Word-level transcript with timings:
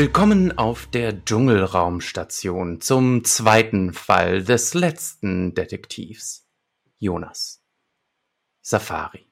Willkommen 0.00 0.56
auf 0.56 0.86
der 0.86 1.26
Dschungelraumstation 1.26 2.80
zum 2.80 3.22
zweiten 3.22 3.92
Fall 3.92 4.42
des 4.42 4.72
letzten 4.72 5.54
Detektivs. 5.54 6.48
Jonas. 6.96 7.62
Safari. 8.62 9.26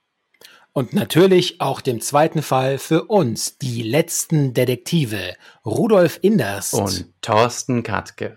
Und 0.75 0.93
natürlich 0.93 1.63
auch 1.63 1.81
dem 1.81 2.03
zweiten 2.03 2.43
Fall 2.43 2.77
für 2.77 3.05
uns, 3.05 3.57
die 3.57 3.83
letzten 3.83 4.53
Detektive, 4.53 5.37
Rudolf 5.65 6.19
Inderst 6.21 6.75
und 6.75 7.15
Thorsten 7.23 7.83
Katke. 7.83 8.37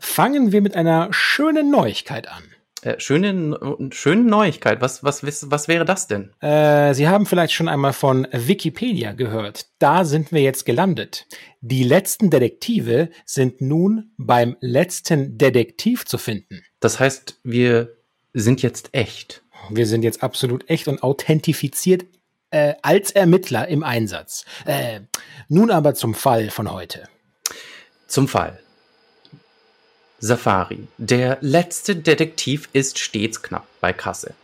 Fangen 0.00 0.50
wir 0.50 0.62
mit 0.62 0.74
einer 0.74 1.12
schönen 1.12 1.70
Neuigkeit 1.70 2.26
an. 2.26 2.42
Äh, 2.82 2.98
schöne, 2.98 3.58
schöne 3.90 4.22
Neuigkeit. 4.22 4.80
Was, 4.80 5.04
was, 5.04 5.22
was 5.22 5.68
wäre 5.68 5.84
das 5.84 6.06
denn? 6.06 6.32
Äh, 6.40 6.94
Sie 6.94 7.08
haben 7.08 7.26
vielleicht 7.26 7.52
schon 7.52 7.68
einmal 7.68 7.92
von 7.92 8.26
Wikipedia 8.32 9.12
gehört. 9.12 9.66
Da 9.78 10.04
sind 10.04 10.32
wir 10.32 10.40
jetzt 10.40 10.64
gelandet. 10.64 11.26
Die 11.60 11.82
letzten 11.82 12.30
Detektive 12.30 13.10
sind 13.26 13.60
nun 13.60 14.12
beim 14.16 14.56
letzten 14.60 15.36
Detektiv 15.36 16.06
zu 16.06 16.16
finden. 16.16 16.62
Das 16.80 16.98
heißt, 16.98 17.40
wir 17.44 17.96
sind 18.32 18.62
jetzt 18.62 18.90
echt. 18.92 19.42
Wir 19.68 19.86
sind 19.86 20.02
jetzt 20.02 20.22
absolut 20.22 20.68
echt 20.70 20.88
und 20.88 21.02
authentifiziert 21.02 22.06
äh, 22.50 22.74
als 22.82 23.10
Ermittler 23.10 23.68
im 23.68 23.82
Einsatz. 23.82 24.44
Äh, 24.64 25.00
nun 25.48 25.70
aber 25.70 25.94
zum 25.94 26.14
Fall 26.14 26.50
von 26.50 26.72
heute. 26.72 27.04
Zum 28.06 28.26
Fall. 28.26 28.58
Safari. 30.20 30.86
Der 30.98 31.38
letzte 31.40 31.96
Detektiv 31.96 32.68
ist 32.74 32.98
stets 32.98 33.42
knapp 33.42 33.66
bei 33.80 33.92
Kasse. 33.92 34.34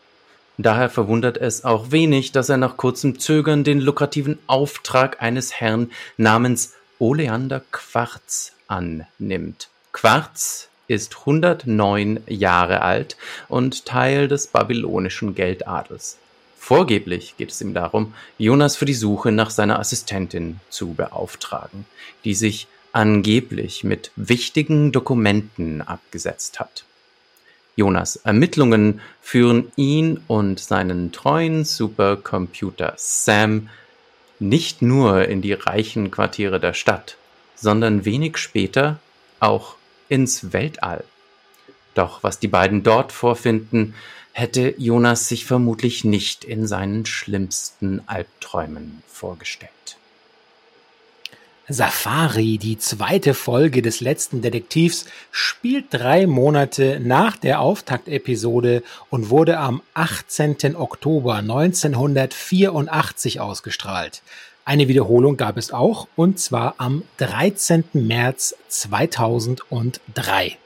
Daher 0.58 0.88
verwundert 0.88 1.36
es 1.36 1.64
auch 1.64 1.90
wenig, 1.90 2.32
dass 2.32 2.48
er 2.48 2.56
nach 2.56 2.78
kurzem 2.78 3.18
Zögern 3.18 3.62
den 3.62 3.80
lukrativen 3.80 4.38
Auftrag 4.46 5.20
eines 5.22 5.52
Herrn 5.52 5.90
namens 6.16 6.72
Oleander 6.98 7.60
Quarz 7.72 8.52
annimmt. 8.68 9.68
Quarz 9.92 10.68
ist 10.88 11.18
109 11.20 12.20
Jahre 12.26 12.80
alt 12.80 13.18
und 13.48 13.84
Teil 13.84 14.28
des 14.28 14.46
babylonischen 14.46 15.34
Geldadels. 15.34 16.16
Vorgeblich 16.58 17.36
geht 17.36 17.52
es 17.52 17.60
ihm 17.60 17.74
darum, 17.74 18.14
Jonas 18.38 18.76
für 18.76 18.86
die 18.86 18.94
Suche 18.94 19.30
nach 19.30 19.50
seiner 19.50 19.78
Assistentin 19.78 20.58
zu 20.70 20.94
beauftragen, 20.94 21.84
die 22.24 22.34
sich 22.34 22.66
angeblich 22.96 23.84
mit 23.84 24.10
wichtigen 24.16 24.90
Dokumenten 24.90 25.82
abgesetzt 25.82 26.58
hat. 26.58 26.86
Jonas 27.76 28.16
Ermittlungen 28.16 29.02
führen 29.20 29.70
ihn 29.76 30.18
und 30.28 30.60
seinen 30.60 31.12
treuen 31.12 31.66
Supercomputer 31.66 32.94
Sam 32.96 33.68
nicht 34.38 34.80
nur 34.80 35.28
in 35.28 35.42
die 35.42 35.52
reichen 35.52 36.10
Quartiere 36.10 36.58
der 36.58 36.72
Stadt, 36.72 37.18
sondern 37.54 38.06
wenig 38.06 38.38
später 38.38 38.98
auch 39.40 39.76
ins 40.08 40.54
Weltall. 40.54 41.04
Doch 41.94 42.22
was 42.22 42.38
die 42.38 42.48
beiden 42.48 42.82
dort 42.82 43.12
vorfinden, 43.12 43.94
hätte 44.32 44.74
Jonas 44.78 45.28
sich 45.28 45.44
vermutlich 45.44 46.02
nicht 46.02 46.44
in 46.44 46.66
seinen 46.66 47.04
schlimmsten 47.04 48.00
Albträumen 48.06 49.02
vorgestellt. 49.06 49.98
Safari, 51.68 52.58
die 52.58 52.78
zweite 52.78 53.34
Folge 53.34 53.82
des 53.82 54.00
letzten 54.00 54.40
Detektivs, 54.40 55.06
spielt 55.32 55.86
drei 55.90 56.28
Monate 56.28 57.00
nach 57.02 57.36
der 57.36 57.58
Auftaktepisode 57.58 58.84
und 59.10 59.30
wurde 59.30 59.58
am 59.58 59.82
18. 59.94 60.76
Oktober 60.76 61.34
1984 61.34 63.40
ausgestrahlt. 63.40 64.22
Eine 64.64 64.86
Wiederholung 64.86 65.36
gab 65.36 65.56
es 65.56 65.72
auch, 65.72 66.06
und 66.14 66.38
zwar 66.38 66.76
am 66.78 67.02
13. 67.16 67.82
März 67.94 68.54
2003. 68.68 70.58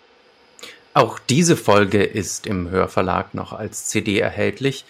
Auch 0.93 1.19
diese 1.19 1.57
Folge 1.57 2.03
ist 2.03 2.47
im 2.47 2.69
Hörverlag 2.69 3.33
noch 3.33 3.55
als 3.55 3.87
CD 3.87 4.19
erhältlich. 4.19 4.85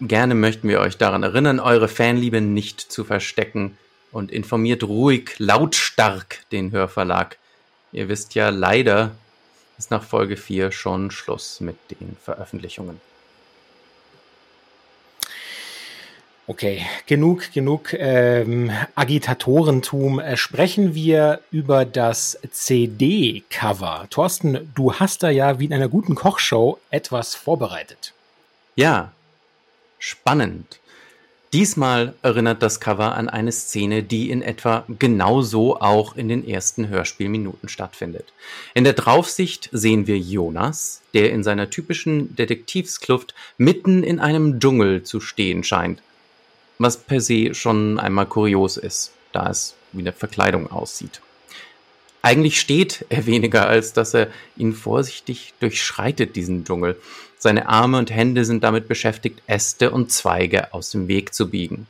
Gerne 0.00 0.34
möchten 0.34 0.68
wir 0.68 0.80
euch 0.80 0.96
daran 0.96 1.22
erinnern, 1.22 1.60
eure 1.60 1.86
Fanliebe 1.86 2.40
nicht 2.40 2.80
zu 2.80 3.04
verstecken 3.04 3.78
und 4.16 4.32
informiert 4.32 4.82
ruhig, 4.82 5.34
lautstark 5.36 6.38
den 6.50 6.72
Hörverlag. 6.72 7.36
Ihr 7.92 8.08
wisst 8.08 8.34
ja, 8.34 8.48
leider 8.48 9.10
ist 9.76 9.90
nach 9.90 10.02
Folge 10.02 10.38
4 10.38 10.72
schon 10.72 11.10
Schluss 11.10 11.60
mit 11.60 11.76
den 11.90 12.16
Veröffentlichungen. 12.24 12.98
Okay, 16.46 16.86
genug, 17.06 17.52
genug 17.52 17.92
ähm, 17.92 18.70
Agitatorentum. 18.94 20.18
Äh, 20.18 20.38
sprechen 20.38 20.94
wir 20.94 21.42
über 21.50 21.84
das 21.84 22.38
CD-Cover. 22.50 24.06
Thorsten, 24.08 24.72
du 24.74 24.94
hast 24.94 25.24
da 25.24 25.28
ja 25.28 25.58
wie 25.58 25.66
in 25.66 25.74
einer 25.74 25.88
guten 25.88 26.14
Kochshow 26.14 26.78
etwas 26.88 27.34
vorbereitet. 27.34 28.14
Ja, 28.76 29.12
spannend. 29.98 30.80
Diesmal 31.52 32.14
erinnert 32.22 32.60
das 32.62 32.80
Cover 32.80 33.14
an 33.14 33.28
eine 33.28 33.52
Szene, 33.52 34.02
die 34.02 34.30
in 34.30 34.42
etwa 34.42 34.84
genauso 34.98 35.80
auch 35.80 36.16
in 36.16 36.28
den 36.28 36.46
ersten 36.46 36.88
Hörspielminuten 36.88 37.68
stattfindet. 37.68 38.32
In 38.74 38.82
der 38.82 38.94
Draufsicht 38.94 39.68
sehen 39.72 40.08
wir 40.08 40.18
Jonas, 40.18 41.02
der 41.14 41.30
in 41.30 41.44
seiner 41.44 41.70
typischen 41.70 42.34
Detektivskluft 42.34 43.34
mitten 43.58 44.02
in 44.02 44.18
einem 44.18 44.58
Dschungel 44.58 45.04
zu 45.04 45.20
stehen 45.20 45.62
scheint. 45.62 46.02
Was 46.78 46.96
per 46.96 47.20
se 47.20 47.54
schon 47.54 48.00
einmal 48.00 48.26
kurios 48.26 48.76
ist, 48.76 49.12
da 49.32 49.48
es 49.48 49.76
wie 49.92 50.00
eine 50.00 50.12
Verkleidung 50.12 50.70
aussieht. 50.70 51.20
Eigentlich 52.26 52.58
steht 52.58 53.06
er 53.08 53.24
weniger, 53.26 53.68
als 53.68 53.92
dass 53.92 54.12
er 54.12 54.26
ihn 54.56 54.72
vorsichtig 54.72 55.54
durchschreitet, 55.60 56.34
diesen 56.34 56.64
Dschungel. 56.64 57.00
Seine 57.38 57.68
Arme 57.68 57.98
und 57.98 58.10
Hände 58.10 58.44
sind 58.44 58.64
damit 58.64 58.88
beschäftigt, 58.88 59.40
Äste 59.46 59.92
und 59.92 60.10
Zweige 60.10 60.74
aus 60.74 60.90
dem 60.90 61.06
Weg 61.06 61.34
zu 61.34 61.48
biegen. 61.48 61.86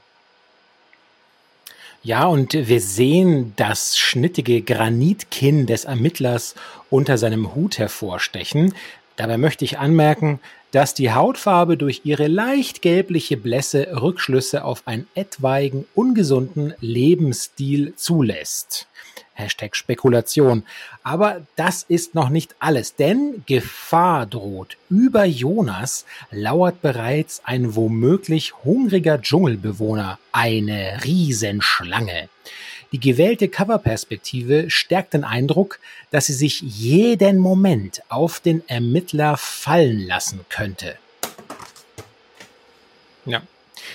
Ja, 2.03 2.27
und 2.27 2.53
wir 2.53 2.83
sehen 2.83 3.55
das 3.57 3.97
schnittige 3.97 4.61
Granitkinn 4.61 5.65
des 5.65 5.87
Ermittlers 5.87 6.55
unter 6.91 7.17
seinem 7.17 7.55
Hut 7.55 7.79
hervorstechen. 7.79 8.75
Dabei 9.17 9.39
möchte 9.39 9.65
ich 9.65 9.79
anmerken, 9.79 10.39
dass 10.71 10.93
die 10.93 11.13
Hautfarbe 11.13 11.79
durch 11.79 12.03
ihre 12.05 12.27
leicht 12.27 12.83
gelbliche 12.83 13.39
Blässe 13.39 13.89
Rückschlüsse 14.03 14.67
auf 14.67 14.83
einen 14.87 15.09
etwaigen 15.15 15.87
ungesunden 15.95 16.75
Lebensstil 16.81 17.95
zulässt. 17.97 18.87
Hashtag 19.37 19.77
Spekulation. 19.77 20.65
Aber 21.03 21.43
das 21.55 21.85
ist 21.89 22.15
noch 22.15 22.29
nicht 22.29 22.57
alles, 22.59 22.97
denn 22.97 23.45
Gefahr 23.47 24.27
droht. 24.27 24.77
Über 24.91 25.25
Jonas 25.25 26.05
lauert 26.31 26.83
bereits 26.83 27.43
ein 27.45 27.77
womöglich 27.77 28.55
hungriger 28.65 29.21
Dschungelbewohner, 29.21 30.19
eine 30.33 30.99
Riesenschlange. 31.05 32.29
Die 32.93 33.01
gewählte 33.01 33.49
Coverperspektive 33.49 34.71
stärkt 34.71 35.15
den 35.15 35.25
Eindruck, 35.25 35.81
dass 36.11 36.27
sie 36.27 36.33
sich 36.33 36.61
jeden 36.61 37.39
Moment 37.39 38.03
auf 38.09 38.41
den 38.41 38.67
Ermittler 38.69 39.37
fallen 39.37 40.07
lassen 40.07 40.41
könnte. 40.49 40.97
Ja. 43.25 43.43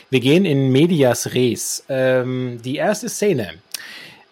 Wir 0.10 0.20
gehen 0.20 0.46
in 0.46 0.72
Medias 0.72 1.34
Res. 1.34 1.84
Ähm, 1.90 2.60
die 2.64 2.76
erste 2.76 3.10
Szene. 3.10 3.56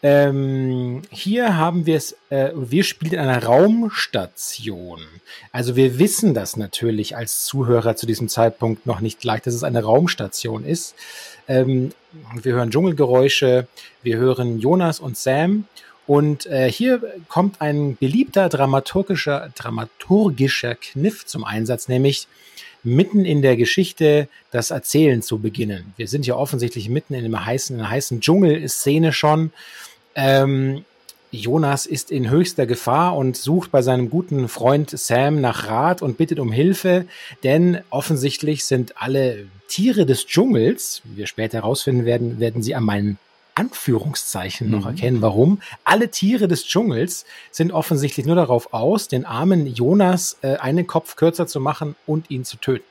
Ähm, 0.01 1.01
hier 1.10 1.57
haben 1.57 1.86
wir 1.86 1.98
es, 1.98 2.16
äh, 2.30 2.51
wir 2.56 2.84
spielen 2.84 3.13
in 3.13 3.19
einer 3.19 3.44
Raumstation. 3.44 5.01
Also 5.51 5.75
wir 5.75 6.00
wissen 6.00 6.34
das 6.34 6.56
natürlich 6.56 7.18
als 7.18 7.44
Zuhörer 7.44 7.98
zu 7.98 8.06
diesem 8.06 8.30
Zeitpunkt 8.30 8.86
noch 8.86 9.01
nicht 9.01 9.19
gleich, 9.19 9.42
dass 9.42 9.54
es 9.54 9.63
eine 9.63 9.84
Raumstation 9.84 10.63
ist. 10.63 10.96
Ähm, 11.50 11.92
wir 12.42 12.54
hören 12.54 12.72
Dschungelgeräusche, 12.72 13.68
wir 14.01 14.18
hören 14.18 14.60
Jonas 14.60 15.00
und 15.01 15.18
Sam. 15.18 15.66
Und 16.07 16.46
äh, 16.48 16.72
hier 16.72 17.04
kommt 17.28 17.62
ein 17.62 17.96
beliebter 17.98 18.50
dramaturgischer, 18.50 19.51
dramaturgischer 19.54 20.75
Kniff 20.75 21.25
zum 21.25 21.44
Einsatz, 21.44 21.88
nämlich 21.88 22.28
mitten 22.83 23.25
in 23.25 23.41
der 23.41 23.57
Geschichte 23.57 24.27
das 24.51 24.71
Erzählen 24.71 25.21
zu 25.21 25.39
beginnen. 25.39 25.93
Wir 25.97 26.07
sind 26.07 26.25
ja 26.25 26.35
offensichtlich 26.35 26.89
mitten 26.89 27.13
in 27.13 27.25
einem 27.25 27.45
heißen, 27.45 27.75
in 27.75 27.81
einer 27.81 27.91
heißen 27.91 28.21
Dschungelszene 28.21 29.13
schon. 29.13 29.51
Ähm, 30.15 30.85
Jonas 31.31 31.85
ist 31.85 32.09
in 32.09 32.29
höchster 32.29 32.65
Gefahr 32.65 33.15
und 33.15 33.37
sucht 33.37 33.71
bei 33.71 33.81
seinem 33.83 34.09
guten 34.09 34.47
Freund 34.47 34.89
Sam 34.89 35.41
nach 35.41 35.67
Rat 35.67 36.01
und 36.01 36.17
bittet 36.17 36.39
um 36.39 36.51
Hilfe, 36.51 37.05
denn 37.43 37.81
offensichtlich 37.91 38.65
sind 38.65 38.99
alle 38.99 39.45
Tiere 39.67 40.07
des 40.07 40.25
Dschungels, 40.25 41.01
wie 41.03 41.17
wir 41.17 41.27
später 41.27 41.59
herausfinden 41.59 42.05
werden, 42.05 42.39
werden 42.39 42.63
sie 42.63 42.73
an 42.73 42.83
meinen 42.83 43.19
Anführungszeichen 43.59 44.71
noch 44.71 44.85
mhm. 44.85 44.88
erkennen, 44.88 45.21
warum. 45.21 45.61
Alle 45.83 46.09
Tiere 46.09 46.47
des 46.47 46.65
Dschungels 46.65 47.25
sind 47.51 47.73
offensichtlich 47.73 48.25
nur 48.25 48.38
darauf 48.38 48.73
aus, 48.73 49.09
den 49.09 49.25
armen 49.25 49.67
Jonas 49.67 50.38
äh, 50.41 50.56
einen 50.56 50.88
Kopf 50.88 51.17
kürzer 51.17 51.45
zu 51.45 51.59
machen 51.59 51.95
und 52.07 52.31
ihn 52.31 52.45
zu 52.45 52.56
töten. 52.56 52.85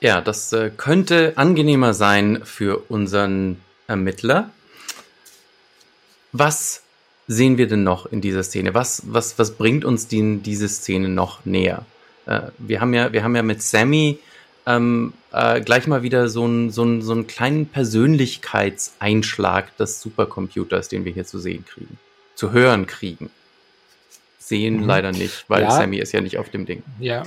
Ja, 0.00 0.20
das 0.20 0.52
äh, 0.52 0.70
könnte 0.76 1.32
angenehmer 1.34 1.92
sein 1.92 2.40
für 2.44 2.78
unseren 2.88 3.60
Ermittler, 3.88 4.50
was 6.30 6.82
sehen 7.26 7.58
wir 7.58 7.66
denn 7.66 7.82
noch 7.82 8.06
in 8.06 8.20
dieser 8.20 8.44
Szene? 8.44 8.74
Was, 8.74 9.02
was, 9.06 9.38
was 9.40 9.56
bringt 9.56 9.84
uns 9.84 10.06
die, 10.06 10.38
diese 10.38 10.68
Szene 10.68 11.08
noch 11.08 11.44
näher? 11.44 11.84
Äh, 12.26 12.42
wir, 12.58 12.80
haben 12.80 12.94
ja, 12.94 13.12
wir 13.12 13.24
haben 13.24 13.34
ja 13.34 13.42
mit 13.42 13.60
Sammy 13.60 14.20
ähm, 14.68 15.14
äh, 15.32 15.62
gleich 15.62 15.86
mal 15.86 16.02
wieder 16.02 16.28
so, 16.28 16.46
ein, 16.46 16.70
so, 16.70 16.84
ein, 16.84 17.00
so 17.00 17.12
einen 17.12 17.26
kleinen 17.26 17.64
Persönlichkeitseinschlag 17.66 19.74
des 19.78 20.02
Supercomputers, 20.02 20.88
den 20.88 21.06
wir 21.06 21.12
hier 21.12 21.24
zu 21.24 21.38
sehen 21.38 21.64
kriegen, 21.64 21.98
zu 22.34 22.52
hören 22.52 22.86
kriegen. 22.86 23.30
Sehen 24.38 24.80
mhm. 24.80 24.86
leider 24.86 25.12
nicht, 25.12 25.46
weil 25.48 25.62
ja. 25.62 25.70
Sammy 25.70 25.96
ist 25.98 26.12
ja 26.12 26.20
nicht 26.20 26.36
auf 26.38 26.50
dem 26.50 26.66
Ding. 26.66 26.82
Ja, 27.00 27.22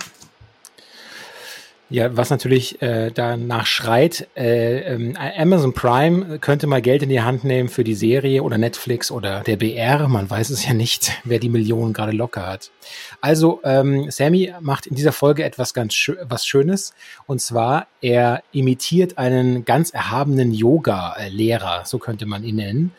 ja, 1.92 2.16
was 2.16 2.30
natürlich 2.30 2.82
äh, 2.82 3.12
danach 3.14 3.66
schreit, 3.66 4.28
äh, 4.36 4.80
ähm, 4.94 5.18
Amazon 5.38 5.74
Prime 5.74 6.40
könnte 6.40 6.66
mal 6.66 6.82
Geld 6.82 7.04
in 7.04 7.10
die 7.10 7.22
Hand 7.22 7.44
nehmen 7.44 7.68
für 7.68 7.84
die 7.84 7.96
Serie 7.96 8.44
oder 8.44 8.58
Netflix 8.58 9.12
oder 9.12 9.42
der 9.42 9.58
BR, 9.58 10.08
man 10.08 10.30
weiß 10.30 10.52
es 10.52 10.66
ja 10.66 10.74
nicht, 10.74 11.12
wer 11.26 11.40
die 11.40 11.50
Millionen 11.50 11.92
gerade 11.92 12.14
locker 12.14 12.48
hat. 12.48 12.72
Also 13.20 13.60
ähm, 13.66 14.10
Sammy 14.10 14.54
macht 14.62 14.88
in 14.88 14.96
dieser 14.96 15.12
Folge 15.12 15.44
etwas 15.44 15.74
ganz 15.74 15.94
schö 15.94 16.16
was 16.24 16.46
Schönes 16.46 16.94
und 17.28 17.42
zwar 17.42 17.88
er 18.02 18.42
imitiert 18.52 19.18
einen 19.18 19.66
ganz 19.66 19.92
erhabenen 19.92 20.54
Yoga-Lehrer, 20.54 21.84
so 21.86 22.00
könnte 22.00 22.26
man 22.26 22.44
ihn 22.44 22.56
nennen. 22.56 22.92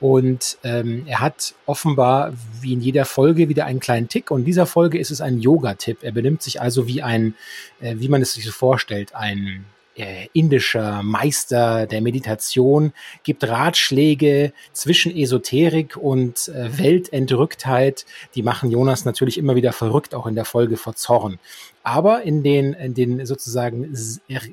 Und 0.00 0.56
ähm, 0.64 1.02
er 1.06 1.20
hat 1.20 1.54
offenbar 1.66 2.32
wie 2.62 2.72
in 2.72 2.80
jeder 2.80 3.04
Folge 3.04 3.50
wieder 3.50 3.66
einen 3.66 3.80
kleinen 3.80 4.08
Tick 4.08 4.30
und 4.30 4.40
in 4.40 4.44
dieser 4.46 4.66
Folge 4.66 4.98
ist 4.98 5.10
es 5.10 5.20
ein 5.20 5.40
Yoga-Tipp. 5.40 5.98
Er 6.02 6.12
benimmt 6.12 6.42
sich 6.42 6.60
also 6.60 6.86
wie 6.86 7.02
ein, 7.02 7.34
äh, 7.80 7.96
wie 7.98 8.08
man 8.08 8.22
es 8.22 8.35
sich 8.36 8.44
so 8.44 8.52
vorstellt, 8.52 9.14
ein 9.14 9.66
äh, 9.96 10.28
indischer 10.32 11.02
Meister 11.02 11.86
der 11.86 12.00
Meditation, 12.00 12.92
gibt 13.22 13.44
Ratschläge 13.44 14.52
zwischen 14.72 15.16
Esoterik 15.16 15.96
und 15.96 16.48
äh, 16.48 16.78
Weltentrücktheit. 16.78 18.04
Die 18.34 18.42
machen 18.42 18.70
Jonas 18.70 19.04
natürlich 19.04 19.38
immer 19.38 19.56
wieder 19.56 19.72
verrückt, 19.72 20.14
auch 20.14 20.26
in 20.26 20.34
der 20.34 20.44
Folge 20.44 20.76
vor 20.76 20.94
Zorn. 20.94 21.38
Aber 21.82 22.22
in 22.22 22.42
den, 22.42 22.74
in 22.74 22.94
den 22.94 23.24
sozusagen 23.24 23.88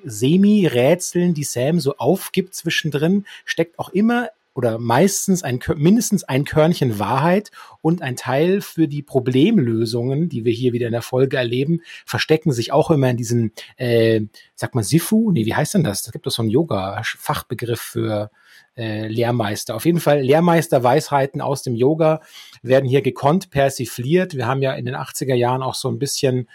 Semi-Rätseln, 0.05 1.33
die 1.33 1.43
Sam 1.43 1.79
so 1.79 1.97
aufgibt 1.97 2.55
zwischendrin, 2.55 3.25
steckt 3.43 3.79
auch 3.79 3.89
immer 3.89 4.29
oder 4.53 4.77
meistens 4.77 5.43
ein, 5.43 5.59
mindestens 5.75 6.23
ein 6.23 6.45
Körnchen 6.45 6.99
Wahrheit 6.99 7.51
und 7.81 8.01
ein 8.01 8.15
Teil 8.15 8.61
für 8.61 8.87
die 8.87 9.01
Problemlösungen, 9.01 10.29
die 10.29 10.45
wir 10.45 10.53
hier 10.53 10.73
wieder 10.73 10.87
in 10.87 10.93
der 10.93 11.01
Folge 11.01 11.37
erleben, 11.37 11.81
verstecken 12.05 12.51
sich 12.51 12.71
auch 12.71 12.91
immer 12.91 13.09
in 13.09 13.17
diesen, 13.17 13.51
äh, 13.77 14.21
sag 14.55 14.75
mal, 14.75 14.83
Sifu? 14.83 15.31
Nee, 15.31 15.45
wie 15.45 15.55
heißt 15.55 15.73
denn 15.73 15.83
das? 15.83 16.03
Da 16.03 16.11
gibt 16.11 16.27
es 16.27 16.35
so 16.35 16.41
einen 16.41 16.51
Yoga-Fachbegriff 16.51 17.81
für 17.81 18.29
äh, 18.75 19.07
Lehrmeister. 19.07 19.75
Auf 19.75 19.85
jeden 19.85 19.99
Fall 19.99 20.21
Lehrmeisterweisheiten 20.21 21.41
aus 21.41 21.63
dem 21.63 21.75
Yoga 21.75 22.21
werden 22.61 22.89
hier 22.89 23.01
gekonnt 23.01 23.49
persifliert. 23.49 24.35
Wir 24.35 24.47
haben 24.47 24.61
ja 24.61 24.73
in 24.73 24.85
den 24.85 24.95
80er 24.95 25.35
Jahren 25.35 25.63
auch 25.63 25.75
so 25.75 25.89
ein 25.89 25.99
bisschen 25.99 26.47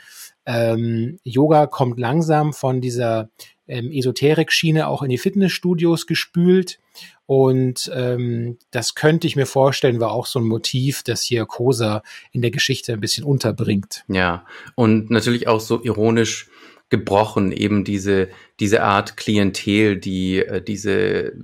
ähm, 0.46 1.18
Yoga 1.24 1.66
kommt 1.66 1.98
langsam 1.98 2.52
von 2.52 2.80
dieser 2.80 3.28
ähm, 3.68 3.90
Esoterik-Schiene 3.92 4.88
auch 4.88 5.02
in 5.02 5.10
die 5.10 5.18
Fitnessstudios 5.18 6.06
gespült. 6.06 6.78
Und 7.26 7.90
ähm, 7.94 8.58
das 8.70 8.94
könnte 8.94 9.26
ich 9.26 9.36
mir 9.36 9.46
vorstellen, 9.46 10.00
war 10.00 10.12
auch 10.12 10.26
so 10.26 10.40
ein 10.40 10.46
Motiv, 10.46 11.02
das 11.02 11.22
hier 11.22 11.44
Kosa 11.44 12.02
in 12.32 12.42
der 12.42 12.50
Geschichte 12.50 12.92
ein 12.92 13.00
bisschen 13.00 13.24
unterbringt. 13.24 14.04
Ja, 14.08 14.46
und 14.74 15.10
natürlich 15.10 15.46
auch 15.46 15.60
so 15.60 15.82
ironisch 15.82 16.48
gebrochen, 16.88 17.52
eben 17.52 17.84
diese, 17.84 18.28
diese 18.60 18.82
Art 18.82 19.16
Klientel, 19.16 19.98
die 19.98 20.38
äh, 20.38 20.62
diese, 20.62 21.34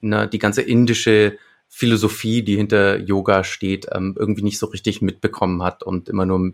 na, 0.00 0.26
die 0.26 0.40
ganze 0.40 0.62
indische 0.62 1.38
Philosophie, 1.74 2.42
die 2.42 2.56
hinter 2.56 2.98
Yoga 2.98 3.44
steht, 3.44 3.86
ähm, 3.92 4.14
irgendwie 4.18 4.42
nicht 4.42 4.58
so 4.58 4.66
richtig 4.66 5.00
mitbekommen 5.00 5.62
hat 5.62 5.82
und 5.82 6.10
immer 6.10 6.26
nur 6.26 6.52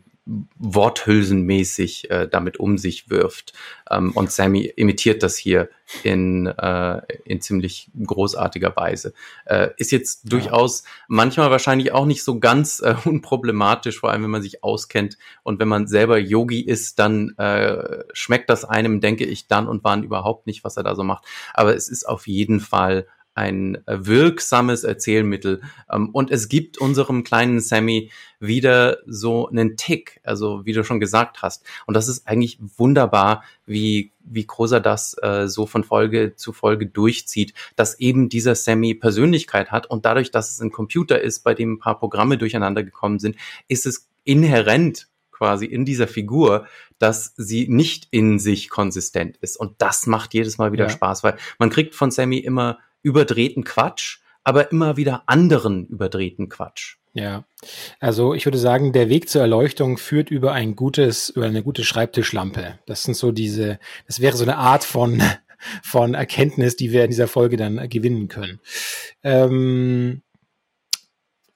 worthülsenmäßig 0.56 2.08
äh, 2.10 2.28
damit 2.28 2.60
um 2.60 2.78
sich 2.78 3.10
wirft. 3.10 3.52
Ähm, 3.90 4.12
und 4.12 4.30
Sammy 4.30 4.72
imitiert 4.76 5.24
das 5.24 5.36
hier 5.36 5.70
in, 6.04 6.46
äh, 6.46 7.02
in 7.24 7.40
ziemlich 7.40 7.90
großartiger 8.00 8.76
Weise. 8.76 9.12
Äh, 9.44 9.70
ist 9.76 9.90
jetzt 9.90 10.22
ja. 10.22 10.30
durchaus 10.30 10.84
manchmal 11.08 11.50
wahrscheinlich 11.50 11.90
auch 11.90 12.06
nicht 12.06 12.22
so 12.22 12.38
ganz 12.38 12.80
äh, 12.80 12.94
unproblematisch, 13.04 13.98
vor 13.98 14.10
allem 14.10 14.22
wenn 14.22 14.30
man 14.30 14.42
sich 14.42 14.62
auskennt 14.62 15.18
und 15.42 15.58
wenn 15.58 15.68
man 15.68 15.88
selber 15.88 16.18
Yogi 16.18 16.60
ist, 16.60 17.00
dann 17.00 17.36
äh, 17.38 18.04
schmeckt 18.12 18.50
das 18.50 18.64
einem, 18.64 19.00
denke 19.00 19.24
ich, 19.24 19.48
dann 19.48 19.66
und 19.66 19.82
wann 19.82 20.04
überhaupt 20.04 20.46
nicht, 20.46 20.62
was 20.62 20.76
er 20.76 20.84
da 20.84 20.94
so 20.94 21.02
macht. 21.02 21.24
Aber 21.54 21.74
es 21.74 21.88
ist 21.88 22.08
auf 22.08 22.28
jeden 22.28 22.60
Fall 22.60 23.06
ein 23.38 23.76
äh, 23.86 24.06
wirksames 24.06 24.82
Erzählmittel. 24.82 25.62
Ähm, 25.90 26.10
und 26.10 26.32
es 26.32 26.48
gibt 26.48 26.76
unserem 26.78 27.22
kleinen 27.22 27.60
Sammy 27.60 28.10
wieder 28.40 28.98
so 29.06 29.48
einen 29.48 29.76
Tick, 29.76 30.20
also 30.24 30.66
wie 30.66 30.72
du 30.72 30.82
schon 30.82 30.98
gesagt 30.98 31.40
hast. 31.40 31.64
Und 31.86 31.94
das 31.94 32.08
ist 32.08 32.26
eigentlich 32.26 32.58
wunderbar, 32.76 33.44
wie, 33.64 34.12
wie 34.24 34.44
Kroser 34.44 34.80
das 34.80 35.16
äh, 35.22 35.46
so 35.46 35.66
von 35.66 35.84
Folge 35.84 36.34
zu 36.34 36.52
Folge 36.52 36.86
durchzieht, 36.86 37.54
dass 37.76 38.00
eben 38.00 38.28
dieser 38.28 38.56
Sammy 38.56 38.94
Persönlichkeit 38.94 39.70
hat 39.70 39.86
und 39.88 40.04
dadurch, 40.04 40.32
dass 40.32 40.50
es 40.50 40.60
ein 40.60 40.72
Computer 40.72 41.20
ist, 41.20 41.44
bei 41.44 41.54
dem 41.54 41.74
ein 41.74 41.78
paar 41.78 41.98
Programme 41.98 42.38
durcheinander 42.38 42.82
gekommen 42.82 43.20
sind, 43.20 43.36
ist 43.68 43.86
es 43.86 44.08
inhärent 44.24 45.08
quasi 45.30 45.66
in 45.66 45.84
dieser 45.84 46.08
Figur, 46.08 46.66
dass 46.98 47.34
sie 47.36 47.68
nicht 47.68 48.08
in 48.10 48.40
sich 48.40 48.68
konsistent 48.68 49.36
ist. 49.36 49.56
Und 49.56 49.76
das 49.78 50.08
macht 50.08 50.34
jedes 50.34 50.58
Mal 50.58 50.72
wieder 50.72 50.86
ja. 50.86 50.90
Spaß, 50.90 51.22
weil 51.22 51.36
man 51.60 51.70
kriegt 51.70 51.94
von 51.94 52.10
Sammy 52.10 52.38
immer 52.38 52.78
überdrehten 53.02 53.64
Quatsch, 53.64 54.18
aber 54.44 54.70
immer 54.72 54.96
wieder 54.96 55.24
anderen 55.26 55.86
überdrehten 55.86 56.48
Quatsch. 56.48 56.96
Ja, 57.14 57.44
also 58.00 58.34
ich 58.34 58.46
würde 58.46 58.58
sagen, 58.58 58.92
der 58.92 59.08
Weg 59.08 59.28
zur 59.28 59.40
Erleuchtung 59.40 59.98
führt 59.98 60.30
über 60.30 60.52
ein 60.52 60.76
gutes, 60.76 61.30
über 61.30 61.46
eine 61.46 61.62
gute 61.62 61.82
Schreibtischlampe. 61.82 62.78
Das 62.86 63.02
sind 63.02 63.14
so 63.14 63.32
diese, 63.32 63.80
das 64.06 64.20
wäre 64.20 64.36
so 64.36 64.44
eine 64.44 64.56
Art 64.56 64.84
von, 64.84 65.22
von 65.82 66.14
Erkenntnis, 66.14 66.76
die 66.76 66.92
wir 66.92 67.04
in 67.04 67.10
dieser 67.10 67.26
Folge 67.26 67.56
dann 67.56 67.88
gewinnen 67.88 68.28
können. 68.28 68.60
Ähm, 69.24 70.22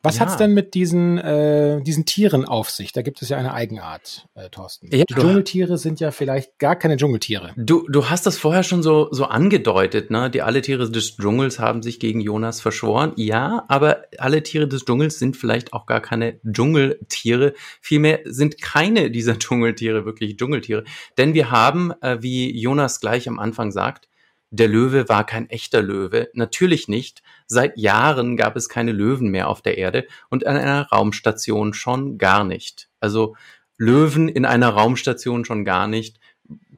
was 0.02 0.16
ja. 0.16 0.22
hat's 0.22 0.36
denn 0.36 0.52
mit 0.52 0.74
diesen, 0.74 1.18
äh, 1.18 1.80
diesen 1.82 2.04
Tieren 2.04 2.44
auf 2.44 2.70
sich? 2.70 2.92
Da 2.92 3.02
gibt 3.02 3.22
es 3.22 3.28
ja 3.28 3.36
eine 3.36 3.54
Eigenart, 3.54 4.26
äh, 4.34 4.48
Thorsten. 4.50 4.88
Ja, 4.92 5.04
die 5.04 5.14
Dschungeltiere 5.14 5.78
sind 5.78 6.00
ja 6.00 6.10
vielleicht 6.10 6.58
gar 6.58 6.74
keine 6.74 6.96
Dschungeltiere. 6.96 7.52
Du, 7.56 7.86
du 7.88 8.10
hast 8.10 8.26
das 8.26 8.36
vorher 8.36 8.64
schon 8.64 8.82
so, 8.82 9.08
so 9.12 9.26
angedeutet, 9.26 10.10
ne? 10.10 10.28
Die 10.28 10.42
alle 10.42 10.60
Tiere 10.60 10.90
des 10.90 11.16
Dschungels 11.16 11.60
haben 11.60 11.82
sich 11.82 12.00
gegen 12.00 12.20
Jonas 12.20 12.60
verschworen. 12.60 13.12
Ja, 13.16 13.64
aber 13.68 14.02
alle 14.18 14.42
Tiere 14.42 14.66
des 14.66 14.84
Dschungels 14.84 15.20
sind 15.20 15.36
vielleicht 15.36 15.72
auch 15.72 15.86
gar 15.86 16.00
keine 16.00 16.40
Dschungeltiere. 16.44 17.54
Vielmehr 17.80 18.20
sind 18.24 18.60
keine 18.60 19.10
dieser 19.10 19.38
Dschungeltiere 19.38 20.04
wirklich 20.04 20.36
Dschungeltiere. 20.36 20.82
Denn 21.16 21.32
wir 21.34 21.52
haben, 21.52 21.92
äh, 22.00 22.18
wie 22.20 22.58
Jonas 22.58 23.00
gleich 23.00 23.28
am 23.28 23.38
Anfang 23.38 23.70
sagt, 23.70 24.08
der 24.52 24.68
Löwe 24.68 25.08
war 25.08 25.24
kein 25.24 25.48
echter 25.48 25.80
Löwe. 25.80 26.28
Natürlich 26.34 26.86
nicht. 26.86 27.22
Seit 27.46 27.78
Jahren 27.78 28.36
gab 28.36 28.54
es 28.54 28.68
keine 28.68 28.92
Löwen 28.92 29.28
mehr 29.28 29.48
auf 29.48 29.62
der 29.62 29.78
Erde 29.78 30.06
und 30.28 30.46
an 30.46 30.56
einer 30.56 30.88
Raumstation 30.88 31.72
schon 31.72 32.18
gar 32.18 32.44
nicht. 32.44 32.90
Also 33.00 33.34
Löwen 33.78 34.28
in 34.28 34.44
einer 34.44 34.68
Raumstation 34.68 35.46
schon 35.46 35.64
gar 35.64 35.88
nicht. 35.88 36.20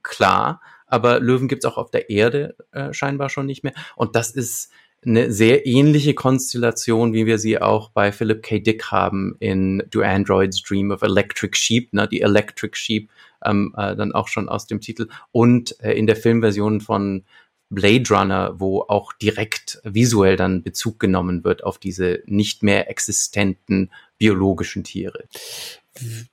Klar, 0.05 0.63
aber 0.87 1.19
Löwen 1.19 1.49
gibt's 1.49 1.65
auch 1.65 1.77
auf 1.77 1.91
der 1.91 2.11
Erde 2.11 2.55
äh, 2.71 2.93
scheinbar 2.93 3.29
schon 3.29 3.47
nicht 3.47 3.65
mehr. 3.65 3.75
Und 3.97 4.15
das 4.15 4.31
ist 4.31 4.71
eine 5.05 5.33
sehr 5.33 5.67
ähnliche 5.67 6.15
Konstellation, 6.15 7.13
wie 7.13 7.27
wir 7.27 7.39
sie 7.39 7.61
auch 7.61 7.91
bei 7.91 8.13
Philip 8.13 8.43
K. 8.43 8.61
Dick 8.61 8.87
haben 8.87 9.37
in 9.41 9.83
Do 9.91 10.01
Androids 10.03 10.63
Dream 10.63 10.93
of 10.93 11.03
Electric 11.03 11.57
Sheep, 11.57 11.93
ne, 11.93 12.07
die 12.07 12.21
Electric 12.21 12.77
Sheep, 12.77 13.11
ähm, 13.45 13.75
äh, 13.77 13.97
dann 13.97 14.13
auch 14.13 14.29
schon 14.29 14.49
aus 14.49 14.67
dem 14.67 14.81
Titel 14.81 15.09
und 15.33 15.79
äh, 15.81 15.93
in 15.93 16.07
der 16.07 16.17
Filmversion 16.17 16.81
von 16.81 17.25
Blade 17.75 18.05
Runner, 18.11 18.55
wo 18.59 18.83
auch 18.83 19.13
direkt 19.13 19.81
visuell 19.85 20.37
dann 20.37 20.63
Bezug 20.63 20.99
genommen 20.99 21.45
wird 21.45 21.65
auf 21.65 21.79
diese 21.79 22.23
nicht 22.27 22.63
mehr 22.63 22.91
existenten 22.91 23.91
biologischen 24.19 24.85
Tiere 24.85 25.29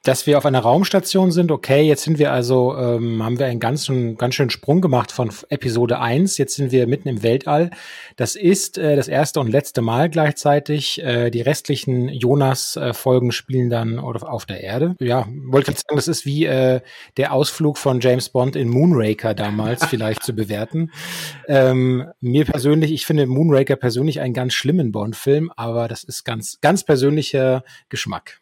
dass 0.03 0.25
wir 0.25 0.39
auf 0.39 0.45
einer 0.47 0.59
Raumstation 0.59 1.31
sind, 1.31 1.51
okay, 1.51 1.81
jetzt 1.83 2.03
sind 2.03 2.17
wir 2.17 2.31
also, 2.31 2.75
ähm, 2.75 3.23
haben 3.23 3.37
wir 3.37 3.45
einen 3.45 3.59
ganz, 3.59 3.87
einen 3.89 4.17
ganz 4.17 4.33
schönen 4.33 4.49
Sprung 4.49 4.81
gemacht 4.81 5.11
von 5.11 5.31
Episode 5.49 5.99
1, 5.99 6.39
jetzt 6.39 6.55
sind 6.55 6.71
wir 6.71 6.87
mitten 6.87 7.07
im 7.07 7.21
Weltall. 7.21 7.69
Das 8.15 8.35
ist 8.35 8.79
äh, 8.79 8.95
das 8.95 9.07
erste 9.07 9.39
und 9.39 9.47
letzte 9.51 9.83
Mal 9.83 10.09
gleichzeitig. 10.09 11.03
Äh, 11.03 11.29
die 11.29 11.41
restlichen 11.41 12.09
Jonas-Folgen 12.09 13.31
spielen 13.31 13.69
dann 13.69 13.99
auf 13.99 14.47
der 14.47 14.61
Erde. 14.61 14.95
Ja, 14.99 15.27
wollte 15.29 15.71
ich 15.71 15.77
sagen, 15.77 15.95
das 15.95 16.07
ist 16.07 16.25
wie 16.25 16.45
äh, 16.45 16.81
der 17.17 17.31
Ausflug 17.31 17.77
von 17.77 17.99
James 17.99 18.29
Bond 18.29 18.55
in 18.55 18.67
Moonraker 18.67 19.35
damals 19.35 19.85
vielleicht 19.85 20.23
zu 20.23 20.33
bewerten. 20.33 20.91
Ähm, 21.47 22.09
mir 22.21 22.45
persönlich, 22.45 22.91
ich 22.91 23.05
finde 23.05 23.25
Moonraker 23.25 23.75
persönlich 23.75 24.21
einen 24.21 24.33
ganz 24.33 24.53
schlimmen 24.53 24.91
Bond-Film, 24.91 25.51
aber 25.55 25.87
das 25.87 26.03
ist 26.03 26.23
ganz, 26.23 26.59
ganz 26.61 26.85
persönlicher 26.85 27.63
Geschmack. 27.89 28.41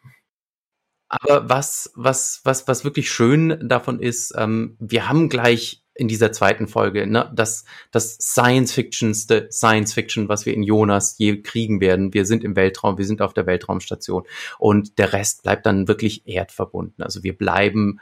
Aber 1.08 1.48
was, 1.48 1.90
was, 1.96 2.40
was, 2.44 2.68
was 2.68 2.84
wirklich 2.84 3.10
schön 3.10 3.68
davon 3.68 4.00
ist, 4.00 4.32
ähm, 4.36 4.76
wir 4.78 5.08
haben 5.08 5.28
gleich 5.28 5.82
in 5.94 6.08
dieser 6.08 6.32
zweiten 6.32 6.68
Folge, 6.68 7.06
ne, 7.06 7.30
das, 7.34 7.64
das 7.90 8.14
Science-Fictionste 8.14 9.48
Science-Fiction, 9.50 10.28
was 10.28 10.46
wir 10.46 10.54
in 10.54 10.62
Jonas 10.62 11.16
je 11.18 11.42
kriegen 11.42 11.80
werden. 11.80 12.14
Wir 12.14 12.24
sind 12.24 12.44
im 12.44 12.54
Weltraum, 12.54 12.96
wir 12.96 13.04
sind 13.04 13.22
auf 13.22 13.34
der 13.34 13.46
Weltraumstation 13.46 14.22
und 14.58 14.98
der 14.98 15.12
Rest 15.12 15.42
bleibt 15.42 15.66
dann 15.66 15.88
wirklich 15.88 16.26
erdverbunden. 16.26 17.04
Also 17.04 17.22
wir 17.22 17.36
bleiben 17.36 18.00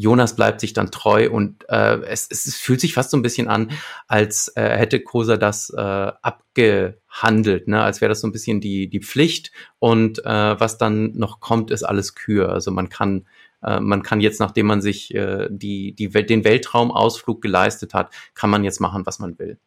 Jonas 0.00 0.36
bleibt 0.36 0.60
sich 0.60 0.74
dann 0.74 0.92
treu 0.92 1.28
und 1.28 1.68
äh, 1.68 2.00
es, 2.02 2.28
es, 2.30 2.54
fühlt 2.54 2.80
sich 2.80 2.94
fast 2.94 3.10
so 3.10 3.16
ein 3.16 3.22
bisschen 3.22 3.48
an, 3.48 3.72
als 4.06 4.46
äh, 4.54 4.62
hätte 4.62 5.00
Kosa 5.00 5.36
das 5.36 5.70
äh, 5.70 5.80
abgehandelt, 5.80 7.66
ne? 7.66 7.82
als 7.82 8.00
wäre 8.00 8.08
das 8.08 8.20
so 8.20 8.28
ein 8.28 8.32
bisschen 8.32 8.60
die, 8.60 8.88
die 8.88 9.00
Pflicht 9.00 9.50
und 9.80 10.24
äh, 10.24 10.60
was 10.60 10.78
dann 10.78 11.14
noch 11.16 11.40
kommt, 11.40 11.72
ist 11.72 11.82
alles 11.82 12.14
Kür. 12.14 12.52
Also 12.52 12.70
man 12.70 12.90
kann 12.90 13.26
äh, 13.60 13.80
man 13.80 14.04
kann 14.04 14.20
jetzt, 14.20 14.38
nachdem 14.38 14.66
man 14.66 14.80
sich 14.80 15.12
äh, 15.16 15.48
die, 15.50 15.96
die, 15.96 16.10
den 16.10 16.44
Weltraumausflug 16.44 17.42
geleistet 17.42 17.92
hat, 17.92 18.14
kann 18.34 18.50
man 18.50 18.62
jetzt 18.62 18.80
machen, 18.80 19.04
was 19.04 19.18
man 19.18 19.36
will. 19.40 19.58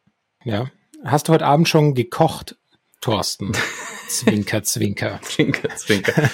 Ja. 0.44 0.70
Hast 1.04 1.28
du 1.28 1.34
heute 1.34 1.44
Abend 1.44 1.68
schon 1.68 1.92
gekocht, 1.94 2.56
Thorsten? 3.02 3.52
zwinker, 4.08 4.62
zwinker. 4.62 5.20
zwinker, 5.20 5.68
zwinker. 5.76 6.30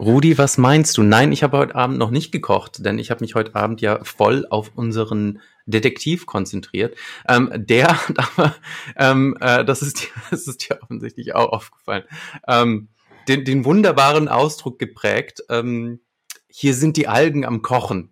Rudi, 0.00 0.38
was 0.38 0.56
meinst 0.56 0.96
du? 0.96 1.02
Nein, 1.02 1.30
ich 1.30 1.42
habe 1.42 1.58
heute 1.58 1.74
Abend 1.74 1.98
noch 1.98 2.10
nicht 2.10 2.32
gekocht, 2.32 2.86
denn 2.86 2.98
ich 2.98 3.10
habe 3.10 3.20
mich 3.20 3.34
heute 3.34 3.54
Abend 3.54 3.82
ja 3.82 4.02
voll 4.02 4.46
auf 4.48 4.72
unseren 4.74 5.42
Detektiv 5.66 6.24
konzentriert. 6.24 6.96
Ähm, 7.28 7.50
der 7.54 7.88
hat 8.08 8.18
aber, 8.18 8.56
ähm, 8.96 9.36
äh, 9.42 9.62
das, 9.62 9.82
ist 9.82 10.00
dir, 10.00 10.08
das 10.30 10.46
ist 10.46 10.66
dir 10.66 10.78
offensichtlich 10.82 11.34
auch 11.34 11.52
aufgefallen, 11.52 12.04
ähm, 12.48 12.88
den, 13.28 13.44
den 13.44 13.66
wunderbaren 13.66 14.28
Ausdruck 14.28 14.78
geprägt, 14.78 15.42
ähm, 15.50 16.00
hier 16.48 16.72
sind 16.72 16.96
die 16.96 17.06
Algen 17.06 17.44
am 17.44 17.60
Kochen 17.60 18.10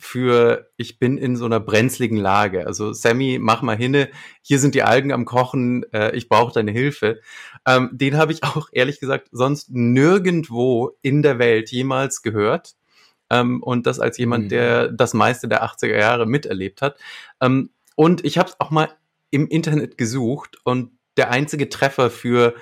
für 0.00 0.70
ich 0.76 0.98
bin 0.98 1.18
in 1.18 1.36
so 1.36 1.44
einer 1.44 1.60
brenzligen 1.60 2.16
Lage. 2.16 2.66
Also 2.66 2.92
Sammy, 2.92 3.38
mach 3.40 3.62
mal 3.62 3.76
hinne, 3.76 4.08
hier 4.40 4.58
sind 4.58 4.74
die 4.74 4.82
Algen 4.82 5.12
am 5.12 5.26
Kochen, 5.26 5.84
äh, 5.92 6.16
ich 6.16 6.28
brauche 6.28 6.52
deine 6.52 6.72
Hilfe. 6.72 7.20
Ähm, 7.66 7.90
den 7.92 8.16
habe 8.16 8.32
ich 8.32 8.42
auch 8.44 8.68
ehrlich 8.72 8.98
gesagt 8.98 9.28
sonst 9.30 9.70
nirgendwo 9.70 10.96
in 11.02 11.22
der 11.22 11.38
Welt 11.38 11.70
jemals 11.70 12.22
gehört. 12.22 12.74
Ähm, 13.30 13.62
und 13.62 13.86
das 13.86 14.00
als 14.00 14.16
jemand, 14.18 14.44
mhm. 14.44 14.48
der 14.48 14.88
das 14.88 15.14
meiste 15.14 15.48
der 15.48 15.64
80er 15.64 15.98
Jahre 15.98 16.26
miterlebt 16.26 16.82
hat. 16.82 16.98
Ähm, 17.40 17.70
und 17.94 18.24
ich 18.24 18.38
habe 18.38 18.48
es 18.48 18.58
auch 18.58 18.70
mal 18.70 18.88
im 19.30 19.46
Internet 19.46 19.98
gesucht 19.98 20.56
und 20.64 20.92
der 21.16 21.30
einzige 21.30 21.68
Treffer 21.68 22.10
für 22.10 22.54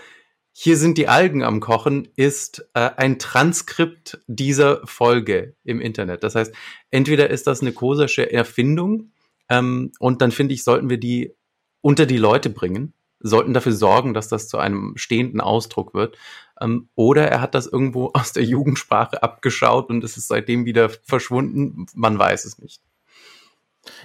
hier 0.60 0.76
sind 0.76 0.98
die 0.98 1.06
Algen 1.06 1.44
am 1.44 1.60
Kochen 1.60 2.08
ist 2.16 2.68
äh, 2.74 2.90
ein 2.96 3.20
Transkript 3.20 4.18
dieser 4.26 4.84
Folge 4.84 5.54
im 5.62 5.80
Internet. 5.80 6.24
Das 6.24 6.34
heißt, 6.34 6.52
entweder 6.90 7.30
ist 7.30 7.46
das 7.46 7.60
eine 7.60 7.70
kosische 7.70 8.32
Erfindung 8.32 9.12
ähm, 9.48 9.92
und 10.00 10.20
dann 10.20 10.32
finde 10.32 10.54
ich, 10.54 10.64
sollten 10.64 10.90
wir 10.90 10.98
die 10.98 11.32
unter 11.80 12.06
die 12.06 12.16
Leute 12.16 12.50
bringen, 12.50 12.92
sollten 13.20 13.54
dafür 13.54 13.70
sorgen, 13.70 14.14
dass 14.14 14.26
das 14.26 14.48
zu 14.48 14.58
einem 14.58 14.94
stehenden 14.96 15.40
Ausdruck 15.40 15.94
wird. 15.94 16.18
Ähm, 16.60 16.88
oder 16.96 17.28
er 17.28 17.40
hat 17.40 17.54
das 17.54 17.68
irgendwo 17.68 18.06
aus 18.14 18.32
der 18.32 18.42
Jugendsprache 18.42 19.22
abgeschaut 19.22 19.90
und 19.90 20.02
es 20.02 20.16
ist 20.16 20.26
seitdem 20.26 20.64
wieder 20.64 20.88
verschwunden. 20.88 21.86
Man 21.94 22.18
weiß 22.18 22.44
es 22.44 22.58
nicht. 22.58 22.82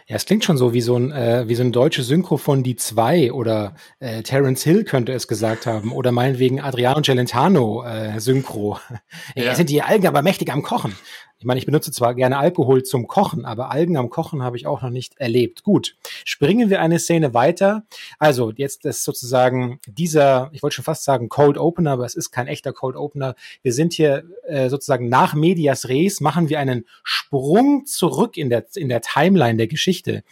Ja, 0.08 0.18
es 0.18 0.26
klingt 0.26 0.44
schon 0.44 0.58
so 0.58 0.74
wie 0.74 0.82
so 0.82 0.98
ein, 0.98 1.12
äh, 1.12 1.48
wie 1.48 1.56
so 1.56 1.64
ein 1.64 1.72
deutsche 1.72 2.04
Synchro 2.04 2.38
von 2.38 2.64
Die 2.64 2.76
Zwei 2.76 3.32
oder 3.32 3.76
äh, 4.00 4.22
Terence 4.22 4.64
Hill 4.64 4.84
könnte 4.84 5.14
es 5.14 5.28
gesagt 5.28 5.66
haben 5.66 5.92
oder 5.92 6.12
meinetwegen 6.12 6.60
Adriano 6.60 7.02
Celentano 7.02 7.84
äh, 7.84 8.20
Synchro. 8.20 8.80
Ja. 9.36 9.46
ja, 9.46 9.56
sind 9.56 9.70
die 9.70 9.82
Algen 9.82 10.06
aber 10.06 10.22
mächtig 10.22 10.52
am 10.52 10.64
Kochen. 10.64 10.96
Ich 11.44 11.46
meine, 11.46 11.60
ich 11.60 11.66
benutze 11.66 11.92
zwar 11.92 12.16
gerne 12.16 12.38
Alkohol 12.38 12.84
zum 12.84 13.06
Kochen, 13.06 13.44
aber 13.44 13.70
Algen 13.70 13.98
am 13.98 14.10
Kochen 14.10 14.42
habe 14.42 14.56
ich 14.56 14.66
auch 14.66 14.82
noch 14.82 14.92
nicht 14.92 15.18
erlebt. 15.18 15.64
Gut, 15.64 15.98
springen 16.24 16.70
wir 16.70 16.80
eine 16.80 17.00
Szene 17.00 17.34
weiter. 17.34 17.84
Also 18.18 18.54
jetzt 18.56 18.86
ist 18.86 19.04
sozusagen 19.04 19.82
dieser, 19.86 20.50
ich 20.54 20.64
wollte 20.64 20.76
schon 20.76 20.86
fast 20.86 21.04
sagen 21.04 21.28
Cold 21.28 21.58
Opener, 21.58 21.92
aber 21.92 22.06
es 22.06 22.16
ist 22.16 22.32
kein 22.32 22.48
echter 22.48 22.72
Cold 22.72 22.96
Opener. 22.96 23.36
Wir 23.62 23.74
sind 23.74 23.92
hier 23.92 24.24
äh, 24.48 24.70
sozusagen 24.70 25.10
nach 25.10 25.34
Medias 25.34 25.90
Res, 25.90 26.22
machen 26.22 26.48
wir 26.48 26.60
einen 26.60 26.86
Sprung 27.04 27.86
zurück 27.88 28.38
in 28.38 28.50
der, 28.50 28.66
in 28.76 28.88
der 28.88 29.02
Timeline 29.02 29.58
der 29.58 29.68
Geschichte, 29.68 30.24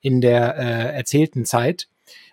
in 0.00 0.20
der 0.20 0.56
äh, 0.56 0.94
erzählten 0.94 1.46
Zeit. 1.46 1.88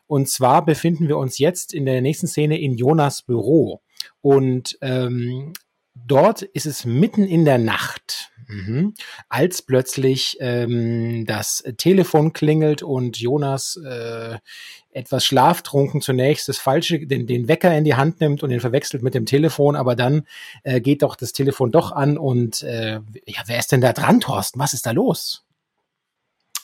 Und 0.05 0.29
zwar 0.29 0.63
befinden 0.63 1.07
wir 1.07 1.17
uns 1.17 1.39
jetzt 1.39 1.73
in 1.73 1.87
der 1.87 2.03
nächsten 2.03 2.27
Szene 2.27 2.59
in 2.59 2.77
Jonas 2.77 3.23
Büro. 3.23 3.81
Und 4.21 4.77
ähm, 4.81 5.53
dort 6.05 6.41
ist 6.41 6.65
es 6.65 6.85
mitten 6.85 7.23
in 7.23 7.45
der 7.45 7.57
Nacht. 7.57 8.31
Mhm. 8.47 8.93
Als 9.27 9.61
plötzlich 9.61 10.37
ähm, 10.39 11.25
das 11.25 11.63
Telefon 11.77 12.31
klingelt 12.31 12.81
und 12.81 13.17
Jonas 13.17 13.77
äh, 13.83 14.37
etwas 14.91 15.25
schlaftrunken 15.25 16.01
zunächst 16.01 16.47
das 16.47 16.57
falsche, 16.57 17.05
den, 17.05 17.27
den 17.27 17.47
Wecker 17.49 17.75
in 17.77 17.83
die 17.83 17.95
Hand 17.95 18.21
nimmt 18.21 18.43
und 18.43 18.49
den 18.49 18.61
verwechselt 18.61 19.03
mit 19.03 19.13
dem 19.13 19.25
Telefon, 19.25 19.75
aber 19.75 19.95
dann 19.95 20.25
äh, 20.63 20.79
geht 20.79 21.03
doch 21.03 21.15
das 21.17 21.33
Telefon 21.33 21.71
doch 21.71 21.91
an 21.91 22.17
und 22.17 22.63
äh, 22.63 23.01
ja, 23.25 23.41
wer 23.45 23.59
ist 23.59 23.71
denn 23.73 23.81
da 23.81 23.91
dran, 23.91 24.21
Thorsten? 24.21 24.59
Was 24.59 24.73
ist 24.73 24.85
da 24.85 24.91
los? 24.91 25.43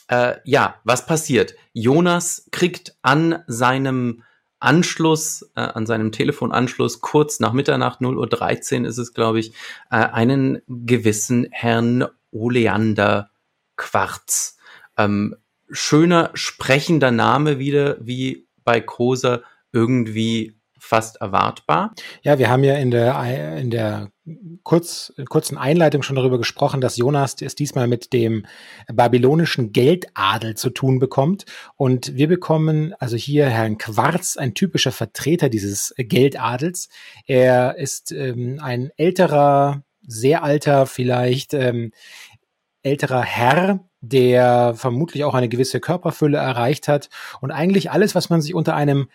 Äh, 0.08 0.36
ja, 0.44 0.76
was 0.84 1.06
passiert? 1.06 1.54
Jonas 1.72 2.48
kriegt 2.50 2.96
an 3.02 3.42
seinem 3.46 4.22
Anschluss, 4.64 5.50
äh, 5.54 5.60
an 5.60 5.86
seinem 5.86 6.12
Telefonanschluss, 6.12 7.00
kurz 7.00 7.40
nach 7.40 7.52
Mitternacht, 7.52 8.00
0.13 8.00 8.82
Uhr 8.82 8.88
ist 8.88 8.98
es, 8.98 9.14
glaube 9.14 9.40
ich, 9.40 9.52
äh, 9.90 9.96
einen 9.96 10.62
gewissen 10.68 11.48
Herrn 11.50 12.06
Oleander 12.32 13.30
Quarz. 13.76 14.56
Ähm, 14.96 15.36
schöner, 15.70 16.30
sprechender 16.34 17.10
Name 17.10 17.58
wieder, 17.58 17.96
wie 18.00 18.46
bei 18.64 18.80
Koser 18.80 19.42
irgendwie 19.72 20.54
fast 20.84 21.16
erwartbar. 21.16 21.94
Ja, 22.22 22.38
wir 22.38 22.50
haben 22.50 22.62
ja 22.62 22.74
in 22.74 22.90
der, 22.90 23.58
in 23.58 23.70
der 23.70 24.10
kurz, 24.62 25.12
kurzen 25.28 25.56
Einleitung 25.58 26.02
schon 26.02 26.16
darüber 26.16 26.38
gesprochen, 26.38 26.80
dass 26.80 26.96
Jonas 26.96 27.36
es 27.40 27.54
diesmal 27.54 27.88
mit 27.88 28.12
dem 28.12 28.46
babylonischen 28.92 29.72
Geldadel 29.72 30.56
zu 30.56 30.70
tun 30.70 30.98
bekommt. 30.98 31.46
Und 31.76 32.14
wir 32.16 32.28
bekommen 32.28 32.94
also 32.98 33.16
hier 33.16 33.46
Herrn 33.46 33.78
Quarz, 33.78 34.36
ein 34.36 34.54
typischer 34.54 34.92
Vertreter 34.92 35.48
dieses 35.48 35.94
Geldadels. 35.96 36.88
Er 37.26 37.76
ist 37.76 38.12
ähm, 38.12 38.60
ein 38.62 38.90
älterer, 38.96 39.82
sehr 40.06 40.42
alter, 40.42 40.86
vielleicht 40.86 41.54
ähm, 41.54 41.92
älterer 42.82 43.22
Herr, 43.22 43.80
der 44.02 44.74
vermutlich 44.76 45.24
auch 45.24 45.34
eine 45.34 45.48
gewisse 45.48 45.80
Körperfülle 45.80 46.36
erreicht 46.36 46.88
hat 46.88 47.08
und 47.40 47.50
eigentlich 47.50 47.90
alles, 47.90 48.14
was 48.14 48.28
man 48.28 48.42
sich 48.42 48.54
unter 48.54 48.76
einem 48.76 49.08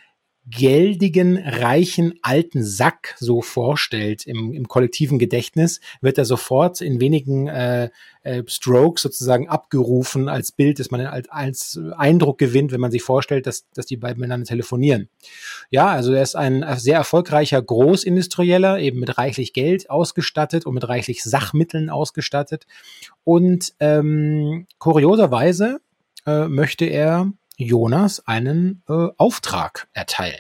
geldigen, 0.48 1.38
reichen, 1.38 2.16
alten 2.22 2.64
Sack 2.64 3.16
so 3.20 3.42
vorstellt 3.42 4.26
im, 4.26 4.54
im 4.54 4.68
kollektiven 4.68 5.20
Gedächtnis, 5.20 5.80
wird 6.02 6.18
er 6.18 6.26
sofort 6.26 6.82
in 6.82 7.00
wenigen 7.00 7.48
äh, 7.48 7.90
äh, 8.24 8.44
Strokes 8.48 9.04
sozusagen 9.04 9.48
abgerufen 9.48 10.28
als 10.28 10.52
Bild, 10.52 10.80
dass 10.80 10.92
man 10.92 11.02
als, 11.02 11.30
als 11.30 11.80
Eindruck 11.96 12.38
gewinnt, 12.38 12.72
wenn 12.72 12.82
man 12.82 12.92
sich 12.92 13.04
vorstellt, 13.04 13.46
dass, 13.48 13.70
dass 13.72 13.86
die 13.86 13.98
beiden 13.98 14.20
miteinander 14.20 14.48
telefonieren. 14.48 15.10
Ja, 15.70 15.88
also 15.88 16.14
er 16.14 16.24
ist 16.24 16.36
ein 16.36 16.66
sehr 16.78 16.98
erfolgreicher 16.98 17.62
Großindustrieller, 17.62 18.80
eben 18.80 19.00
mit 19.00 19.18
reichlich 19.18 19.54
Geld 19.54 19.90
ausgestattet 19.90 20.66
und 20.66 20.74
mit 20.74 20.88
reichlich 20.88 21.24
Sachmitteln 21.24 21.90
ausgestattet. 21.90 22.66
Und 23.24 23.74
ähm, 23.80 24.68
kurioserweise 24.80 25.80
äh, 26.26 26.48
möchte 26.48 26.86
er 26.86 27.32
Jonas 27.60 28.26
einen 28.26 28.82
äh, 28.88 29.10
Auftrag 29.18 29.90
erteilen. 29.94 30.40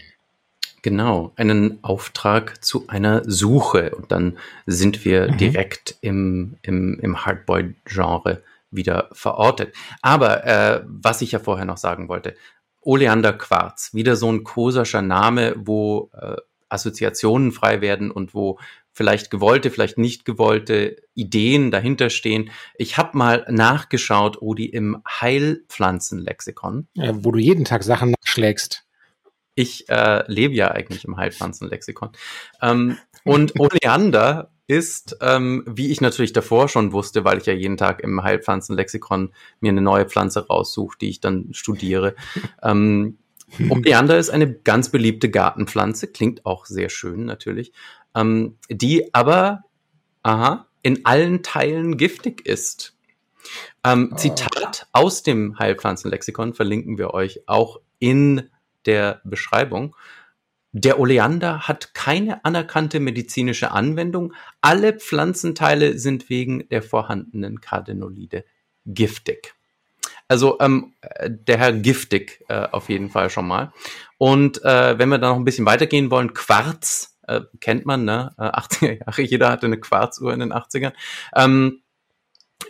Genau, 0.82 1.34
einen 1.36 1.84
Auftrag 1.84 2.64
zu 2.64 2.88
einer 2.88 3.24
Suche. 3.30 3.94
Und 3.94 4.12
dann 4.14 4.38
sind 4.66 5.04
wir 5.04 5.30
mhm. 5.30 5.38
direkt 5.38 5.98
im, 6.00 6.56
im, 6.62 6.98
im 7.00 7.26
Hardboy-Genre 7.26 8.42
wieder 8.72 9.10
verortet. 9.12 9.76
Aber 10.02 10.46
äh, 10.46 10.82
was 10.86 11.22
ich 11.22 11.34
ja 11.34 11.40
vorher 11.40 11.66
noch 11.66 11.78
sagen 11.78 12.08
wollte, 12.08 12.36
Oleander 12.82 13.34
Quarz, 13.34 13.94
wieder 13.94 14.16
so 14.16 14.32
ein 14.32 14.46
koserscher 14.46 15.02
Name, 15.02 15.56
wo 15.58 16.10
äh, 16.14 16.38
Assoziationen 16.70 17.52
frei 17.52 17.82
werden 17.82 18.12
und 18.12 18.34
wo 18.34 18.60
vielleicht 19.00 19.32
gewollte, 19.32 19.72
vielleicht 19.72 19.98
nicht 19.98 20.25
gewollte 20.25 20.98
Ideen 21.13 21.72
dahinter 21.72 22.10
stehen. 22.10 22.50
Ich 22.75 22.98
habe 22.98 23.18
mal 23.18 23.46
nachgeschaut, 23.48 24.41
Rudi, 24.41 24.65
im 24.65 25.01
Heilpflanzenlexikon. 25.08 26.89
Ja, 26.96 27.13
wo 27.24 27.32
du 27.32 27.39
jeden 27.39 27.63
Tag 27.63 27.84
Sachen 27.84 28.13
nachschlägst. 28.22 28.84
Ich 29.56 29.88
äh, 29.88 30.29
lebe 30.29 30.53
ja 30.53 30.72
eigentlich 30.72 31.06
im 31.06 31.15
Heilpflanzenlexikon. 31.15 32.10
Ähm, 32.62 32.98
und 33.24 33.53
Oleander 33.58 34.51
ist, 34.68 35.15
ähm, 35.22 35.63
wie 35.65 35.91
ich 35.91 36.01
natürlich 36.01 36.34
davor 36.34 36.68
schon 36.68 36.91
wusste, 36.91 37.24
weil 37.24 37.38
ich 37.38 37.46
ja 37.46 37.53
jeden 37.53 37.77
Tag 37.77 38.01
im 38.01 38.22
Heilpflanzenlexikon 38.22 39.34
mir 39.62 39.72
eine 39.72 39.79
neue 39.79 40.08
Pflanze 40.10 40.46
raussuche, 40.46 40.98
die 41.00 41.10
ich 41.10 41.22
dann 41.22 41.48
studiere. 41.53 42.15
ähm, 42.62 43.18
Oleander 43.70 44.18
ist 44.18 44.29
eine 44.29 44.53
ganz 44.53 44.89
beliebte 44.89 45.29
Gartenpflanze, 45.29 46.08
klingt 46.08 46.46
auch 46.46 46.65
sehr 46.65 46.89
schön 46.89 47.25
natürlich 47.25 47.74
ähm, 48.15 48.58
die 48.70 49.13
aber 49.13 49.63
aha, 50.24 50.68
in 50.82 51.06
allen 51.06 51.44
Teilen 51.44 51.98
giftig 51.98 52.46
ist. 52.46 52.96
Ähm, 53.84 54.12
oh. 54.12 54.15
Zitat 54.15 54.88
aus 54.91 55.24
dem 55.24 55.58
Heilpflanzenlexikon 55.58 56.53
verlinken 56.53 56.98
wir 56.98 57.13
euch 57.13 57.48
auch 57.48 57.79
in 58.00 58.50
der 58.86 59.22
Beschreibung. 59.24 59.96
Der 60.72 61.00
Oleander 61.00 61.68
hat 61.68 61.94
keine 61.94 62.46
anerkannte 62.46 63.00
medizinische 63.00 63.72
Anwendung. 63.72 64.34
Alle 64.62 64.94
Pflanzenteile 64.94 65.98
sind 65.98 66.29
wegen 66.29 66.68
der 66.70 66.84
vorhandenen 66.84 67.60
Cardenolide 67.60 68.46
giftig. 68.86 69.56
Also 70.30 70.58
ähm, 70.60 70.94
der 71.28 71.58
Herr 71.58 71.74
giftig 71.74 72.46
äh, 72.48 72.68
auf 72.72 72.88
jeden 72.88 73.10
Fall 73.10 73.30
schon 73.30 73.48
mal. 73.48 73.74
Und 74.18 74.64
äh, 74.64 74.98
wenn 74.98 75.10
wir 75.10 75.18
da 75.18 75.30
noch 75.30 75.38
ein 75.38 75.44
bisschen 75.44 75.66
weitergehen 75.66 76.12
wollen, 76.12 76.34
Quarz 76.34 77.18
äh, 77.28 77.42
kennt 77.60 77.86
man, 77.86 78.06
ne? 78.06 78.34
80er 78.38 78.88
äh, 78.88 79.00
Jahre, 79.06 79.22
jeder 79.22 79.50
hatte 79.50 79.66
eine 79.66 79.80
Quarzuhr 79.80 80.34
in 80.34 80.40
den 80.40 80.54
80ern. 80.54 80.94
Ähm, 81.36 81.82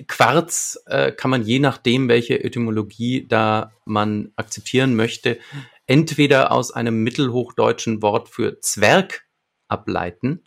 Quarz 0.07 0.81
äh, 0.85 1.11
kann 1.11 1.31
man 1.31 1.43
je 1.43 1.59
nachdem, 1.59 2.07
welche 2.07 2.43
Etymologie 2.43 3.27
da 3.27 3.73
man 3.85 4.31
akzeptieren 4.35 4.95
möchte, 4.95 5.39
entweder 5.87 6.51
aus 6.51 6.71
einem 6.71 7.03
mittelhochdeutschen 7.03 8.01
Wort 8.01 8.29
für 8.29 8.59
Zwerg 8.61 9.25
ableiten 9.67 10.43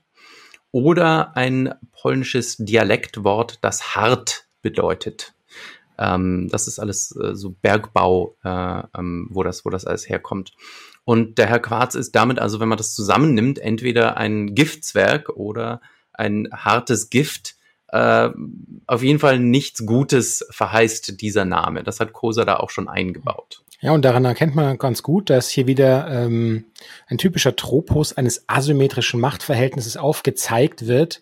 oder 0.70 1.36
ein 1.36 1.74
polnisches 1.90 2.56
Dialektwort, 2.56 3.58
das 3.62 3.94
hart 3.94 4.46
bedeutet. 4.62 5.34
Ähm, 6.02 6.48
das 6.50 6.66
ist 6.66 6.78
alles 6.80 7.16
äh, 7.16 7.34
so 7.34 7.50
Bergbau, 7.50 8.36
äh, 8.42 8.82
ähm, 8.98 9.28
wo, 9.30 9.42
das, 9.42 9.64
wo 9.64 9.70
das 9.70 9.86
alles 9.86 10.08
herkommt. 10.08 10.52
Und 11.04 11.38
der 11.38 11.46
Herr 11.46 11.60
Quarz 11.60 11.94
ist 11.94 12.14
damit 12.14 12.38
also, 12.38 12.60
wenn 12.60 12.68
man 12.68 12.78
das 12.78 12.94
zusammennimmt, 12.94 13.58
entweder 13.58 14.16
ein 14.16 14.54
Giftzwerg 14.54 15.28
oder 15.30 15.80
ein 16.12 16.48
hartes 16.52 17.10
Gift. 17.10 17.54
Äh, 17.88 18.30
auf 18.86 19.02
jeden 19.02 19.18
Fall 19.18 19.38
nichts 19.38 19.84
Gutes 19.86 20.46
verheißt 20.50 21.20
dieser 21.20 21.44
Name. 21.44 21.84
Das 21.84 22.00
hat 22.00 22.12
Kosa 22.12 22.44
da 22.44 22.56
auch 22.56 22.70
schon 22.70 22.88
eingebaut. 22.88 23.62
Ja, 23.80 23.92
und 23.92 24.04
daran 24.04 24.24
erkennt 24.24 24.54
man 24.54 24.78
ganz 24.78 25.02
gut, 25.02 25.28
dass 25.28 25.48
hier 25.48 25.66
wieder 25.66 26.08
ähm, 26.08 26.66
ein 27.08 27.18
typischer 27.18 27.56
Tropos 27.56 28.16
eines 28.16 28.48
asymmetrischen 28.48 29.20
Machtverhältnisses 29.20 29.96
aufgezeigt 29.96 30.86
wird. 30.86 31.20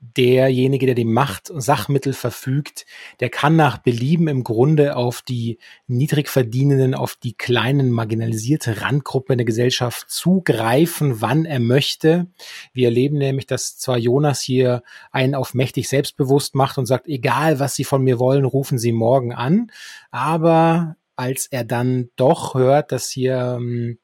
Derjenige, 0.00 0.86
der 0.86 0.94
die 0.94 1.04
Macht 1.04 1.50
und 1.50 1.60
Sachmittel 1.60 2.12
verfügt, 2.12 2.86
der 3.18 3.30
kann 3.30 3.56
nach 3.56 3.78
Belieben 3.78 4.28
im 4.28 4.44
Grunde 4.44 4.94
auf 4.94 5.22
die 5.22 5.58
Niedrigverdienenden, 5.88 6.94
auf 6.94 7.16
die 7.16 7.32
kleinen 7.32 7.90
marginalisierte 7.90 8.80
Randgruppe 8.80 9.32
in 9.32 9.38
der 9.38 9.44
Gesellschaft 9.44 10.08
zugreifen, 10.08 11.20
wann 11.20 11.46
er 11.46 11.58
möchte. 11.58 12.28
Wir 12.72 12.88
erleben 12.88 13.18
nämlich, 13.18 13.46
dass 13.46 13.76
zwar 13.76 13.98
Jonas 13.98 14.40
hier 14.40 14.84
einen 15.10 15.34
auf 15.34 15.52
mächtig 15.52 15.88
selbstbewusst 15.88 16.54
macht 16.54 16.78
und 16.78 16.86
sagt, 16.86 17.08
egal 17.08 17.58
was 17.58 17.74
Sie 17.74 17.84
von 17.84 18.04
mir 18.04 18.20
wollen, 18.20 18.44
rufen 18.44 18.78
Sie 18.78 18.92
morgen 18.92 19.32
an, 19.32 19.72
aber 20.12 20.96
als 21.16 21.46
er 21.46 21.64
dann 21.64 22.10
doch 22.14 22.54
hört, 22.54 22.92
dass 22.92 23.10
hier 23.10 23.56
ähm, 23.58 23.98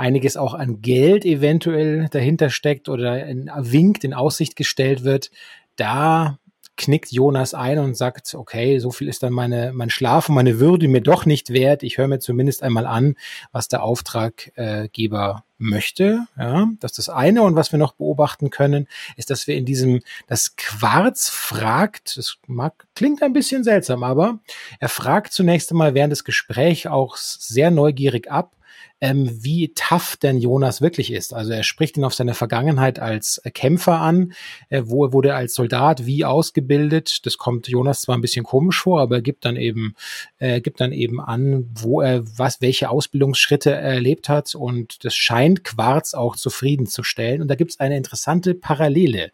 einiges 0.00 0.36
auch 0.36 0.54
an 0.54 0.82
Geld 0.82 1.24
eventuell 1.24 2.08
dahinter 2.10 2.50
steckt 2.50 2.88
oder 2.88 3.26
in, 3.26 3.50
winkt, 3.56 4.02
in 4.02 4.14
Aussicht 4.14 4.56
gestellt 4.56 5.04
wird, 5.04 5.30
da 5.76 6.38
knickt 6.80 7.12
Jonas 7.12 7.52
ein 7.52 7.78
und 7.78 7.94
sagt, 7.94 8.34
okay, 8.34 8.78
so 8.78 8.90
viel 8.90 9.08
ist 9.08 9.22
dann 9.22 9.34
meine, 9.34 9.72
mein 9.74 9.90
Schlaf 9.90 10.30
und 10.30 10.34
meine 10.34 10.58
Würde 10.58 10.88
mir 10.88 11.02
doch 11.02 11.26
nicht 11.26 11.50
wert. 11.50 11.82
Ich 11.82 11.98
höre 11.98 12.08
mir 12.08 12.20
zumindest 12.20 12.62
einmal 12.62 12.86
an, 12.86 13.16
was 13.52 13.68
der 13.68 13.82
Auftraggeber 13.82 15.44
möchte. 15.58 16.24
Ja, 16.38 16.70
das 16.80 16.92
ist 16.92 16.98
das 16.98 17.08
eine. 17.10 17.42
Und 17.42 17.54
was 17.54 17.70
wir 17.70 17.78
noch 17.78 17.92
beobachten 17.92 18.48
können, 18.48 18.88
ist, 19.16 19.28
dass 19.28 19.46
wir 19.46 19.56
in 19.56 19.66
diesem, 19.66 20.00
das 20.26 20.56
Quarz 20.56 21.28
fragt, 21.28 22.16
das 22.16 22.38
mag, 22.46 22.86
klingt 22.94 23.22
ein 23.22 23.34
bisschen 23.34 23.62
seltsam, 23.62 24.02
aber 24.02 24.38
er 24.78 24.88
fragt 24.88 25.34
zunächst 25.34 25.70
einmal 25.70 25.92
während 25.92 26.12
des 26.12 26.24
Gesprächs 26.24 26.86
auch 26.86 27.18
sehr 27.18 27.70
neugierig 27.70 28.30
ab, 28.30 28.56
ähm, 29.00 29.30
wie 29.42 29.72
tough 29.74 30.16
denn 30.16 30.38
Jonas 30.38 30.82
wirklich 30.82 31.12
ist. 31.12 31.32
Also 31.32 31.52
er 31.52 31.62
spricht 31.62 31.96
ihn 31.96 32.04
auf 32.04 32.14
seine 32.14 32.34
Vergangenheit 32.34 32.98
als 32.98 33.40
Kämpfer 33.54 34.00
an, 34.00 34.34
äh, 34.68 34.82
wo 34.84 35.06
er 35.06 35.12
wurde 35.12 35.34
als 35.34 35.54
Soldat 35.54 36.06
wie 36.06 36.24
ausgebildet. 36.24 37.24
Das 37.24 37.38
kommt 37.38 37.68
Jonas 37.68 38.02
zwar 38.02 38.16
ein 38.16 38.20
bisschen 38.20 38.44
komisch 38.44 38.80
vor, 38.80 39.00
aber 39.00 39.16
er 39.16 39.22
gibt 39.22 39.44
dann 39.44 39.56
eben, 39.56 39.94
äh, 40.38 40.60
gibt 40.60 40.80
dann 40.80 40.92
eben 40.92 41.20
an, 41.20 41.70
wo 41.74 42.00
er 42.00 42.22
was, 42.38 42.60
welche 42.60 42.90
Ausbildungsschritte 42.90 43.70
er 43.70 43.80
erlebt 43.80 44.28
hat 44.28 44.54
und 44.54 45.04
das 45.04 45.14
scheint 45.14 45.64
Quarz 45.64 46.14
auch 46.14 46.36
zufriedenzustellen. 46.36 47.40
Und 47.40 47.48
da 47.48 47.54
gibt 47.54 47.72
es 47.72 47.80
eine 47.80 47.96
interessante 47.96 48.54
Parallele. 48.54 49.30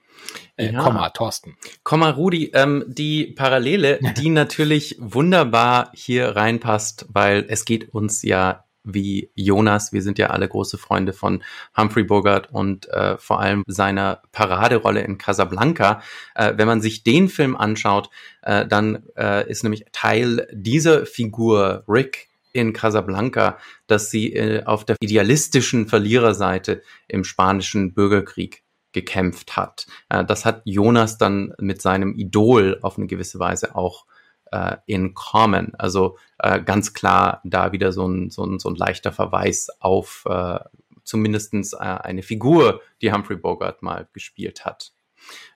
Äh, 0.56 0.72
ja. 0.72 0.80
Komma, 0.80 1.10
Thorsten. 1.10 1.56
Komma, 1.82 2.10
Rudi, 2.10 2.50
ähm, 2.54 2.84
die 2.86 3.26
Parallele, 3.26 3.98
die 4.16 4.30
natürlich 4.30 4.96
wunderbar 4.98 5.90
hier 5.94 6.36
reinpasst, 6.36 7.06
weil 7.08 7.44
es 7.48 7.64
geht 7.64 7.92
uns 7.92 8.22
ja 8.22 8.65
wie 8.86 9.30
Jonas. 9.34 9.92
Wir 9.92 10.02
sind 10.02 10.18
ja 10.18 10.28
alle 10.28 10.48
große 10.48 10.78
Freunde 10.78 11.12
von 11.12 11.42
Humphrey 11.76 12.04
Bogart 12.04 12.50
und 12.52 12.88
äh, 12.88 13.18
vor 13.18 13.40
allem 13.40 13.62
seiner 13.66 14.22
Paraderolle 14.32 15.02
in 15.02 15.18
Casablanca. 15.18 16.02
Äh, 16.34 16.54
wenn 16.56 16.66
man 16.66 16.80
sich 16.80 17.02
den 17.02 17.28
Film 17.28 17.56
anschaut, 17.56 18.08
äh, 18.42 18.66
dann 18.66 19.02
äh, 19.16 19.48
ist 19.50 19.62
nämlich 19.62 19.84
Teil 19.92 20.48
dieser 20.52 21.04
Figur 21.04 21.84
Rick 21.88 22.28
in 22.52 22.72
Casablanca, 22.72 23.58
dass 23.86 24.10
sie 24.10 24.32
äh, 24.32 24.64
auf 24.64 24.84
der 24.84 24.96
idealistischen 25.00 25.88
Verliererseite 25.88 26.82
im 27.06 27.24
spanischen 27.24 27.92
Bürgerkrieg 27.92 28.62
gekämpft 28.92 29.56
hat. 29.56 29.86
Äh, 30.08 30.24
das 30.24 30.44
hat 30.44 30.62
Jonas 30.64 31.18
dann 31.18 31.52
mit 31.58 31.82
seinem 31.82 32.14
Idol 32.14 32.78
auf 32.82 32.96
eine 32.96 33.06
gewisse 33.06 33.38
Weise 33.38 33.76
auch 33.76 34.06
äh, 34.52 34.76
in 34.86 35.14
common. 35.14 35.74
Also 35.76 36.18
äh, 36.38 36.60
ganz 36.60 36.92
klar 36.92 37.40
da 37.44 37.72
wieder 37.72 37.92
so 37.92 38.06
ein, 38.06 38.30
so 38.30 38.44
ein, 38.44 38.58
so 38.58 38.68
ein 38.68 38.76
leichter 38.76 39.12
Verweis 39.12 39.68
auf 39.80 40.24
äh, 40.28 40.58
zumindestens 41.04 41.72
äh, 41.72 41.78
eine 41.78 42.22
Figur, 42.22 42.80
die 43.00 43.12
Humphrey 43.12 43.36
Bogart 43.36 43.82
mal 43.82 44.08
gespielt 44.12 44.64
hat. 44.64 44.92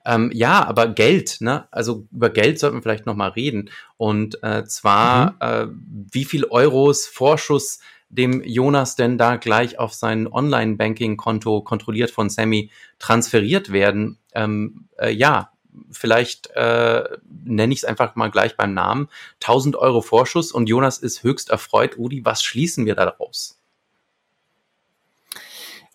Ähm, 0.05 0.31
ja, 0.33 0.65
aber 0.65 0.89
Geld, 0.89 1.39
ne? 1.41 1.69
Also 1.71 2.07
über 2.11 2.31
Geld 2.31 2.59
sollten 2.59 2.79
wir 2.79 2.83
vielleicht 2.83 3.07
nochmal 3.07 3.31
reden. 3.31 3.71
Und 3.97 4.43
äh, 4.43 4.65
zwar, 4.65 5.33
mhm. 5.33 5.37
äh, 5.41 5.67
wie 6.13 6.25
viel 6.25 6.45
Euros 6.47 7.07
Vorschuss 7.07 7.81
dem 8.09 8.43
Jonas 8.45 8.97
denn 8.97 9.19
da 9.19 9.37
gleich 9.37 9.79
auf 9.79 9.95
sein 9.95 10.27
Online-Banking-Konto 10.27 11.63
kontrolliert 11.63 12.11
von 12.11 12.29
Sammy 12.29 12.71
transferiert 12.99 13.73
werden. 13.73 14.19
Ähm, 14.35 14.89
äh, 14.99 15.13
ja, 15.13 15.53
vielleicht 15.91 16.51
äh, 16.55 17.05
nenne 17.45 17.73
ich 17.73 17.81
es 17.81 17.85
einfach 17.85 18.17
mal 18.17 18.31
gleich 18.31 18.57
beim 18.57 18.75
Namen, 18.75 19.09
1000 19.43 19.77
Euro 19.77 20.01
Vorschuss 20.01 20.53
und 20.53 20.69
Jonas 20.69 20.99
ist 20.99 21.23
höchst 21.23 21.51
erfreut. 21.51 21.99
Udi, 21.99 22.25
was 22.25 22.43
schließen 22.43 22.87
wir 22.87 22.95
daraus? 22.95 23.61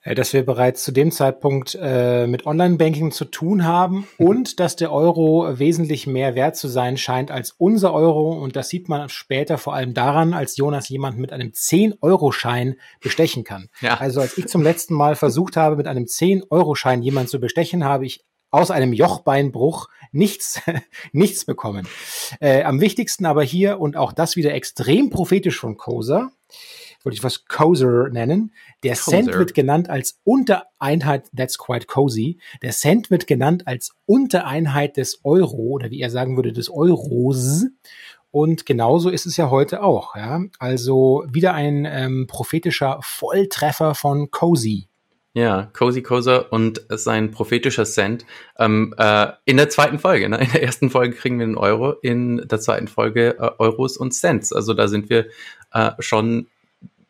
Äh, 0.06 0.14
dass 0.14 0.34
wir 0.34 0.46
bereits 0.46 0.84
zu 0.84 0.92
dem 0.92 1.12
Zeitpunkt 1.12 1.78
äh, 1.82 2.28
mit 2.28 2.46
Online-Banking 2.46 3.12
zu 3.12 3.26
tun 3.26 3.66
haben 3.66 4.08
und 4.18 4.60
dass 4.60 4.76
der 4.76 4.92
Euro 4.92 5.60
wesentlich 5.60 6.06
mehr 6.08 6.36
wert 6.36 6.56
zu 6.56 6.68
sein 6.68 6.96
scheint 6.96 7.32
als 7.32 7.56
unser 7.58 7.92
Euro. 7.94 8.32
Und 8.34 8.56
das 8.56 8.70
sieht 8.70 8.88
man 8.88 9.10
später 9.10 9.58
vor 9.58 9.74
allem 9.74 9.94
daran, 9.96 10.34
als 10.34 10.58
Jonas 10.58 10.88
jemand 10.90 11.18
mit 11.18 11.34
einem 11.34 11.50
10-Euro-Schein 11.50 12.76
bestechen 13.02 13.44
kann. 13.44 13.70
Ja. 13.82 13.96
Also 13.96 14.22
als 14.22 14.38
ich 14.38 14.48
zum 14.48 14.62
letzten 14.62 14.94
Mal 14.94 15.16
versucht 15.16 15.58
habe, 15.58 15.76
mit 15.76 15.88
einem 15.88 16.06
10-Euro-Schein 16.06 17.02
jemanden 17.02 17.30
zu 17.30 17.40
bestechen, 17.40 17.84
habe 17.84 18.06
ich 18.06 18.24
aus 18.56 18.72
einem 18.72 18.94
Jochbeinbruch 18.94 19.90
nichts, 20.12 20.62
nichts 21.12 21.46
bekommen. 21.46 21.88
Äh, 22.40 22.64
am 22.64 22.82
wichtigsten 22.82 23.26
aber 23.26 23.44
hier 23.44 23.80
und 23.80 23.98
auch 23.98 24.14
das 24.14 24.36
wieder 24.36 24.54
extrem 24.54 25.10
prophetisch 25.10 25.60
von 25.60 25.78
Koser, 25.78 26.32
wollte 27.04 27.18
ich 27.18 27.24
was 27.24 27.46
Coser 27.46 28.10
nennen. 28.10 28.54
Der 28.84 28.96
Coser. 28.96 29.12
Cent 29.12 29.34
wird 29.34 29.54
genannt 29.54 29.90
als 29.90 30.20
Untereinheit, 30.24 31.30
that's 31.36 31.58
quite 31.58 31.86
cozy. 31.86 32.40
Der 32.64 32.72
Cent 32.72 33.12
wird 33.12 33.28
genannt 33.28 33.68
als 33.68 33.92
Untereinheit 34.06 34.98
des 34.98 35.20
Euro 35.24 35.58
oder 35.58 35.92
wie 35.92 36.02
er 36.02 36.10
sagen 36.10 36.36
würde, 36.36 36.52
des 36.52 36.70
Euros. 36.70 37.66
Und 38.32 38.66
genauso 38.66 39.10
ist 39.10 39.26
es 39.26 39.38
ja 39.38 39.50
heute 39.50 39.82
auch. 39.84 40.16
Ja? 40.16 40.42
Also 40.60 41.24
wieder 41.32 41.54
ein 41.54 41.86
ähm, 41.86 42.28
prophetischer 42.28 43.00
Volltreffer 43.02 43.96
von 43.96 44.32
Cozy. 44.32 44.90
Ja, 45.36 45.70
Cozy 45.74 46.02
Koser 46.02 46.54
und 46.54 46.82
sein 46.88 47.32
prophetischer 47.32 47.84
Cent. 47.84 48.26
Ähm, 48.58 48.96
äh, 48.98 49.28
in 49.44 49.58
der 49.58 49.70
zweiten 49.70 50.00
Folge, 50.00 50.30
ne? 50.30 50.38
in 50.38 50.50
der 50.50 50.64
ersten 50.64 50.90
Folge 50.90 51.14
kriegen 51.14 51.40
wir 51.40 51.44
einen 51.44 51.58
Euro, 51.58 51.92
in 51.92 52.48
der 52.48 52.62
zweiten 52.62 52.88
Folge 52.88 53.38
äh, 53.38 53.52
Euros 53.58 53.98
und 53.98 54.14
Cents. 54.14 54.54
Also 54.54 54.74
da 54.74 54.88
sind 54.88 55.10
wir 55.10 55.26
äh, 55.74 55.92
schon, 56.00 56.48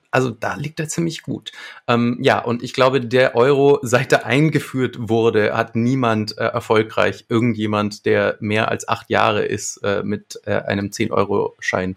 also 0.09 0.31
da 0.31 0.55
liegt 0.55 0.79
er 0.79 0.87
ziemlich 0.87 1.21
gut. 1.21 1.51
Ähm, 1.87 2.17
ja, 2.19 2.39
und 2.39 2.63
ich 2.63 2.73
glaube, 2.73 2.99
der 2.99 3.35
Euro, 3.35 3.77
seit 3.83 4.11
er 4.11 4.25
eingeführt 4.25 4.95
wurde, 4.97 5.55
hat 5.55 5.75
niemand 5.75 6.35
äh, 6.39 6.45
erfolgreich, 6.45 7.25
irgendjemand, 7.29 8.07
der 8.07 8.37
mehr 8.39 8.71
als 8.71 8.87
acht 8.87 9.11
Jahre 9.11 9.45
ist, 9.45 9.77
äh, 9.83 10.01
mit 10.01 10.39
äh, 10.45 10.53
einem 10.63 10.87
10-Euro-Schein 10.87 11.93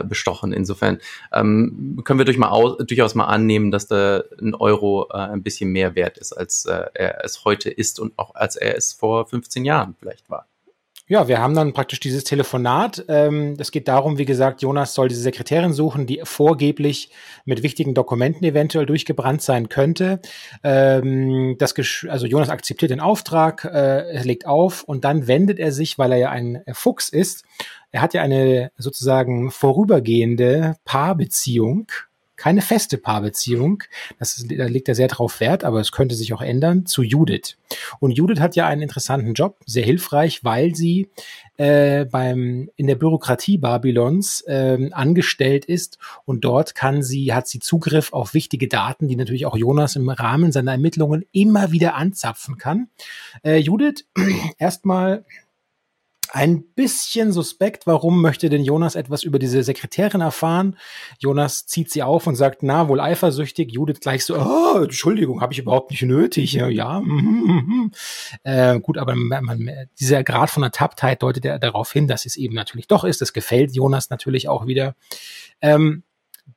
äh, 0.00 0.04
bestochen. 0.04 0.52
Insofern 0.52 0.98
ähm, 1.32 2.00
können 2.04 2.18
wir 2.18 2.24
durch 2.24 2.38
mal 2.38 2.48
aus, 2.48 2.78
durchaus 2.78 3.14
mal 3.14 3.26
annehmen, 3.26 3.70
dass 3.70 3.86
der 3.86 4.24
ein 4.40 4.54
Euro 4.54 5.08
äh, 5.12 5.16
ein 5.16 5.42
bisschen 5.42 5.70
mehr 5.70 5.94
wert 5.94 6.18
ist, 6.18 6.32
als 6.32 6.64
äh, 6.64 6.86
er 6.94 7.24
es 7.24 7.44
heute 7.44 7.70
ist 7.70 8.00
und 8.00 8.18
auch 8.18 8.34
als 8.34 8.56
er 8.56 8.76
es 8.76 8.92
vor 8.92 9.26
15 9.26 9.64
Jahren 9.64 9.94
vielleicht 9.98 10.30
war. 10.30 10.46
Ja, 11.12 11.28
wir 11.28 11.42
haben 11.42 11.54
dann 11.54 11.74
praktisch 11.74 12.00
dieses 12.00 12.24
Telefonat. 12.24 13.04
Ähm, 13.06 13.54
es 13.58 13.70
geht 13.70 13.86
darum, 13.86 14.16
wie 14.16 14.24
gesagt, 14.24 14.62
Jonas 14.62 14.94
soll 14.94 15.08
diese 15.08 15.20
Sekretärin 15.20 15.74
suchen, 15.74 16.06
die 16.06 16.22
vorgeblich 16.24 17.10
mit 17.44 17.62
wichtigen 17.62 17.92
Dokumenten 17.92 18.46
eventuell 18.46 18.86
durchgebrannt 18.86 19.42
sein 19.42 19.68
könnte. 19.68 20.20
Ähm, 20.64 21.56
das 21.58 21.74
also 22.08 22.24
Jonas 22.24 22.48
akzeptiert 22.48 22.92
den 22.92 23.00
Auftrag, 23.00 23.66
äh, 23.66 24.22
legt 24.22 24.46
auf 24.46 24.84
und 24.84 25.04
dann 25.04 25.26
wendet 25.26 25.58
er 25.58 25.70
sich, 25.70 25.98
weil 25.98 26.12
er 26.12 26.18
ja 26.18 26.30
ein 26.30 26.62
Fuchs 26.72 27.10
ist. 27.10 27.44
Er 27.90 28.00
hat 28.00 28.14
ja 28.14 28.22
eine 28.22 28.72
sozusagen 28.78 29.50
vorübergehende 29.50 30.76
Paarbeziehung 30.86 31.88
keine 32.42 32.60
feste 32.60 32.98
Paarbeziehung. 32.98 33.84
Das 34.18 34.36
ist, 34.36 34.50
da 34.50 34.66
legt 34.66 34.88
er 34.88 34.96
sehr 34.96 35.06
drauf 35.06 35.38
Wert, 35.38 35.62
aber 35.62 35.78
es 35.78 35.92
könnte 35.92 36.16
sich 36.16 36.34
auch 36.34 36.42
ändern, 36.42 36.86
zu 36.86 37.04
Judith. 37.04 37.56
Und 38.00 38.10
Judith 38.10 38.40
hat 38.40 38.56
ja 38.56 38.66
einen 38.66 38.82
interessanten 38.82 39.34
Job, 39.34 39.60
sehr 39.64 39.84
hilfreich, 39.84 40.42
weil 40.42 40.74
sie 40.74 41.08
äh, 41.56 42.04
beim 42.04 42.68
in 42.74 42.88
der 42.88 42.96
Bürokratie 42.96 43.58
Babylons 43.58 44.40
äh, 44.40 44.90
angestellt 44.90 45.66
ist 45.66 45.98
und 46.24 46.44
dort 46.44 46.74
kann 46.74 47.04
sie 47.04 47.32
hat 47.32 47.46
sie 47.46 47.60
Zugriff 47.60 48.12
auf 48.12 48.34
wichtige 48.34 48.66
Daten, 48.66 49.06
die 49.06 49.14
natürlich 49.14 49.46
auch 49.46 49.56
Jonas 49.56 49.94
im 49.94 50.08
Rahmen 50.08 50.50
seiner 50.50 50.72
Ermittlungen 50.72 51.24
immer 51.30 51.70
wieder 51.70 51.94
anzapfen 51.94 52.58
kann. 52.58 52.88
Äh, 53.44 53.58
Judith, 53.58 54.04
erstmal 54.58 55.24
ein 56.32 56.64
bisschen 56.74 57.30
suspekt. 57.30 57.86
Warum 57.86 58.22
möchte 58.22 58.48
denn 58.48 58.64
Jonas 58.64 58.94
etwas 58.94 59.22
über 59.22 59.38
diese 59.38 59.62
Sekretärin 59.62 60.22
erfahren? 60.22 60.78
Jonas 61.18 61.66
zieht 61.66 61.90
sie 61.90 62.02
auf 62.02 62.26
und 62.26 62.36
sagt, 62.36 62.62
na, 62.62 62.88
wohl 62.88 63.00
eifersüchtig. 63.00 63.70
Judith 63.70 64.00
gleich 64.00 64.24
so, 64.24 64.36
oh, 64.36 64.82
Entschuldigung, 64.82 65.42
habe 65.42 65.52
ich 65.52 65.58
überhaupt 65.58 65.90
nicht 65.90 66.02
nötig. 66.02 66.54
Ja, 66.54 66.68
ja. 66.68 67.00
Mm, 67.00 67.10
mm. 67.66 67.90
Äh, 68.44 68.80
gut, 68.80 68.96
aber 68.96 69.14
man, 69.14 69.44
man, 69.44 69.70
dieser 70.00 70.24
Grad 70.24 70.48
von 70.48 70.62
Ertapptheit 70.62 71.22
deutet 71.22 71.44
er 71.44 71.58
darauf 71.58 71.92
hin, 71.92 72.08
dass 72.08 72.24
es 72.24 72.36
eben 72.36 72.54
natürlich 72.54 72.86
doch 72.88 73.04
ist. 73.04 73.20
Das 73.20 73.34
gefällt 73.34 73.74
Jonas 73.74 74.08
natürlich 74.08 74.48
auch 74.48 74.66
wieder. 74.66 74.94
Ähm, 75.60 76.02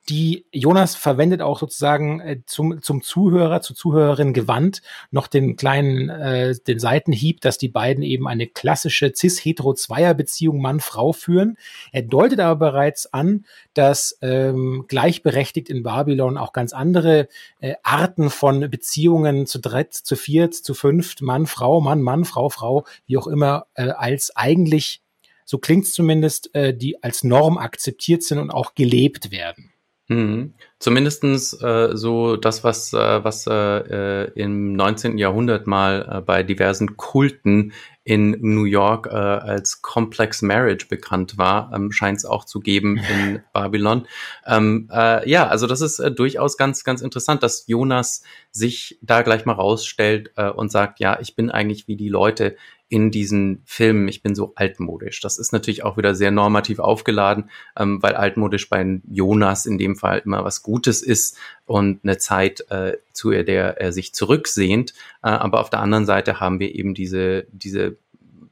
die 0.10 0.45
Jonas 0.52 0.95
verwendet 0.95 1.41
auch 1.41 1.60
sozusagen 1.60 2.19
äh, 2.19 2.41
zum, 2.45 2.82
zum 2.82 3.02
Zuhörer, 3.02 3.62
zur 3.62 3.76
Zuhörerin 3.76 4.34
gewandt 4.34 4.82
noch 5.10 5.28
den 5.28 5.56
kleinen, 5.56 6.10
äh, 6.10 6.56
den 6.67 6.80
Seitenhieb, 6.80 7.41
dass 7.41 7.58
die 7.58 7.69
beiden 7.69 8.04
eben 8.04 8.28
eine 8.28 8.48
klassische 8.48 9.12
cis-hetero-Zweier-Beziehung 9.15 10.62
Mann-Frau 10.62 11.12
führen. 11.12 11.58
Er 11.91 12.04
deutet 12.04 12.39
aber 12.39 12.71
bereits 12.71 13.12
an, 13.13 13.45
dass 13.74 14.17
ähm, 14.21 14.86
gleichberechtigt 14.88 15.69
in 15.69 15.84
Babylon 15.84 16.38
auch 16.38 16.54
ganz 16.54 16.74
andere 16.74 17.28
äh, 17.60 17.76
Arten 17.84 18.30
von 18.30 18.69
Beziehungen 18.69 19.48
zu 19.48 19.60
dritt, 19.60 19.93
zu 19.93 20.15
viert, 20.15 20.54
zu 20.54 20.74
fünft, 20.74 21.21
Mann, 21.21 21.48
Frau, 21.48 21.82
Mann, 21.82 22.02
Mann, 22.02 22.26
Frau, 22.26 22.50
Frau, 22.50 22.86
wie 23.08 23.17
auch 23.17 23.28
immer, 23.28 23.65
äh, 23.74 23.89
als 23.89 24.36
eigentlich 24.36 25.02
so 25.45 25.58
klingt's 25.58 25.93
zumindest, 25.93 26.54
äh, 26.56 26.76
die 26.76 27.02
als 27.04 27.24
Norm 27.24 27.58
akzeptiert 27.58 28.24
sind 28.24 28.39
und 28.39 28.52
auch 28.52 28.76
gelebt 28.76 29.32
werden. 29.32 29.71
Mhm. 30.07 30.53
Zumindestens 30.77 31.53
äh, 31.61 31.95
so 31.95 32.35
das, 32.35 32.63
was, 32.63 32.93
äh, 32.93 33.23
was 33.23 33.47
äh, 33.47 34.25
im 34.35 34.73
19. 34.73 35.17
Jahrhundert 35.17 35.65
mal 35.65 36.07
äh, 36.09 36.21
bei 36.21 36.43
diversen 36.43 36.95
Kulten 36.95 37.73
in 38.03 38.37
New 38.39 38.65
York 38.65 39.07
äh, 39.07 39.15
als 39.15 39.81
Complex 39.81 40.43
Marriage 40.43 40.85
bekannt 40.87 41.39
war, 41.39 41.71
ähm, 41.73 41.91
scheint 41.91 42.19
es 42.19 42.25
auch 42.25 42.45
zu 42.45 42.59
geben 42.59 42.97
in 43.09 43.41
Babylon. 43.51 44.05
Ähm, 44.45 44.87
äh, 44.93 45.27
ja, 45.27 45.47
also 45.47 45.65
das 45.65 45.81
ist 45.81 45.97
äh, 45.97 46.11
durchaus 46.11 46.55
ganz, 46.55 46.83
ganz 46.83 47.01
interessant, 47.01 47.41
dass 47.41 47.65
Jonas 47.65 48.21
sich 48.51 48.99
da 49.01 49.23
gleich 49.23 49.45
mal 49.45 49.53
rausstellt 49.53 50.31
äh, 50.35 50.51
und 50.51 50.71
sagt, 50.71 50.99
ja, 50.99 51.17
ich 51.19 51.35
bin 51.35 51.49
eigentlich 51.49 51.87
wie 51.87 51.95
die 51.95 52.09
Leute, 52.09 52.55
in 52.88 53.10
diesen 53.10 53.63
Filmen, 53.65 54.08
ich 54.08 54.21
bin 54.21 54.36
so 54.36 54.54
altmodisch. 54.56 55.19
Das 55.21 55.39
ist 55.39 55.52
natürlich 55.52 55.84
auch 55.84 55.98
wieder 55.98 56.13
sehr 56.13 56.32
normativ 56.32 56.80
aufgeladen, 56.80 57.50
ähm, 57.78 58.02
weil 58.04 58.13
altmodisch 58.13 58.69
bei 58.69 59.02
Jonas 59.10 59.65
in 59.65 59.78
dem 59.78 59.95
Fall 59.95 60.21
immer 60.24 60.43
was 60.43 60.62
Gutes 60.62 61.02
ist 61.02 61.38
und 61.65 62.02
eine 62.04 62.17
Zeit, 62.17 62.69
äh, 62.69 62.98
zu 63.12 63.32
der 63.32 63.82
er 63.82 63.91
sich 63.91 64.13
zurücksehnt. 64.13 64.93
Äh, 65.24 65.30
aber 65.30 65.62
auf 65.62 65.69
der 65.69 65.80
anderen 65.80 66.06
Seite 66.06 66.39
haben 66.39 66.60
wir 66.60 66.76
eben 66.76 66.93
diese, 66.93 67.48
diese 67.52 67.98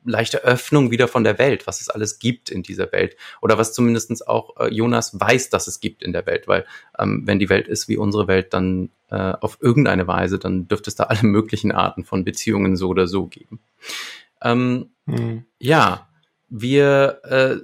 leichte 0.05 0.43
Öffnung 0.43 0.91
wieder 0.91 1.07
von 1.07 1.23
der 1.23 1.37
Welt, 1.39 1.67
was 1.67 1.81
es 1.81 1.89
alles 1.89 2.19
gibt 2.19 2.49
in 2.49 2.63
dieser 2.63 2.91
Welt 2.91 3.15
oder 3.41 3.57
was 3.57 3.73
zumindestens 3.73 4.21
auch 4.21 4.57
äh, 4.59 4.73
Jonas 4.73 5.19
weiß, 5.19 5.49
dass 5.49 5.67
es 5.67 5.79
gibt 5.79 6.03
in 6.03 6.13
der 6.13 6.25
Welt, 6.25 6.47
weil 6.47 6.65
ähm, 6.99 7.23
wenn 7.25 7.39
die 7.39 7.49
Welt 7.49 7.67
ist 7.67 7.87
wie 7.87 7.97
unsere 7.97 8.27
Welt, 8.27 8.53
dann 8.53 8.89
äh, 9.09 9.33
auf 9.39 9.57
irgendeine 9.61 10.07
Weise, 10.07 10.39
dann 10.39 10.67
dürfte 10.67 10.89
es 10.89 10.95
da 10.95 11.03
alle 11.03 11.23
möglichen 11.23 11.71
Arten 11.71 12.03
von 12.03 12.25
Beziehungen 12.25 12.75
so 12.75 12.89
oder 12.89 13.07
so 13.07 13.27
geben. 13.27 13.59
Ähm, 14.43 14.91
hm. 15.05 15.45
Ja, 15.59 16.07
wir 16.49 17.19
äh, 17.23 17.57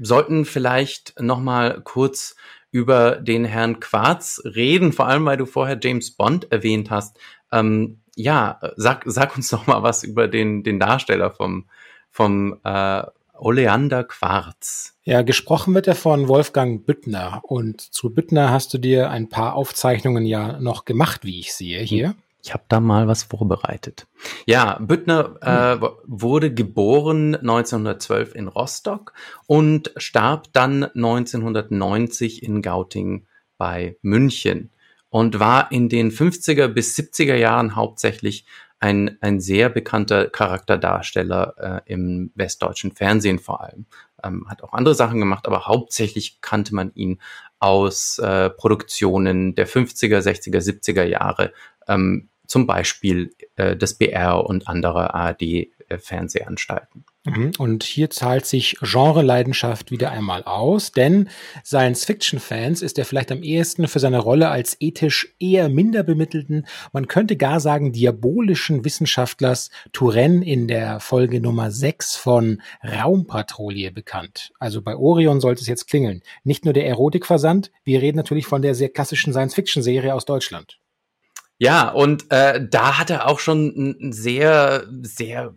sollten 0.00 0.44
vielleicht 0.44 1.20
noch 1.20 1.40
mal 1.40 1.80
kurz 1.82 2.36
über 2.70 3.16
den 3.16 3.44
Herrn 3.44 3.80
Quarz 3.80 4.40
reden, 4.44 4.92
vor 4.92 5.08
allem 5.08 5.24
weil 5.24 5.36
du 5.36 5.46
vorher 5.46 5.78
James 5.82 6.12
Bond 6.12 6.50
erwähnt 6.52 6.90
hast. 6.90 7.18
Ähm, 7.50 8.00
ja, 8.14 8.60
sag, 8.76 9.02
sag 9.06 9.36
uns 9.36 9.50
noch 9.50 9.66
mal 9.66 9.82
was 9.82 10.04
über 10.04 10.28
den, 10.28 10.62
den 10.62 10.78
Darsteller 10.78 11.30
vom, 11.30 11.66
vom 12.10 12.60
äh, 12.64 13.02
Oleander 13.34 14.04
Quarz. 14.04 14.98
Ja, 15.02 15.22
gesprochen 15.22 15.74
wird 15.74 15.88
er 15.88 15.94
von 15.94 16.28
Wolfgang 16.28 16.84
Büttner. 16.84 17.40
Und 17.42 17.80
zu 17.80 18.10
Büttner 18.10 18.50
hast 18.50 18.72
du 18.74 18.78
dir 18.78 19.10
ein 19.10 19.28
paar 19.28 19.54
Aufzeichnungen 19.54 20.26
ja 20.26 20.60
noch 20.60 20.84
gemacht, 20.84 21.24
wie 21.24 21.40
ich 21.40 21.54
sehe 21.54 21.80
hier. 21.80 22.14
Ich 22.42 22.52
habe 22.54 22.64
da 22.68 22.80
mal 22.80 23.06
was 23.06 23.24
vorbereitet. 23.24 24.06
Ja, 24.46 24.78
Büttner 24.80 25.36
äh, 25.42 25.86
wurde 26.06 26.52
geboren 26.52 27.34
1912 27.34 28.34
in 28.34 28.48
Rostock 28.48 29.12
und 29.46 29.92
starb 29.96 30.52
dann 30.52 30.84
1990 30.84 32.42
in 32.42 32.62
Gauting 32.62 33.26
bei 33.58 33.96
München 34.02 34.70
und 35.10 35.38
war 35.38 35.70
in 35.70 35.88
den 35.88 36.10
50er 36.10 36.68
bis 36.68 36.96
70er 36.96 37.34
Jahren 37.34 37.76
hauptsächlich 37.76 38.46
ein, 38.78 39.18
ein 39.20 39.40
sehr 39.40 39.68
bekannter 39.68 40.28
Charakterdarsteller 40.28 41.82
äh, 41.86 41.92
im 41.92 42.32
westdeutschen 42.34 42.92
Fernsehen 42.92 43.38
vor 43.38 43.60
allem. 43.60 43.84
Ähm, 44.24 44.46
hat 44.48 44.62
auch 44.62 44.72
andere 44.72 44.94
Sachen 44.94 45.20
gemacht, 45.20 45.46
aber 45.46 45.66
hauptsächlich 45.66 46.40
kannte 46.40 46.74
man 46.74 46.90
ihn 46.94 47.20
aus 47.58 48.18
äh, 48.18 48.48
Produktionen 48.48 49.54
der 49.54 49.68
50er, 49.68 50.20
60er, 50.20 50.60
70er 50.60 51.04
Jahre, 51.04 51.52
ähm, 51.86 52.29
zum 52.50 52.66
Beispiel 52.66 53.30
äh, 53.54 53.76
des 53.76 53.94
BR 53.94 54.44
und 54.44 54.66
anderer 54.66 55.14
ARD-Fernsehanstalten. 55.14 57.04
Mhm. 57.24 57.52
Und 57.58 57.84
hier 57.84 58.10
zahlt 58.10 58.44
sich 58.44 58.76
Genre-Leidenschaft 58.80 59.92
wieder 59.92 60.10
einmal 60.10 60.42
aus, 60.42 60.90
denn 60.90 61.28
Science-Fiction-Fans 61.64 62.82
ist 62.82 62.98
er 62.98 63.04
vielleicht 63.04 63.30
am 63.30 63.44
ehesten 63.44 63.86
für 63.86 64.00
seine 64.00 64.18
Rolle 64.18 64.48
als 64.48 64.76
ethisch 64.80 65.36
eher 65.38 65.68
minder 65.68 66.02
bemittelten, 66.02 66.66
man 66.92 67.06
könnte 67.06 67.36
gar 67.36 67.60
sagen 67.60 67.92
diabolischen 67.92 68.84
Wissenschaftlers 68.84 69.70
Turenne 69.92 70.44
in 70.44 70.66
der 70.66 70.98
Folge 70.98 71.40
Nummer 71.40 71.70
6 71.70 72.16
von 72.16 72.62
Raumpatrouille 72.82 73.92
bekannt. 73.92 74.50
Also 74.58 74.82
bei 74.82 74.96
Orion 74.96 75.40
sollte 75.40 75.60
es 75.60 75.68
jetzt 75.68 75.86
klingeln. 75.86 76.22
Nicht 76.42 76.64
nur 76.64 76.74
der 76.74 76.88
Erotikversand, 76.88 77.70
wir 77.84 78.02
reden 78.02 78.16
natürlich 78.16 78.46
von 78.46 78.62
der 78.62 78.74
sehr 78.74 78.88
klassischen 78.88 79.32
Science-Fiction-Serie 79.32 80.14
aus 80.14 80.24
Deutschland. 80.24 80.79
Ja, 81.62 81.90
und 81.90 82.30
äh, 82.30 82.66
da 82.66 82.98
hat 82.98 83.10
er 83.10 83.28
auch 83.28 83.38
schon 83.38 83.66
ein 84.00 84.12
sehr, 84.12 84.86
sehr 85.02 85.54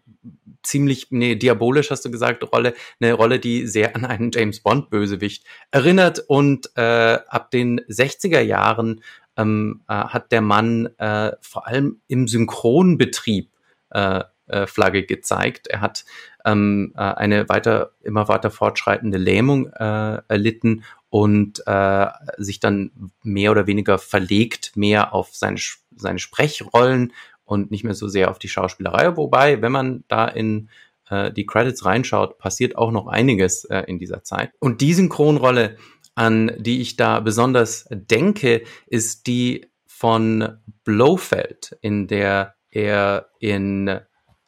ziemlich, 0.61 1.07
nee, 1.11 1.35
diabolisch 1.35 1.91
hast 1.91 2.03
du 2.03 2.11
gesagt, 2.11 2.43
Rolle, 2.51 2.73
eine 2.99 3.13
Rolle, 3.13 3.39
die 3.39 3.67
sehr 3.67 3.95
an 3.95 4.03
einen 4.03 4.31
James 4.33 4.59
Bond-Bösewicht 4.59 5.45
erinnert. 5.71 6.19
Und 6.27 6.69
äh, 6.75 7.19
ab 7.25 7.51
den 7.51 7.79
60er 7.81 8.41
Jahren 8.41 9.01
ähm, 9.37 9.81
äh, 9.87 9.93
hat 9.93 10.33
der 10.33 10.41
Mann 10.41 10.87
äh, 10.97 11.31
vor 11.39 11.67
allem 11.67 12.01
im 12.09 12.27
Synchronbetrieb 12.27 13.49
äh, 13.91 14.23
äh, 14.47 14.67
Flagge 14.67 15.03
gezeigt. 15.05 15.67
Er 15.67 15.79
hat 15.79 16.03
ähm, 16.43 16.91
äh, 16.97 16.99
eine 16.99 17.47
weiter, 17.47 17.91
immer 18.01 18.27
weiter 18.27 18.51
fortschreitende 18.51 19.17
Lähmung 19.17 19.67
äh, 19.71 20.21
erlitten 20.27 20.83
und 21.13 21.61
äh, 21.67 22.07
sich 22.39 22.59
dann 22.59 23.11
mehr 23.21 23.51
oder 23.51 23.67
weniger 23.67 23.99
verlegt, 23.99 24.71
mehr 24.75 25.13
auf 25.13 25.29
seine 25.35 25.59
seine 25.95 26.17
Sprechrollen 26.17 27.13
und 27.43 27.69
nicht 27.69 27.83
mehr 27.83 27.93
so 27.93 28.07
sehr 28.07 28.31
auf 28.31 28.39
die 28.39 28.49
Schauspielerei. 28.49 29.15
Wobei, 29.15 29.61
wenn 29.61 29.71
man 29.71 30.05
da 30.07 30.27
in 30.27 30.69
äh, 31.11 31.31
die 31.31 31.45
Credits 31.45 31.85
reinschaut, 31.85 32.39
passiert 32.39 32.75
auch 32.75 32.89
noch 32.89 33.05
einiges 33.05 33.63
äh, 33.65 33.81
in 33.81 33.99
dieser 33.99 34.23
Zeit. 34.23 34.53
Und 34.57 34.81
die 34.81 34.95
Synchronrolle, 34.95 35.77
an 36.15 36.51
die 36.57 36.81
ich 36.81 36.95
da 36.95 37.19
besonders 37.19 37.85
denke, 37.91 38.63
ist 38.87 39.27
die 39.27 39.67
von 39.85 40.57
Blofeld, 40.83 41.77
in 41.81 42.07
der 42.07 42.55
er 42.71 43.27
in 43.37 43.99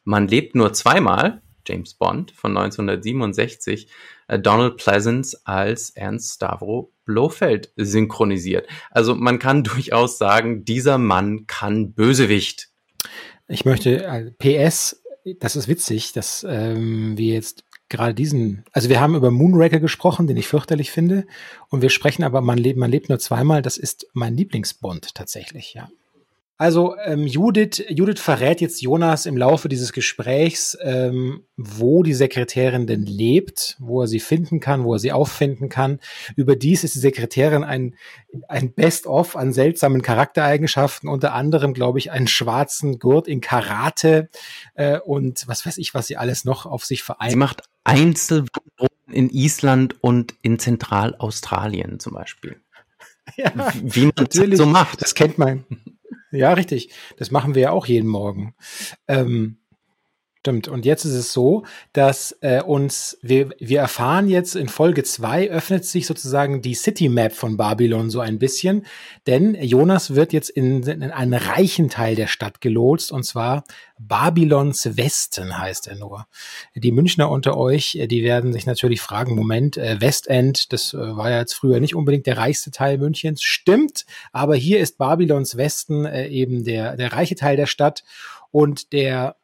Man 0.04 0.28
lebt 0.28 0.56
nur 0.56 0.74
zweimal, 0.74 1.44
James 1.66 1.94
Bond 1.94 2.32
von 2.32 2.56
1967, 2.58 3.88
äh, 4.28 4.40
Donald 4.40 4.78
Pleasance 4.78 5.40
als 5.46 5.92
Ernst 5.92 6.36
Stavro 6.36 6.92
Blofeld 7.06 7.72
synchronisiert. 7.76 8.68
Also 8.92 9.16
man 9.16 9.40
kann 9.40 9.64
durchaus 9.66 10.18
sagen, 10.18 10.66
dieser 10.66 10.98
Mann 10.98 11.48
kann 11.48 11.94
Bösewicht. 11.94 12.70
Ich 13.48 13.66
möchte 13.66 14.04
äh, 14.04 14.32
PS 14.32 15.02
das 15.40 15.56
ist 15.56 15.68
witzig, 15.68 16.14
dass 16.14 16.46
ähm, 16.48 17.18
wir 17.18 17.34
jetzt 17.34 17.64
gerade 17.90 18.14
diesen, 18.14 18.64
also 18.72 18.90
wir 18.90 19.00
haben 19.00 19.16
über 19.16 19.32
Moonraker 19.32 19.80
gesprochen, 19.80 20.28
den 20.28 20.38
ich 20.38 20.48
fürchterlich 20.48 20.92
finde, 20.92 21.26
und 21.70 21.82
wir 21.82 21.90
sprechen 21.90 22.24
aber, 22.24 22.42
man 22.42 22.58
lebt, 22.58 22.78
man 22.78 22.92
lebt 22.92 23.10
nur 23.10 23.20
zweimal, 23.20 23.62
das 23.62 23.78
ist 23.78 24.08
mein 24.14 24.36
Lieblingsbond 24.36 25.16
tatsächlich, 25.16 25.74
ja. 25.74 25.90
Also 26.58 26.96
ähm, 27.04 27.28
Judith, 27.28 27.84
Judith 27.90 28.22
verrät 28.22 28.62
jetzt 28.62 28.82
Jonas 28.82 29.26
im 29.26 29.36
Laufe 29.36 29.68
dieses 29.68 29.92
Gesprächs, 29.92 30.78
ähm, 30.82 31.44
wo 31.58 32.02
die 32.02 32.14
Sekretärin 32.14 32.88
denn 32.88 33.06
lebt, 33.06 33.76
wo 33.80 34.02
er 34.02 34.08
sie 34.08 34.22
finden 34.22 34.62
kann, 34.62 34.86
wo 34.86 34.94
er 34.94 35.00
sie 35.00 35.12
auffinden 35.12 35.68
kann. 35.68 36.00
Überdies 36.38 36.86
ist 36.86 36.96
die 36.96 37.00
Sekretärin 37.00 37.66
ein, 37.66 37.96
ein 38.48 38.72
Best-of 38.72 39.36
an 39.36 39.52
seltsamen 39.52 40.02
Charaktereigenschaften, 40.02 41.10
unter 41.10 41.34
anderem, 41.34 41.74
glaube 41.74 42.00
ich, 42.00 42.12
einen 42.12 42.28
schwarzen 42.28 43.00
Gurt 43.00 43.28
in 43.28 43.42
Karate 43.42 44.30
äh, 44.76 45.00
und 45.00 45.50
was 45.50 45.66
weiß 45.66 45.78
ich, 45.78 45.94
was 45.94 46.08
sie 46.08 46.16
alles 46.16 46.46
noch 46.46 46.66
auf 46.66 46.86
sich 46.86 47.04
vereint. 47.04 47.32
Sie 47.32 47.38
macht 47.38 47.64
Einzelwanderungen 47.84 48.90
in 49.12 49.30
Island 49.30 50.02
und 50.02 50.34
in 50.42 50.58
Zentralaustralien 50.58 52.00
zum 52.00 52.14
Beispiel. 52.14 52.62
Ja, 53.38 53.52
wie 53.82 54.06
man 54.06 54.14
das 54.16 54.58
so 54.58 54.68
macht. 54.68 55.02
Das 55.02 55.16
kennt 55.16 55.40
man. 55.40 55.66
Ja, 56.36 56.54
richtig. 56.54 56.90
Das 57.18 57.32
machen 57.32 57.56
wir 57.56 57.62
ja 57.64 57.72
auch 57.72 57.86
jeden 57.86 58.10
Morgen. 58.10 58.54
Ähm, 59.08 59.58
Stimmt. 60.46 60.68
Und 60.68 60.86
jetzt 60.86 61.06
ist 61.06 61.16
es 61.16 61.34
so, 61.34 61.64
dass 61.92 62.38
äh, 62.42 62.62
uns, 62.62 63.18
wir, 63.24 63.50
wir 63.58 63.80
erfahren 63.80 64.30
jetzt 64.30 64.56
in 64.56 64.70
Folge 64.70 65.04
zwei 65.04 65.50
öffnet 65.50 65.86
sich 65.86 66.06
sozusagen 66.06 66.62
die 66.62 66.76
City 66.76 67.10
Map 67.10 67.34
von 67.34 67.58
Babylon 67.58 68.12
so 68.12 68.20
ein 68.20 68.38
bisschen, 68.38 68.86
denn 69.26 69.56
Jonas 69.56 70.14
wird 70.14 70.34
jetzt 70.34 70.52
in, 70.52 70.84
in 70.84 71.02
einen 71.02 71.34
reichen 71.34 71.90
Teil 71.90 72.14
der 72.14 72.28
Stadt 72.28 72.62
gelotst, 72.62 73.12
und 73.12 73.24
zwar 73.24 73.64
Babylons 73.98 74.96
Westen 74.98 75.58
heißt 75.58 75.88
er 75.88 75.96
nur. 75.96 76.28
Die 76.76 76.92
Münchner 76.92 77.32
unter 77.32 77.58
euch, 77.58 77.96
äh, 77.96 78.06
die 78.06 78.22
werden 78.22 78.54
sich 78.54 78.68
natürlich 78.68 79.02
fragen, 79.02 79.34
Moment, 79.34 79.78
äh, 79.78 80.00
Westend, 80.00 80.72
das 80.74 80.94
äh, 80.94 80.98
war 81.18 81.32
ja 81.32 81.40
jetzt 81.40 81.56
früher 81.56 81.80
nicht 81.80 81.96
unbedingt 81.96 82.28
der 82.28 82.38
reichste 82.38 82.70
Teil 82.70 83.00
Münchens, 83.00 83.42
stimmt, 83.42 84.06
aber 84.32 84.56
hier 84.56 84.80
ist 84.80 85.00
Babylons 85.00 85.58
Westen 85.58 86.06
äh, 86.06 86.28
eben 86.28 86.64
der, 86.64 86.98
der 86.98 87.14
reiche 87.14 87.34
Teil 87.34 87.58
der 87.58 87.66
Stadt 87.66 88.04
und 88.52 88.94
der 88.94 89.38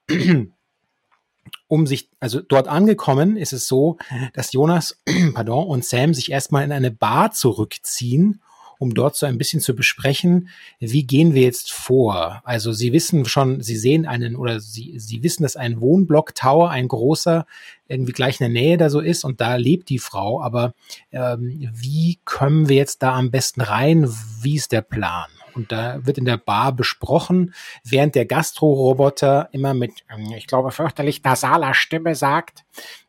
um 1.68 1.88
sich, 1.88 2.10
also 2.20 2.42
dort 2.42 2.68
angekommen, 2.68 3.38
ist 3.38 3.54
es 3.54 3.68
so, 3.68 3.98
dass 4.34 4.54
Jonas, 4.54 5.02
pardon, 5.34 5.68
und 5.68 5.86
Sam 5.86 6.14
sich 6.14 6.32
erstmal 6.32 6.64
in 6.64 6.72
eine 6.72 6.92
Bar 6.92 7.32
zurückziehen, 7.32 8.42
um 8.82 8.96
dort 8.96 9.16
so 9.16 9.28
ein 9.28 9.38
bisschen 9.38 9.62
zu 9.62 9.76
besprechen, 9.76 10.50
wie 10.80 11.04
gehen 11.04 11.36
wir 11.36 11.44
jetzt 11.44 11.72
vor? 11.72 12.42
Also 12.46 12.74
sie 12.74 12.92
wissen 12.94 13.26
schon, 13.26 13.62
sie 13.62 13.78
sehen 13.78 14.08
einen 14.08 14.36
oder 14.36 14.60
sie, 14.60 14.98
sie 14.98 15.22
wissen, 15.22 15.44
dass 15.44 15.56
ein 15.56 15.80
Wohnblock-Tower, 15.80 16.72
ein 16.72 16.88
großer, 16.88 17.46
irgendwie 17.88 18.12
gleich 18.12 18.42
in 18.42 18.52
der 18.52 18.62
Nähe 18.62 18.78
da 18.78 18.90
so 18.90 19.00
ist 19.00 19.24
und 19.24 19.40
da 19.40 19.56
lebt 19.56 19.90
die 19.90 20.00
Frau, 20.00 20.42
aber 20.42 20.74
ähm, 21.12 21.70
wie 21.76 22.18
kommen 22.26 22.70
wir 22.70 22.78
jetzt 22.78 23.04
da 23.04 23.14
am 23.14 23.30
besten 23.30 23.62
rein? 23.62 24.12
Wie 24.42 24.56
ist 24.56 24.72
der 24.72 24.82
Plan? 24.82 25.30
Und 25.54 25.72
da 25.72 26.06
wird 26.06 26.18
in 26.18 26.26
der 26.26 26.38
Bar 26.38 26.74
besprochen, 26.74 27.54
während 27.84 28.16
der 28.16 28.26
Gastro-Roboter 28.26 29.50
immer 29.52 29.74
mit, 29.74 29.92
ähm, 30.10 30.34
ich 30.36 30.48
glaube, 30.48 30.72
fürchterlich 30.72 31.24
nasaler 31.24 31.74
Stimme 31.74 32.16
sagt, 32.16 32.64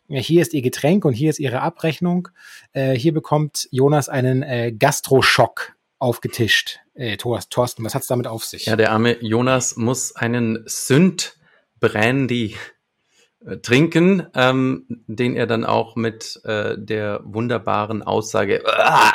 hier 0.08 0.42
ist 0.42 0.52
ihr 0.52 0.62
Getränk 0.62 1.04
und 1.04 1.12
hier 1.12 1.30
ist 1.30 1.38
ihre 1.38 1.60
Abrechnung. 1.60 2.28
Äh, 2.72 2.92
hier 2.92 3.14
bekommt 3.14 3.68
Jonas 3.70 4.08
einen 4.08 4.42
äh, 4.42 4.72
Gastroschock 4.72 5.74
aufgetischt. 5.98 6.80
Äh, 6.94 7.16
Thorsten, 7.16 7.84
was 7.84 7.94
hat's 7.94 8.08
damit 8.08 8.26
auf 8.26 8.44
sich? 8.44 8.66
Ja, 8.66 8.76
der 8.76 8.92
arme 8.92 9.16
Jonas 9.22 9.76
muss 9.76 10.14
einen 10.14 10.62
Sünd 10.66 11.38
Brandy 11.80 12.56
äh, 13.46 13.56
trinken, 13.58 14.26
ähm, 14.34 14.84
den 15.06 15.34
er 15.34 15.46
dann 15.46 15.64
auch 15.64 15.96
mit 15.96 16.40
äh, 16.44 16.76
der 16.76 17.20
wunderbaren 17.24 18.02
Aussage 18.02 18.64
äh, 18.64 19.12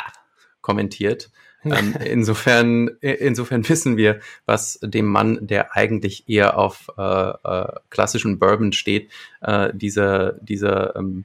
kommentiert. 0.60 1.30
Ähm, 1.64 1.94
insofern, 2.04 2.88
insofern 3.00 3.68
wissen 3.68 3.96
wir, 3.96 4.20
was 4.46 4.78
dem 4.80 5.06
Mann, 5.06 5.46
der 5.46 5.76
eigentlich 5.76 6.28
eher 6.28 6.56
auf 6.56 6.88
äh, 6.96 7.02
äh, 7.02 7.72
klassischen 7.90 8.38
Bourbon 8.38 8.72
steht, 8.72 9.10
äh, 9.40 9.70
dieser, 9.74 10.34
dieser, 10.34 10.94
ähm, 10.94 11.24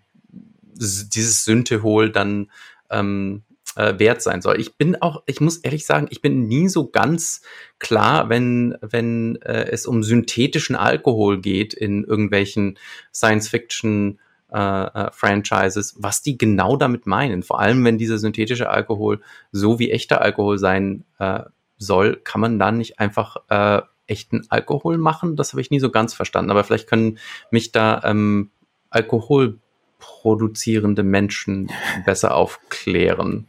dieses 0.73 1.45
Syntehol 1.45 2.09
dann 2.11 2.49
ähm, 2.89 3.43
äh, 3.75 3.97
wert 3.99 4.21
sein 4.21 4.41
soll. 4.41 4.59
Ich 4.59 4.75
bin 4.75 5.01
auch, 5.01 5.23
ich 5.27 5.39
muss 5.39 5.57
ehrlich 5.57 5.85
sagen, 5.85 6.07
ich 6.09 6.21
bin 6.21 6.47
nie 6.47 6.67
so 6.67 6.89
ganz 6.89 7.41
klar, 7.79 8.29
wenn, 8.29 8.75
wenn 8.81 9.35
äh, 9.43 9.69
es 9.71 9.85
um 9.85 10.03
synthetischen 10.03 10.75
Alkohol 10.75 11.41
geht 11.41 11.73
in 11.73 12.03
irgendwelchen 12.03 12.77
Science-Fiction- 13.13 14.19
äh, 14.53 14.57
äh, 14.57 15.11
Franchises, 15.11 15.95
was 15.97 16.21
die 16.21 16.37
genau 16.37 16.75
damit 16.75 17.07
meinen. 17.07 17.43
Vor 17.43 17.59
allem, 17.59 17.83
wenn 17.83 17.97
dieser 17.97 18.17
synthetische 18.17 18.69
Alkohol 18.69 19.21
so 19.51 19.79
wie 19.79 19.91
echter 19.91 20.21
Alkohol 20.21 20.57
sein 20.59 21.05
äh, 21.19 21.41
soll, 21.77 22.17
kann 22.17 22.41
man 22.41 22.59
dann 22.59 22.77
nicht 22.77 22.99
einfach 22.99 23.37
äh, 23.49 23.81
echten 24.05 24.45
Alkohol 24.49 24.97
machen? 24.97 25.35
Das 25.35 25.53
habe 25.53 25.61
ich 25.61 25.71
nie 25.71 25.79
so 25.79 25.89
ganz 25.89 26.13
verstanden. 26.13 26.51
Aber 26.51 26.63
vielleicht 26.63 26.87
können 26.87 27.17
mich 27.49 27.71
da 27.71 28.01
ähm, 28.03 28.51
Alkohol 28.89 29.59
produzierende 29.97 31.03
Menschen 31.03 31.71
besser 32.05 32.35
aufklären. 32.35 33.47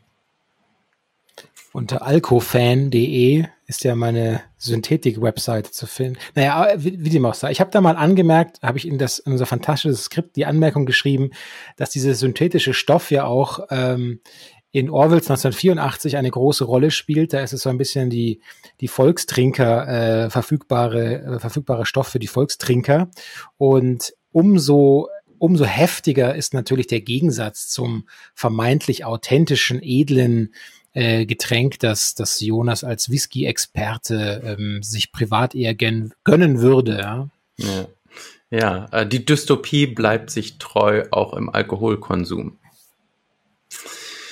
Unter 1.72 2.06
alkofan.de 2.06 3.44
ist 3.66 3.84
ja 3.84 3.94
meine 3.94 4.42
Synthetik-Webseite 4.58 5.70
zu 5.70 5.86
finden. 5.86 6.18
Naja, 6.34 6.74
wie, 6.76 7.02
wie 7.04 7.10
dem 7.10 7.24
auch 7.24 7.34
sei. 7.34 7.50
Ich 7.50 7.60
habe 7.60 7.70
da 7.70 7.80
mal 7.80 7.96
angemerkt, 7.96 8.62
habe 8.62 8.78
ich 8.78 8.86
in, 8.86 8.98
das, 8.98 9.18
in 9.18 9.32
unser 9.32 9.46
fantastisches 9.46 10.04
Skript 10.04 10.36
die 10.36 10.46
Anmerkung 10.46 10.86
geschrieben, 10.86 11.30
dass 11.76 11.90
dieser 11.90 12.14
synthetische 12.14 12.74
Stoff 12.74 13.10
ja 13.10 13.24
auch 13.24 13.60
ähm, 13.70 14.20
in 14.70 14.90
Orwells 14.90 15.30
1984 15.30 16.16
eine 16.16 16.30
große 16.30 16.64
Rolle 16.64 16.90
spielt. 16.90 17.32
Da 17.32 17.40
ist 17.40 17.52
es 17.52 17.62
so 17.62 17.70
ein 17.70 17.78
bisschen 17.78 18.10
die, 18.10 18.40
die 18.80 18.88
Volkstrinker, 18.88 19.88
äh, 20.24 20.30
verfügbare, 20.30 21.22
äh, 21.22 21.38
verfügbare 21.38 21.86
Stoff 21.86 22.08
für 22.08 22.18
die 22.18 22.26
Volkstrinker. 22.26 23.08
Und 23.56 24.14
umso 24.32 25.08
umso 25.38 25.64
heftiger 25.66 26.34
ist 26.34 26.54
natürlich 26.54 26.86
der 26.86 27.02
Gegensatz 27.02 27.68
zum 27.68 28.08
vermeintlich 28.34 29.04
authentischen, 29.04 29.82
edlen 29.82 30.54
äh, 30.94 31.26
Getränk, 31.26 31.78
das, 31.80 32.14
das 32.14 32.40
Jonas 32.40 32.84
als 32.84 33.10
Whisky-Experte 33.10 34.56
ähm, 34.58 34.82
sich 34.82 35.12
privat 35.12 35.54
eher 35.54 35.74
gön 35.74 36.12
gönnen 36.24 36.60
würde. 36.60 36.98
Ja, 36.98 37.28
ja. 37.56 37.86
ja 38.50 38.86
äh, 38.92 39.06
die 39.06 39.24
Dystopie 39.24 39.86
bleibt 39.86 40.30
sich 40.30 40.58
treu 40.58 41.04
auch 41.10 41.34
im 41.34 41.50
Alkoholkonsum. 41.50 42.58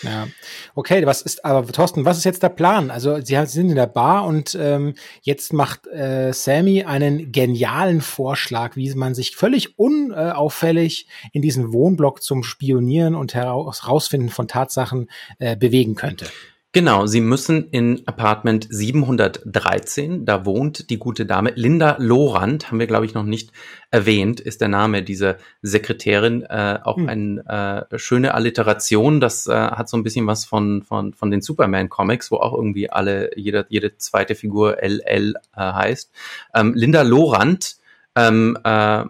Ja, 0.03 0.27
okay, 0.75 1.07
was 1.07 1.23
ist, 1.23 1.45
aber 1.45 1.67
Thorsten, 1.69 2.05
was 2.05 2.19
ist 2.19 2.25
jetzt 2.25 2.43
der 2.43 2.49
Plan? 2.49 2.91
Also 2.91 3.21
Sie 3.21 3.41
sind 3.47 3.71
in 3.71 3.77
der 3.77 3.87
Bar 3.87 4.25
und 4.25 4.57
ähm, 4.61 4.95
jetzt 5.23 5.53
macht 5.53 5.87
äh, 5.87 6.33
Sammy 6.33 6.83
einen 6.83 7.31
genialen 7.31 8.01
Vorschlag, 8.01 8.75
wie 8.75 8.93
man 8.95 9.15
sich 9.15 9.37
völlig 9.37 9.79
unauffällig 9.79 11.07
in 11.33 11.41
diesen 11.41 11.73
Wohnblock 11.73 12.23
zum 12.23 12.43
Spionieren 12.43 13.15
und 13.15 13.35
herausfinden 13.35 14.29
von 14.29 14.49
Tatsachen 14.49 15.09
äh, 15.39 15.57
bewegen 15.57 15.95
könnte. 15.95 16.27
Genau, 16.75 17.05
Sie 17.05 17.21
müssen 17.21 17.69
in 17.69 18.01
Apartment 18.07 18.67
713, 18.71 20.25
da 20.25 20.47
wohnt 20.47 20.89
die 20.89 20.99
gute 20.99 21.27
Dame 21.27 21.53
Linda 21.55 21.97
Lorand, 21.99 22.69
haben 22.69 22.79
wir 22.79 22.87
glaube 22.87 23.05
ich 23.05 23.13
noch 23.13 23.25
nicht 23.25 23.53
erwähnt, 23.91 24.41
ist 24.41 24.63
der 24.63 24.69
Name 24.69 25.03
dieser 25.03 25.37
Sekretärin, 25.61 26.45
äh, 26.45 26.79
auch 26.83 26.97
hm. 26.97 27.09
eine 27.11 27.87
äh, 27.91 27.99
schöne 27.99 28.33
Alliteration, 28.33 29.21
das 29.21 29.47
äh, 29.47 29.53
hat 29.53 29.91
so 29.91 29.99
ein 29.99 30.03
bisschen 30.03 30.27
was 30.27 30.47
von, 30.47 30.83
von, 30.83 31.13
von 31.13 31.31
den 31.31 31.43
Superman-Comics, 31.43 32.31
wo 32.31 32.37
auch 32.37 32.55
irgendwie 32.55 32.89
alle, 32.89 33.37
jede, 33.37 33.67
jede 33.69 33.99
zweite 33.99 34.35
Figur 34.35 34.79
LL 34.83 35.35
äh, 35.55 35.61
heißt. 35.61 36.11
Ähm, 36.55 36.73
Linda 36.73 37.03
Lorand, 37.03 37.77
ähm, 38.17 38.57
äh, 38.65 39.05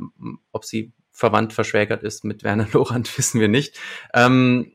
ob 0.50 0.64
sie 0.64 0.90
verwandt, 1.12 1.52
verschwägert 1.52 2.02
ist 2.02 2.24
mit 2.24 2.42
Werner 2.42 2.66
Lorand, 2.72 3.16
wissen 3.16 3.40
wir 3.40 3.46
nicht. 3.46 3.78
Ähm, 4.14 4.72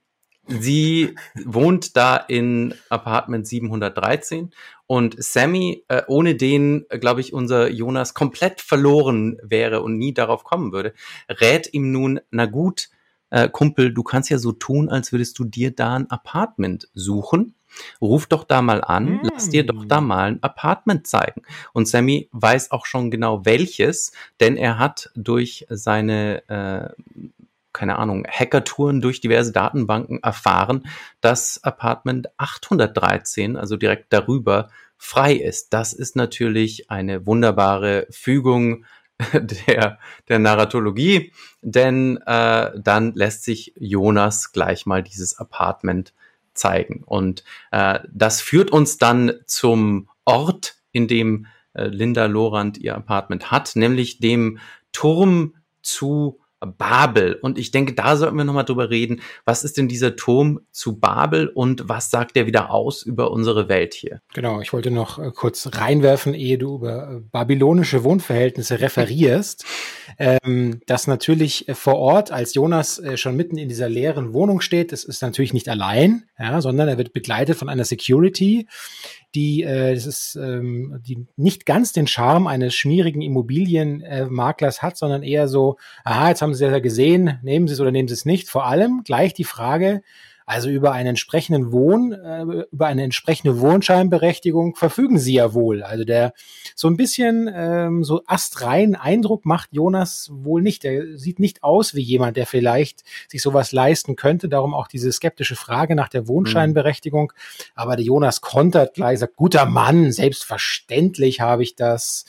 Sie 0.47 1.15
wohnt 1.45 1.97
da 1.97 2.15
in 2.15 2.73
Apartment 2.89 3.47
713 3.47 4.51
und 4.85 5.21
Sammy, 5.21 5.83
äh, 5.89 6.03
ohne 6.07 6.35
den, 6.35 6.85
glaube 6.89 7.21
ich, 7.21 7.33
unser 7.33 7.69
Jonas 7.69 8.13
komplett 8.13 8.61
verloren 8.61 9.37
wäre 9.43 9.81
und 9.81 9.97
nie 9.97 10.13
darauf 10.13 10.43
kommen 10.43 10.71
würde, 10.71 10.93
rät 11.29 11.73
ihm 11.73 11.91
nun, 11.91 12.21
na 12.31 12.45
gut, 12.45 12.89
äh, 13.29 13.49
Kumpel, 13.49 13.93
du 13.93 14.03
kannst 14.03 14.29
ja 14.29 14.37
so 14.37 14.53
tun, 14.53 14.89
als 14.89 15.11
würdest 15.11 15.37
du 15.39 15.43
dir 15.43 15.75
da 15.75 15.95
ein 15.95 16.09
Apartment 16.09 16.87
suchen. 16.93 17.53
Ruf 18.01 18.27
doch 18.27 18.45
da 18.45 18.61
mal 18.61 18.81
an, 18.81 19.05
mm. 19.05 19.29
lass 19.31 19.49
dir 19.49 19.65
doch 19.65 19.85
da 19.85 19.99
mal 19.99 20.31
ein 20.31 20.43
Apartment 20.43 21.05
zeigen. 21.05 21.41
Und 21.73 21.87
Sammy 21.87 22.29
weiß 22.31 22.71
auch 22.71 22.85
schon 22.85 23.11
genau 23.11 23.45
welches, 23.45 24.13
denn 24.39 24.55
er 24.55 24.79
hat 24.79 25.11
durch 25.15 25.65
seine 25.69 26.47
äh, 26.47 27.03
keine 27.77 27.99
Ahnung, 27.99 28.25
Hackertouren 28.27 29.01
durch 29.01 29.21
diverse 29.21 29.51
Datenbanken 29.51 30.21
erfahren, 30.23 30.87
dass 31.21 31.63
Apartment 31.63 32.27
813, 32.37 33.55
also 33.55 33.77
direkt 33.77 34.11
darüber, 34.11 34.69
frei 34.97 35.33
ist. 35.35 35.73
Das 35.73 35.93
ist 35.93 36.15
natürlich 36.15 36.89
eine 36.89 37.27
wunderbare 37.27 38.07
Fügung 38.09 38.85
der, 39.33 39.99
der 40.27 40.39
Narratologie, 40.39 41.31
denn 41.61 42.17
äh, 42.25 42.71
dann 42.79 43.13
lässt 43.13 43.43
sich 43.43 43.73
Jonas 43.77 44.51
gleich 44.51 44.87
mal 44.87 45.03
dieses 45.03 45.37
Apartment 45.37 46.13
zeigen. 46.55 47.03
Und 47.05 47.43
äh, 47.71 47.99
das 48.11 48.41
führt 48.41 48.71
uns 48.71 48.97
dann 48.97 49.33
zum 49.45 50.09
Ort, 50.25 50.77
in 50.91 51.07
dem 51.07 51.45
äh, 51.73 51.85
Linda 51.85 52.25
Lorand 52.25 52.79
ihr 52.79 52.95
Apartment 52.95 53.51
hat, 53.51 53.75
nämlich 53.75 54.19
dem 54.19 54.57
Turm 54.91 55.53
zu 55.83 56.39
Babel. 56.59 57.37
Und 57.41 57.57
ich 57.57 57.71
denke, 57.71 57.93
da 57.93 58.15
sollten 58.15 58.37
wir 58.37 58.43
nochmal 58.43 58.65
drüber 58.65 58.89
reden. 58.89 59.21
Was 59.45 59.63
ist 59.63 59.77
denn 59.77 59.87
dieser 59.87 60.15
Turm 60.15 60.61
zu 60.71 60.99
Babel 60.99 61.47
und 61.47 61.87
was 61.87 62.09
sagt 62.09 62.35
der 62.35 62.47
wieder 62.47 62.71
aus 62.71 63.03
über 63.03 63.31
unsere 63.31 63.69
Welt 63.69 63.93
hier? 63.93 64.21
Genau, 64.33 64.59
ich 64.61 64.73
wollte 64.73 64.89
noch 64.89 65.19
äh, 65.19 65.31
kurz 65.31 65.69
reinwerfen, 65.73 66.33
ehe 66.33 66.57
du 66.57 66.75
über 66.75 67.11
äh, 67.11 67.19
babylonische 67.31 68.03
Wohnverhältnisse 68.03 68.79
referierst, 68.79 69.65
ähm, 70.17 70.81
dass 70.87 71.05
natürlich 71.05 71.67
äh, 71.69 71.75
vor 71.75 71.97
Ort, 71.97 72.31
als 72.31 72.53
Jonas 72.53 73.01
schon 73.15 73.35
mitten 73.35 73.57
in 73.57 73.69
dieser 73.69 73.89
leeren 73.89 74.33
Wohnung 74.33 74.61
steht, 74.61 74.91
das 74.91 75.03
ist 75.03 75.21
natürlich 75.21 75.53
nicht 75.53 75.69
allein, 75.69 76.23
ja, 76.39 76.61
sondern 76.61 76.87
er 76.87 76.97
wird 76.97 77.13
begleitet 77.13 77.57
von 77.57 77.69
einer 77.69 77.85
Security, 77.85 78.67
die, 79.37 79.61
äh, 79.61 79.93
das 79.93 80.07
ist, 80.07 80.35
ähm, 80.35 80.99
die 81.05 81.27
nicht 81.35 81.67
ganz 81.67 81.93
den 81.93 82.07
Charme 82.07 82.47
eines 82.47 82.73
schmierigen 82.73 83.21
Immobilienmaklers 83.21 84.79
äh, 84.79 84.81
hat, 84.81 84.97
sondern 84.97 85.21
eher 85.21 85.47
so, 85.47 85.77
aha, 86.03 86.29
jetzt 86.29 86.41
haben 86.41 86.55
Sie 86.55 86.65
es 86.65 86.71
ja 86.71 86.79
gesehen, 86.79 87.37
nehmen 87.43 87.67
Sie 87.67 87.75
es 87.75 87.79
oder 87.79 87.91
nehmen 87.91 88.07
Sie 88.07 88.15
es 88.15 88.25
nicht. 88.25 88.49
Vor 88.49 88.65
allem 88.65 89.03
gleich 89.03 89.35
die 89.35 89.43
Frage, 89.43 90.01
also 90.47 90.69
über 90.69 90.93
einen 90.93 91.09
entsprechenden 91.09 91.73
Wohn, 91.73 92.13
äh, 92.13 92.65
über 92.71 92.87
eine 92.87 93.03
entsprechende 93.03 93.59
Wohnscheinberechtigung 93.59 94.75
verfügen 94.75 95.19
sie 95.19 95.33
ja 95.33 95.53
wohl. 95.53 95.83
Also 95.83 96.05
der 96.05 96.33
so 96.73 96.87
ein 96.87 96.95
bisschen 96.95 97.51
ähm, 97.53 98.05
so 98.05 98.23
astreinen 98.27 98.95
Eindruck 98.95 99.45
macht 99.45 99.73
Jonas 99.73 100.29
wohl 100.31 100.61
nicht. 100.61 100.85
Er 100.85 101.17
sieht 101.17 101.39
nicht 101.39 101.63
aus 101.63 101.95
wie 101.95 102.01
jemand, 102.01 102.37
der 102.37 102.47
vielleicht 102.47 103.03
sich 103.27 103.41
sowas 103.41 103.73
leisten 103.73 104.15
könnte. 104.15 104.47
Darum 104.47 104.73
auch 104.73 104.87
diese 104.87 105.11
skeptische 105.11 105.57
Frage 105.57 105.95
nach 105.95 106.07
der 106.07 106.29
Wohnscheinberechtigung. 106.29 107.33
Mhm. 107.35 107.71
Aber 107.75 107.97
der 107.97 108.05
Jonas 108.05 108.39
kontert 108.39 108.93
gleich, 108.93 109.19
sagt, 109.19 109.35
guter 109.35 109.65
Mann, 109.65 110.13
selbstverständlich 110.13 111.41
habe 111.41 111.63
ich 111.63 111.75
das. 111.75 112.23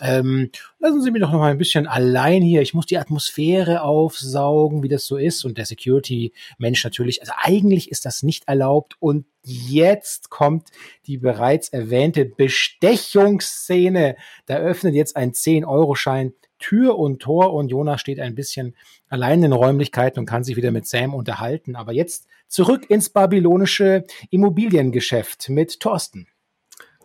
Ähm, 0.00 0.50
lassen 0.78 1.02
Sie 1.02 1.10
mich 1.10 1.22
doch 1.22 1.32
noch 1.32 1.40
mal 1.40 1.50
ein 1.50 1.58
bisschen 1.58 1.86
allein 1.86 2.42
hier. 2.42 2.62
Ich 2.62 2.74
muss 2.74 2.86
die 2.86 2.98
Atmosphäre 2.98 3.82
aufsaugen, 3.82 4.82
wie 4.82 4.88
das 4.88 5.06
so 5.06 5.16
ist. 5.16 5.44
Und 5.44 5.58
der 5.58 5.66
Security-Mensch 5.66 6.84
natürlich. 6.84 7.20
Also 7.20 7.32
eigentlich 7.36 7.90
ist 7.90 8.04
das 8.04 8.22
nicht 8.22 8.48
erlaubt. 8.48 8.96
Und 9.00 9.26
jetzt 9.42 10.30
kommt 10.30 10.68
die 11.06 11.18
bereits 11.18 11.68
erwähnte 11.68 12.24
Bestechungsszene. 12.24 14.16
Da 14.46 14.56
öffnet 14.56 14.94
jetzt 14.94 15.16
ein 15.16 15.32
10-Euro-Schein 15.32 16.32
Tür 16.58 16.98
und 16.98 17.20
Tor 17.20 17.54
und 17.54 17.68
Jonas 17.68 18.00
steht 18.00 18.20
ein 18.20 18.34
bisschen 18.34 18.74
allein 19.08 19.42
in 19.42 19.52
Räumlichkeiten 19.52 20.20
und 20.20 20.26
kann 20.26 20.44
sich 20.44 20.56
wieder 20.56 20.72
mit 20.72 20.86
Sam 20.86 21.14
unterhalten. 21.14 21.76
Aber 21.76 21.92
jetzt 21.92 22.26
zurück 22.48 22.90
ins 22.90 23.10
babylonische 23.10 24.04
Immobiliengeschäft 24.30 25.48
mit 25.50 25.80
Thorsten. 25.80 26.26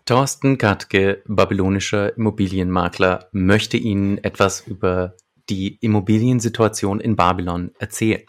Thorsten 0.06 0.58
Gatke, 0.58 1.24
babylonischer 1.26 2.18
Immobilienmakler, 2.18 3.30
möchte 3.32 3.78
Ihnen 3.78 4.18
etwas 4.18 4.62
über 4.68 5.16
die 5.50 5.78
Immobiliensituation 5.82 7.02
in 7.02 7.16
Babylon 7.16 7.72
erzählen. 7.78 8.22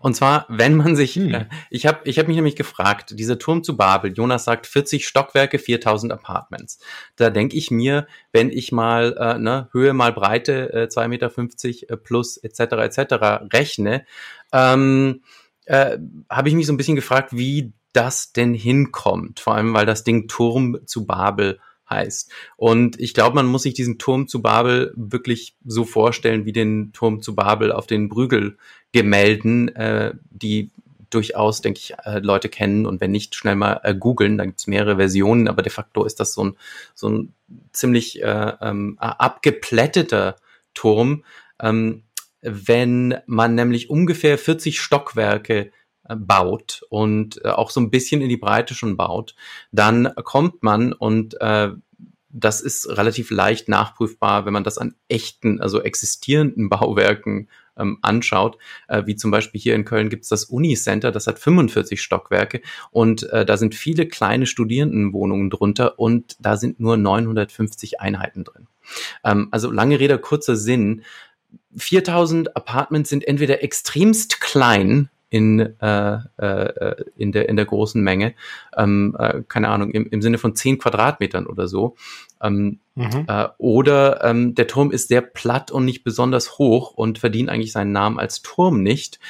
Und 0.00 0.14
zwar, 0.14 0.46
wenn 0.48 0.74
man 0.74 0.96
sich, 0.96 1.14
hm. 1.16 1.34
äh, 1.34 1.44
ich 1.70 1.86
habe 1.86 2.00
ich 2.04 2.18
hab 2.18 2.28
mich 2.28 2.36
nämlich 2.36 2.56
gefragt, 2.56 3.18
dieser 3.18 3.38
Turm 3.38 3.62
zu 3.62 3.76
Babel, 3.76 4.12
Jonas 4.12 4.44
sagt 4.44 4.66
40 4.66 5.06
Stockwerke, 5.06 5.58
4000 5.58 6.12
Apartments. 6.12 6.78
Da 7.16 7.30
denke 7.30 7.56
ich 7.56 7.70
mir, 7.70 8.06
wenn 8.32 8.50
ich 8.50 8.72
mal 8.72 9.14
äh, 9.18 9.38
ne, 9.38 9.68
Höhe 9.72 9.92
mal 9.92 10.12
Breite 10.12 10.72
äh, 10.72 10.84
2,50 10.84 11.08
Meter 11.08 11.30
äh, 11.92 11.96
plus 11.96 12.38
etc. 12.38 12.60
etc. 12.60 13.14
rechne, 13.52 14.06
ähm, 14.52 15.22
äh, 15.66 15.98
habe 16.30 16.48
ich 16.48 16.54
mich 16.54 16.66
so 16.66 16.72
ein 16.72 16.78
bisschen 16.78 16.96
gefragt, 16.96 17.30
wie 17.32 17.72
das 17.92 18.32
denn 18.32 18.54
hinkommt. 18.54 19.40
Vor 19.40 19.54
allem, 19.54 19.74
weil 19.74 19.86
das 19.86 20.04
Ding 20.04 20.28
Turm 20.28 20.78
zu 20.86 21.06
Babel 21.06 21.60
heißt. 21.88 22.30
Und 22.56 22.98
ich 23.00 23.14
glaube, 23.14 23.34
man 23.34 23.46
muss 23.46 23.62
sich 23.62 23.74
diesen 23.74 23.98
Turm 23.98 24.28
zu 24.28 24.42
Babel 24.42 24.92
wirklich 24.96 25.54
so 25.64 25.84
vorstellen 25.84 26.44
wie 26.46 26.52
den 26.52 26.92
Turm 26.92 27.20
zu 27.20 27.34
Babel 27.34 27.72
auf 27.72 27.86
den 27.86 28.08
Brügel-Gemälden, 28.08 29.74
äh, 29.76 30.14
die 30.30 30.70
durchaus, 31.10 31.60
denke 31.60 31.78
ich, 31.78 31.94
äh, 32.04 32.20
Leute 32.20 32.48
kennen 32.48 32.86
und 32.86 33.00
wenn 33.00 33.10
nicht, 33.10 33.34
schnell 33.34 33.56
mal 33.56 33.80
äh, 33.82 33.94
googeln. 33.94 34.38
Da 34.38 34.46
gibt's 34.46 34.66
mehrere 34.66 34.96
Versionen, 34.96 35.48
aber 35.48 35.62
de 35.62 35.70
facto 35.70 36.04
ist 36.04 36.20
das 36.20 36.32
so 36.32 36.44
ein, 36.44 36.56
so 36.94 37.08
ein 37.08 37.34
ziemlich 37.72 38.22
äh, 38.22 38.52
ähm, 38.60 38.96
abgeplätteter 38.98 40.36
Turm. 40.74 41.24
Ähm, 41.60 42.04
wenn 42.40 43.18
man 43.26 43.54
nämlich 43.54 43.90
ungefähr 43.90 44.36
40 44.36 44.80
Stockwerke 44.80 45.70
baut 46.08 46.82
und 46.88 47.44
äh, 47.44 47.48
auch 47.48 47.70
so 47.70 47.80
ein 47.80 47.90
bisschen 47.90 48.20
in 48.20 48.28
die 48.28 48.36
Breite 48.36 48.74
schon 48.74 48.96
baut, 48.96 49.34
dann 49.70 50.12
kommt 50.24 50.62
man 50.62 50.92
und 50.92 51.40
äh, 51.40 51.70
das 52.32 52.62
ist 52.62 52.88
relativ 52.88 53.30
leicht 53.30 53.68
nachprüfbar, 53.68 54.46
wenn 54.46 54.54
man 54.54 54.64
das 54.64 54.78
an 54.78 54.94
echten, 55.08 55.60
also 55.60 55.82
existierenden 55.82 56.68
Bauwerken 56.70 57.48
ähm, 57.76 57.98
anschaut, 58.02 58.58
äh, 58.88 59.02
wie 59.06 59.16
zum 59.16 59.30
Beispiel 59.30 59.60
hier 59.60 59.74
in 59.74 59.84
Köln 59.84 60.10
gibt 60.10 60.24
es 60.24 60.28
das 60.28 60.44
Unicenter, 60.44 61.12
das 61.12 61.26
hat 61.26 61.38
45 61.38 62.02
Stockwerke 62.02 62.62
und 62.90 63.22
äh, 63.30 63.44
da 63.44 63.56
sind 63.56 63.74
viele 63.74 64.06
kleine 64.08 64.46
Studierendenwohnungen 64.46 65.50
drunter 65.50 65.98
und 65.98 66.36
da 66.40 66.56
sind 66.56 66.80
nur 66.80 66.96
950 66.96 68.00
Einheiten 68.00 68.44
drin. 68.44 68.66
Ähm, 69.24 69.48
also 69.50 69.70
lange 69.70 70.00
Rede, 70.00 70.18
kurzer 70.18 70.56
Sinn. 70.56 71.02
4000 71.76 72.56
Apartments 72.56 73.10
sind 73.10 73.26
entweder 73.26 73.62
extremst 73.62 74.40
klein, 74.40 75.10
in, 75.32 75.60
äh, 75.80 76.18
äh, 76.36 77.04
in, 77.16 77.32
der, 77.32 77.48
in 77.48 77.56
der 77.56 77.64
großen 77.64 78.02
Menge. 78.02 78.34
Ähm, 78.76 79.16
äh, 79.18 79.40
keine 79.48 79.70
Ahnung, 79.70 79.90
im, 79.92 80.06
im 80.10 80.20
Sinne 80.20 80.36
von 80.36 80.54
zehn 80.54 80.78
Quadratmetern 80.78 81.46
oder 81.46 81.68
so. 81.68 81.96
Ähm, 82.42 82.80
mhm. 82.94 83.24
äh, 83.26 83.48
oder 83.56 84.22
ähm, 84.24 84.54
der 84.54 84.66
Turm 84.66 84.90
ist 84.90 85.08
sehr 85.08 85.22
platt 85.22 85.70
und 85.70 85.86
nicht 85.86 86.04
besonders 86.04 86.58
hoch 86.58 86.92
und 86.92 87.18
verdient 87.18 87.48
eigentlich 87.48 87.72
seinen 87.72 87.92
Namen 87.92 88.18
als 88.18 88.42
Turm 88.42 88.82
nicht. 88.82 89.20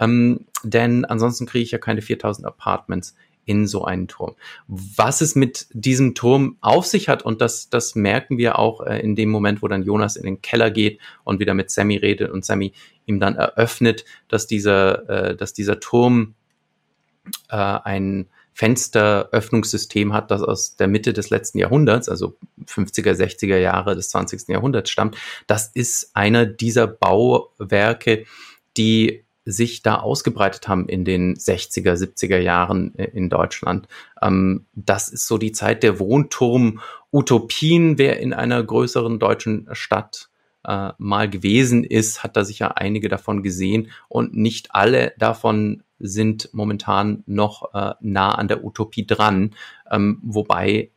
Ähm, 0.00 0.46
denn 0.64 1.04
ansonsten 1.04 1.46
kriege 1.46 1.62
ich 1.62 1.70
ja 1.70 1.78
keine 1.78 2.02
4000 2.02 2.44
Apartments 2.44 3.14
in 3.44 3.66
so 3.66 3.84
einen 3.84 4.08
Turm. 4.08 4.34
Was 4.68 5.20
es 5.20 5.34
mit 5.34 5.66
diesem 5.72 6.14
Turm 6.14 6.56
auf 6.60 6.86
sich 6.86 7.08
hat, 7.08 7.22
und 7.22 7.40
das, 7.40 7.70
das 7.70 7.94
merken 7.94 8.38
wir 8.38 8.58
auch 8.58 8.80
äh, 8.80 9.00
in 9.00 9.16
dem 9.16 9.30
Moment, 9.30 9.62
wo 9.62 9.68
dann 9.68 9.82
Jonas 9.82 10.16
in 10.16 10.24
den 10.24 10.42
Keller 10.42 10.70
geht 10.70 11.00
und 11.24 11.40
wieder 11.40 11.54
mit 11.54 11.70
Sammy 11.70 11.96
redet 11.96 12.30
und 12.30 12.44
Sammy 12.44 12.72
ihm 13.06 13.18
dann 13.20 13.36
eröffnet, 13.36 14.04
dass 14.28 14.46
dieser, 14.46 15.08
äh, 15.08 15.36
dass 15.36 15.52
dieser 15.52 15.80
Turm 15.80 16.34
äh, 17.48 17.56
ein 17.56 18.28
Fensteröffnungssystem 18.54 20.12
hat, 20.12 20.30
das 20.30 20.42
aus 20.42 20.76
der 20.76 20.86
Mitte 20.86 21.12
des 21.12 21.30
letzten 21.30 21.58
Jahrhunderts, 21.58 22.08
also 22.08 22.36
50er, 22.66 23.12
60er 23.12 23.56
Jahre 23.56 23.96
des 23.96 24.10
20. 24.10 24.48
Jahrhunderts 24.48 24.90
stammt. 24.90 25.16
Das 25.46 25.68
ist 25.68 26.10
einer 26.14 26.44
dieser 26.44 26.86
Bauwerke, 26.86 28.26
die 28.76 29.24
sich 29.44 29.82
da 29.82 29.96
ausgebreitet 29.96 30.68
haben 30.68 30.88
in 30.88 31.04
den 31.04 31.34
60er, 31.34 31.94
70er 31.94 32.38
Jahren 32.38 32.94
äh, 32.96 33.06
in 33.06 33.28
Deutschland. 33.28 33.88
Ähm, 34.20 34.66
das 34.74 35.08
ist 35.08 35.26
so 35.26 35.38
die 35.38 35.52
Zeit 35.52 35.82
der 35.82 35.98
Wohnturm-Utopien. 35.98 37.98
Wer 37.98 38.20
in 38.20 38.32
einer 38.32 38.62
größeren 38.62 39.18
deutschen 39.18 39.68
Stadt 39.72 40.28
äh, 40.64 40.90
mal 40.98 41.28
gewesen 41.28 41.84
ist, 41.84 42.22
hat 42.22 42.36
da 42.36 42.44
sicher 42.44 42.78
einige 42.78 43.08
davon 43.08 43.42
gesehen 43.42 43.90
und 44.08 44.34
nicht 44.34 44.74
alle 44.74 45.12
davon 45.18 45.82
sind 45.98 46.50
momentan 46.52 47.22
noch 47.26 47.74
äh, 47.74 47.94
nah 48.00 48.34
an 48.34 48.48
der 48.48 48.64
Utopie 48.64 49.06
dran, 49.06 49.54
ähm, 49.90 50.20
wobei 50.22 50.90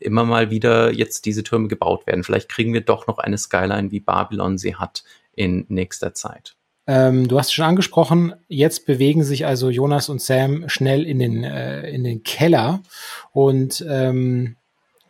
immer 0.00 0.24
mal 0.24 0.50
wieder 0.50 0.92
jetzt 0.92 1.26
diese 1.26 1.44
Türme 1.44 1.68
gebaut 1.68 2.06
werden. 2.06 2.24
Vielleicht 2.24 2.48
kriegen 2.48 2.74
wir 2.74 2.80
doch 2.80 3.06
noch 3.06 3.18
eine 3.18 3.38
Skyline, 3.38 3.92
wie 3.92 4.00
Babylon 4.00 4.58
sie 4.58 4.74
hat 4.74 5.04
in 5.32 5.64
nächster 5.68 6.14
Zeit. 6.14 6.56
Ähm, 6.90 7.28
du 7.28 7.38
hast 7.38 7.54
schon 7.54 7.66
angesprochen, 7.66 8.34
jetzt 8.48 8.84
bewegen 8.84 9.22
sich 9.22 9.46
also 9.46 9.70
Jonas 9.70 10.08
und 10.08 10.20
Sam 10.20 10.68
schnell 10.68 11.04
in 11.06 11.20
den, 11.20 11.44
äh, 11.44 11.88
in 11.88 12.02
den 12.02 12.24
Keller 12.24 12.82
und 13.30 13.86
ähm, 13.88 14.56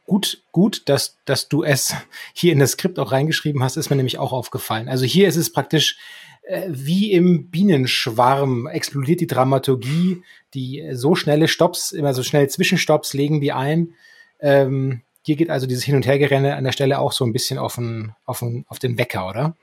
gut, 0.04 0.42
gut, 0.52 0.82
dass, 0.90 1.16
dass 1.24 1.48
du 1.48 1.62
es 1.62 1.94
hier 2.34 2.52
in 2.52 2.58
das 2.58 2.72
Skript 2.72 2.98
auch 2.98 3.12
reingeschrieben 3.12 3.62
hast, 3.62 3.78
ist 3.78 3.88
mir 3.88 3.96
nämlich 3.96 4.18
auch 4.18 4.34
aufgefallen. 4.34 4.90
Also 4.90 5.06
hier 5.06 5.26
ist 5.26 5.36
es 5.36 5.54
praktisch 5.54 5.96
äh, 6.42 6.68
wie 6.68 7.12
im 7.12 7.48
Bienenschwarm 7.48 8.66
explodiert 8.66 9.22
die 9.22 9.26
Dramaturgie, 9.26 10.22
die 10.52 10.86
so 10.92 11.14
schnelle 11.14 11.48
Stops, 11.48 11.92
immer 11.92 12.12
so 12.12 12.22
schnell 12.22 12.50
Zwischenstops 12.50 13.14
legen 13.14 13.40
die 13.40 13.52
ein. 13.52 13.94
Ähm, 14.38 15.00
hier 15.22 15.36
geht 15.36 15.48
also 15.48 15.66
dieses 15.66 15.84
Hin- 15.84 15.96
und 15.96 16.04
Hergerenne 16.06 16.56
an 16.56 16.64
der 16.64 16.72
Stelle 16.72 16.98
auch 16.98 17.12
so 17.12 17.24
ein 17.24 17.32
bisschen 17.32 17.56
auf 17.56 17.76
den, 17.76 18.12
auf 18.26 18.40
den, 18.40 18.66
auf 18.68 18.78
den 18.78 18.98
Wecker, 18.98 19.26
oder? 19.26 19.56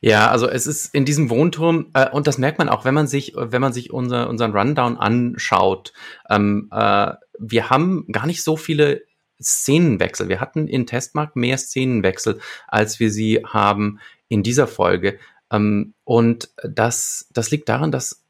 Ja, 0.00 0.30
also 0.30 0.48
es 0.48 0.66
ist 0.66 0.94
in 0.94 1.04
diesem 1.04 1.30
Wohnturm, 1.30 1.90
äh, 1.94 2.10
und 2.10 2.26
das 2.26 2.38
merkt 2.38 2.58
man 2.58 2.68
auch, 2.68 2.84
wenn 2.84 2.94
man 2.94 3.06
sich, 3.06 3.34
wenn 3.36 3.60
man 3.60 3.72
sich 3.72 3.92
unser, 3.92 4.28
unseren 4.28 4.52
Rundown 4.52 4.96
anschaut. 4.96 5.92
Ähm, 6.28 6.68
äh, 6.72 7.12
wir 7.38 7.70
haben 7.70 8.06
gar 8.10 8.26
nicht 8.26 8.42
so 8.42 8.56
viele 8.56 9.02
Szenenwechsel. 9.40 10.28
Wir 10.28 10.40
hatten 10.40 10.66
in 10.66 10.86
Testmark 10.86 11.36
mehr 11.36 11.58
Szenenwechsel, 11.58 12.40
als 12.66 12.98
wir 12.98 13.10
sie 13.10 13.44
haben 13.46 14.00
in 14.28 14.42
dieser 14.42 14.66
Folge. 14.66 15.18
Ähm, 15.50 15.94
und 16.04 16.50
das, 16.62 17.28
das 17.32 17.50
liegt 17.50 17.68
daran, 17.68 17.92
dass 17.92 18.24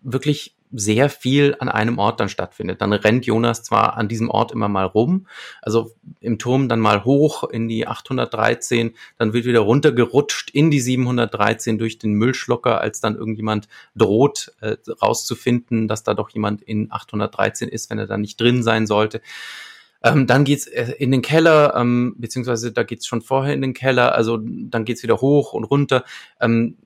wirklich 0.00 0.53
sehr 0.74 1.08
viel 1.08 1.56
an 1.60 1.68
einem 1.68 1.98
Ort 1.98 2.20
dann 2.20 2.28
stattfindet. 2.28 2.80
Dann 2.80 2.92
rennt 2.92 3.26
Jonas 3.26 3.62
zwar 3.62 3.96
an 3.96 4.08
diesem 4.08 4.28
Ort 4.28 4.52
immer 4.52 4.68
mal 4.68 4.84
rum, 4.84 5.26
also 5.62 5.92
im 6.20 6.38
Turm 6.38 6.68
dann 6.68 6.80
mal 6.80 7.04
hoch 7.04 7.44
in 7.44 7.68
die 7.68 7.86
813, 7.86 8.94
dann 9.16 9.32
wird 9.32 9.44
wieder 9.44 9.60
runtergerutscht 9.60 10.50
in 10.50 10.70
die 10.70 10.80
713 10.80 11.78
durch 11.78 11.98
den 11.98 12.14
Müllschlucker, 12.14 12.80
als 12.80 13.00
dann 13.00 13.16
irgendjemand 13.16 13.68
droht 13.94 14.52
äh, 14.60 14.76
rauszufinden, 15.00 15.86
dass 15.86 16.02
da 16.02 16.14
doch 16.14 16.30
jemand 16.30 16.62
in 16.62 16.90
813 16.90 17.68
ist, 17.68 17.90
wenn 17.90 17.98
er 17.98 18.06
da 18.06 18.16
nicht 18.16 18.40
drin 18.40 18.62
sein 18.62 18.86
sollte. 18.86 19.20
Ähm, 20.02 20.26
dann 20.26 20.44
geht's 20.44 20.66
äh, 20.66 20.92
in 20.98 21.12
den 21.12 21.22
Keller, 21.22 21.74
ähm, 21.76 22.14
beziehungsweise 22.18 22.72
da 22.72 22.82
geht's 22.82 23.06
schon 23.06 23.22
vorher 23.22 23.54
in 23.54 23.62
den 23.62 23.72
Keller, 23.72 24.14
also 24.14 24.38
dann 24.38 24.84
geht's 24.84 25.02
wieder 25.02 25.20
hoch 25.20 25.54
und 25.54 25.64
runter. 25.64 26.04
Ähm, 26.40 26.76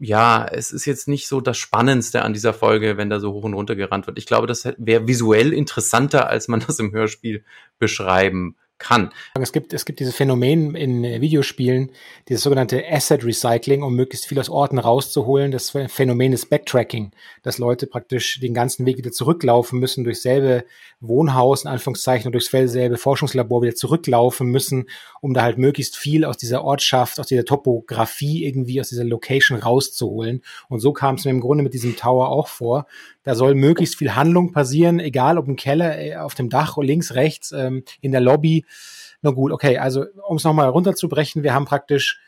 ja, 0.00 0.46
es 0.46 0.72
ist 0.72 0.86
jetzt 0.86 1.08
nicht 1.08 1.28
so 1.28 1.42
das 1.42 1.58
Spannendste 1.58 2.22
an 2.22 2.32
dieser 2.32 2.54
Folge, 2.54 2.96
wenn 2.96 3.10
da 3.10 3.20
so 3.20 3.32
hoch 3.32 3.44
und 3.44 3.52
runter 3.52 3.76
gerannt 3.76 4.06
wird. 4.06 4.18
Ich 4.18 4.24
glaube, 4.24 4.46
das 4.46 4.66
wäre 4.78 5.06
visuell 5.06 5.52
interessanter, 5.52 6.28
als 6.28 6.48
man 6.48 6.60
das 6.66 6.78
im 6.78 6.92
Hörspiel 6.92 7.44
beschreiben 7.78 8.56
kann. 8.80 9.10
Es 9.38 9.52
gibt, 9.52 9.72
es 9.72 9.84
gibt 9.84 10.00
dieses 10.00 10.16
Phänomen 10.16 10.74
in 10.74 11.04
äh, 11.04 11.20
Videospielen, 11.20 11.92
dieses 12.28 12.42
sogenannte 12.42 12.82
Asset 12.90 13.24
Recycling, 13.24 13.82
um 13.84 13.94
möglichst 13.94 14.26
viel 14.26 14.40
aus 14.40 14.48
Orten 14.48 14.78
rauszuholen. 14.78 15.52
Das 15.52 15.70
Phänomen 15.70 16.32
ist 16.32 16.50
Backtracking, 16.50 17.12
dass 17.42 17.58
Leute 17.58 17.86
praktisch 17.86 18.40
den 18.40 18.54
ganzen 18.54 18.86
Weg 18.86 18.98
wieder 18.98 19.12
zurücklaufen 19.12 19.78
müssen, 19.78 20.02
durch 20.02 20.20
selbe 20.20 20.64
Wohnhaus, 21.00 21.62
in 21.62 21.70
Anführungszeichen, 21.70 22.26
und 22.26 22.32
durchs 22.32 22.50
selbe 22.50 22.96
Forschungslabor 22.96 23.62
wieder 23.62 23.74
zurücklaufen 23.74 24.48
müssen, 24.48 24.86
um 25.20 25.34
da 25.34 25.42
halt 25.42 25.58
möglichst 25.58 25.96
viel 25.96 26.24
aus 26.24 26.36
dieser 26.36 26.64
Ortschaft, 26.64 27.20
aus 27.20 27.26
dieser 27.26 27.44
Topografie 27.44 28.44
irgendwie, 28.44 28.80
aus 28.80 28.88
dieser 28.88 29.04
Location 29.04 29.58
rauszuholen. 29.58 30.42
Und 30.68 30.80
so 30.80 30.92
kam 30.92 31.14
es 31.14 31.24
mir 31.24 31.30
im 31.30 31.40
Grunde 31.40 31.62
mit 31.62 31.74
diesem 31.74 31.96
Tower 31.96 32.30
auch 32.30 32.48
vor. 32.48 32.86
Da 33.22 33.34
soll 33.34 33.54
möglichst 33.54 33.96
viel 33.96 34.14
Handlung 34.14 34.52
passieren, 34.52 34.98
egal 34.98 35.36
ob 35.36 35.46
im 35.46 35.56
Keller, 35.56 35.98
äh, 35.98 36.16
auf 36.16 36.34
dem 36.34 36.48
Dach, 36.48 36.78
links, 36.78 37.14
rechts, 37.14 37.52
ähm, 37.52 37.84
in 38.00 38.12
der 38.12 38.20
Lobby. 38.20 38.64
Na 39.22 39.30
gut, 39.30 39.52
okay, 39.52 39.78
also 39.78 40.06
um 40.26 40.36
es 40.36 40.44
nochmal 40.44 40.68
runterzubrechen, 40.68 41.42
wir 41.42 41.54
haben 41.54 41.66
praktisch 41.66 42.20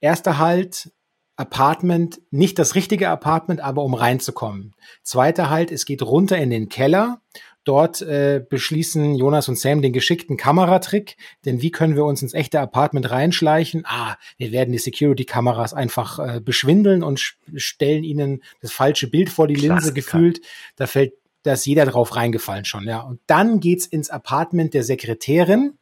erster 0.00 0.38
Halt, 0.38 0.92
Apartment, 1.36 2.20
nicht 2.30 2.58
das 2.58 2.74
richtige 2.74 3.08
Apartment, 3.08 3.60
aber 3.60 3.82
um 3.82 3.94
reinzukommen. 3.94 4.74
Zweiter 5.02 5.48
Halt, 5.48 5.72
es 5.72 5.86
geht 5.86 6.02
runter 6.02 6.36
in 6.36 6.50
den 6.50 6.68
Keller 6.68 7.22
Dort 7.64 8.02
äh, 8.02 8.44
beschließen 8.48 9.14
Jonas 9.14 9.48
und 9.48 9.56
Sam 9.56 9.82
den 9.82 9.92
geschickten 9.92 10.36
Kameratrick, 10.36 11.16
denn 11.44 11.62
wie 11.62 11.70
können 11.70 11.94
wir 11.94 12.04
uns 12.04 12.20
ins 12.20 12.34
echte 12.34 12.58
Apartment 12.58 13.08
reinschleichen? 13.08 13.84
Ah, 13.86 14.16
wir 14.36 14.50
werden 14.50 14.72
die 14.72 14.78
Security-Kameras 14.78 15.72
einfach 15.72 16.18
äh, 16.18 16.40
beschwindeln 16.40 17.04
und 17.04 17.36
stellen 17.54 18.02
ihnen 18.02 18.42
das 18.60 18.72
falsche 18.72 19.08
Bild 19.08 19.30
vor 19.30 19.46
die 19.46 19.54
Klassiker. 19.54 19.74
Linse 19.74 19.92
gefühlt. 19.92 20.40
Da 20.74 20.88
fällt 20.88 21.12
da 21.42 21.54
ist 21.54 21.66
jeder 21.66 21.86
drauf 21.86 22.16
reingefallen 22.16 22.64
schon, 22.64 22.84
ja. 22.84 23.00
Und 23.00 23.20
dann 23.26 23.60
geht's 23.60 23.86
ins 23.86 24.10
Apartment 24.10 24.74
der 24.74 24.84
Sekretärin. 24.84 25.78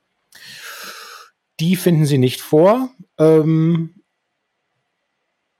Die 1.58 1.76
finden 1.76 2.06
sie 2.06 2.18
nicht 2.18 2.40
vor. 2.40 2.90
Ähm, 3.18 4.02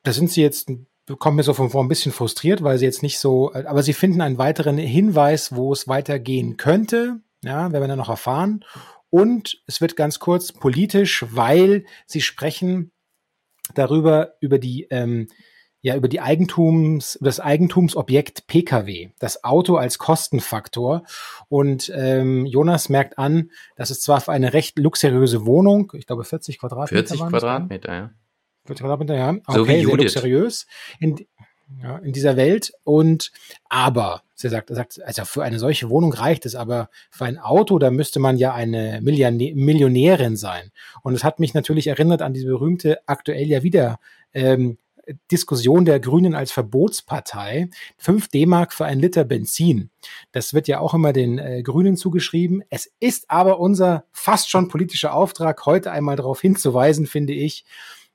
da 0.02 0.12
sind 0.12 0.30
sie 0.30 0.42
jetzt 0.42 0.70
kommt 1.18 1.36
mir 1.36 1.42
so 1.42 1.54
von 1.54 1.70
vor 1.70 1.82
ein 1.82 1.88
bisschen 1.88 2.12
frustriert, 2.12 2.62
weil 2.62 2.78
sie 2.78 2.84
jetzt 2.84 3.02
nicht 3.02 3.18
so, 3.18 3.52
aber 3.52 3.82
sie 3.82 3.92
finden 3.92 4.20
einen 4.20 4.38
weiteren 4.38 4.78
Hinweis, 4.78 5.54
wo 5.54 5.72
es 5.72 5.88
weitergehen 5.88 6.56
könnte. 6.56 7.20
Ja, 7.42 7.72
werden 7.72 7.82
wir 7.82 7.88
dann 7.88 7.98
noch 7.98 8.08
erfahren. 8.08 8.64
Und 9.08 9.62
es 9.66 9.80
wird 9.80 9.96
ganz 9.96 10.18
kurz 10.18 10.52
politisch, 10.52 11.24
weil 11.30 11.84
sie 12.06 12.20
sprechen 12.20 12.92
darüber, 13.74 14.34
über 14.40 14.58
die, 14.58 14.86
ähm, 14.90 15.28
ja, 15.82 15.96
über 15.96 16.08
die 16.08 16.20
Eigentums, 16.20 17.18
das 17.22 17.40
Eigentumsobjekt 17.40 18.46
PKW, 18.46 19.10
das 19.18 19.44
Auto 19.44 19.76
als 19.76 19.98
Kostenfaktor. 19.98 21.04
Und 21.48 21.90
ähm, 21.94 22.44
Jonas 22.46 22.88
merkt 22.88 23.18
an, 23.18 23.50
dass 23.76 23.90
es 23.90 24.00
zwar 24.00 24.20
für 24.20 24.32
eine 24.32 24.52
recht 24.52 24.78
luxuriöse 24.78 25.46
Wohnung, 25.46 25.92
ich 25.94 26.06
glaube 26.06 26.24
40 26.24 26.58
Quadratmeter. 26.58 26.98
40 26.98 27.28
Quadratmeter, 27.28 27.92
ja 27.92 28.10
ja. 29.14 29.34
Okay, 29.46 29.56
so 29.56 29.66
wie 29.68 29.84
sehr 29.84 29.96
luxuriös 29.96 30.66
in, 30.98 31.26
ja, 31.82 31.98
in 31.98 32.12
dieser 32.12 32.36
Welt. 32.36 32.72
Und 32.84 33.32
aber, 33.68 34.22
sie 34.34 34.48
sagt, 34.48 34.70
er 34.70 34.76
sagt, 34.76 35.02
also 35.02 35.24
für 35.24 35.42
eine 35.42 35.58
solche 35.58 35.90
Wohnung 35.90 36.12
reicht 36.12 36.46
es, 36.46 36.54
aber 36.54 36.90
für 37.10 37.24
ein 37.24 37.38
Auto, 37.38 37.78
da 37.78 37.90
müsste 37.90 38.20
man 38.20 38.36
ja 38.36 38.54
eine 38.54 39.00
Millionä 39.02 39.54
Millionärin 39.54 40.36
sein. 40.36 40.70
Und 41.02 41.14
es 41.14 41.24
hat 41.24 41.40
mich 41.40 41.54
natürlich 41.54 41.86
erinnert 41.86 42.22
an 42.22 42.32
diese 42.32 42.46
berühmte 42.46 42.98
aktuell 43.06 43.46
ja 43.46 43.62
wieder 43.62 43.98
ähm, 44.32 44.78
Diskussion 45.30 45.84
der 45.84 46.00
Grünen 46.00 46.34
als 46.34 46.52
Verbotspartei. 46.52 47.68
5 47.98 48.28
D-Mark 48.28 48.72
für 48.72 48.84
ein 48.84 48.98
Liter 48.98 49.24
Benzin. 49.24 49.90
Das 50.32 50.54
wird 50.54 50.68
ja 50.68 50.80
auch 50.80 50.94
immer 50.94 51.12
den 51.12 51.38
äh, 51.38 51.62
Grünen 51.62 51.96
zugeschrieben. 51.96 52.62
Es 52.70 52.92
ist 53.00 53.30
aber 53.30 53.60
unser 53.60 54.04
fast 54.12 54.50
schon 54.50 54.68
politischer 54.68 55.14
Auftrag, 55.14 55.66
heute 55.66 55.90
einmal 55.90 56.16
darauf 56.16 56.40
hinzuweisen, 56.40 57.06
finde 57.06 57.32
ich, 57.32 57.64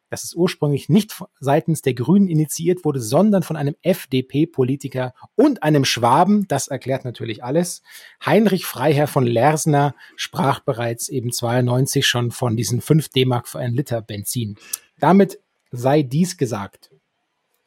dass 0.10 0.24
es 0.24 0.34
ursprünglich 0.34 0.88
nicht 0.90 1.24
seitens 1.40 1.82
der 1.82 1.94
Grünen 1.94 2.28
initiiert 2.28 2.86
wurde, 2.86 3.02
sondern 3.02 3.44
von 3.44 3.56
einem 3.56 3.76
FDP-Politiker 3.82 5.14
und 5.36 5.64
einem 5.64 5.86
Schwaben. 5.86 6.48
Das 6.48 6.68
erklärt 6.68 7.06
natürlich 7.06 7.44
alles. 7.44 7.82
Heinrich 8.26 8.66
Freiherr 8.66 9.08
von 9.08 9.26
Lersner 9.26 9.96
sprach 10.16 10.60
bereits 10.60 11.10
eben 11.10 11.32
92 11.32 12.06
schon 12.06 12.32
von 12.32 12.56
diesen 12.56 12.82
5 12.82 13.10
D-Mark 13.10 13.48
für 13.48 13.60
einen 13.60 13.76
Liter 13.76 14.02
Benzin. 14.02 14.56
Damit 15.00 15.40
sei 15.76 16.04
dies 16.04 16.38
gesagt. 16.38 16.92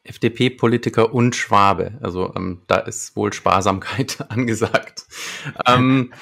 FDP-Politiker 0.03 1.13
und 1.13 1.35
Schwabe. 1.35 1.97
Also 2.01 2.33
ähm, 2.35 2.63
da 2.67 2.77
ist 2.77 3.15
wohl 3.15 3.33
Sparsamkeit 3.33 4.25
angesagt. 4.29 5.05
ähm, 5.65 6.13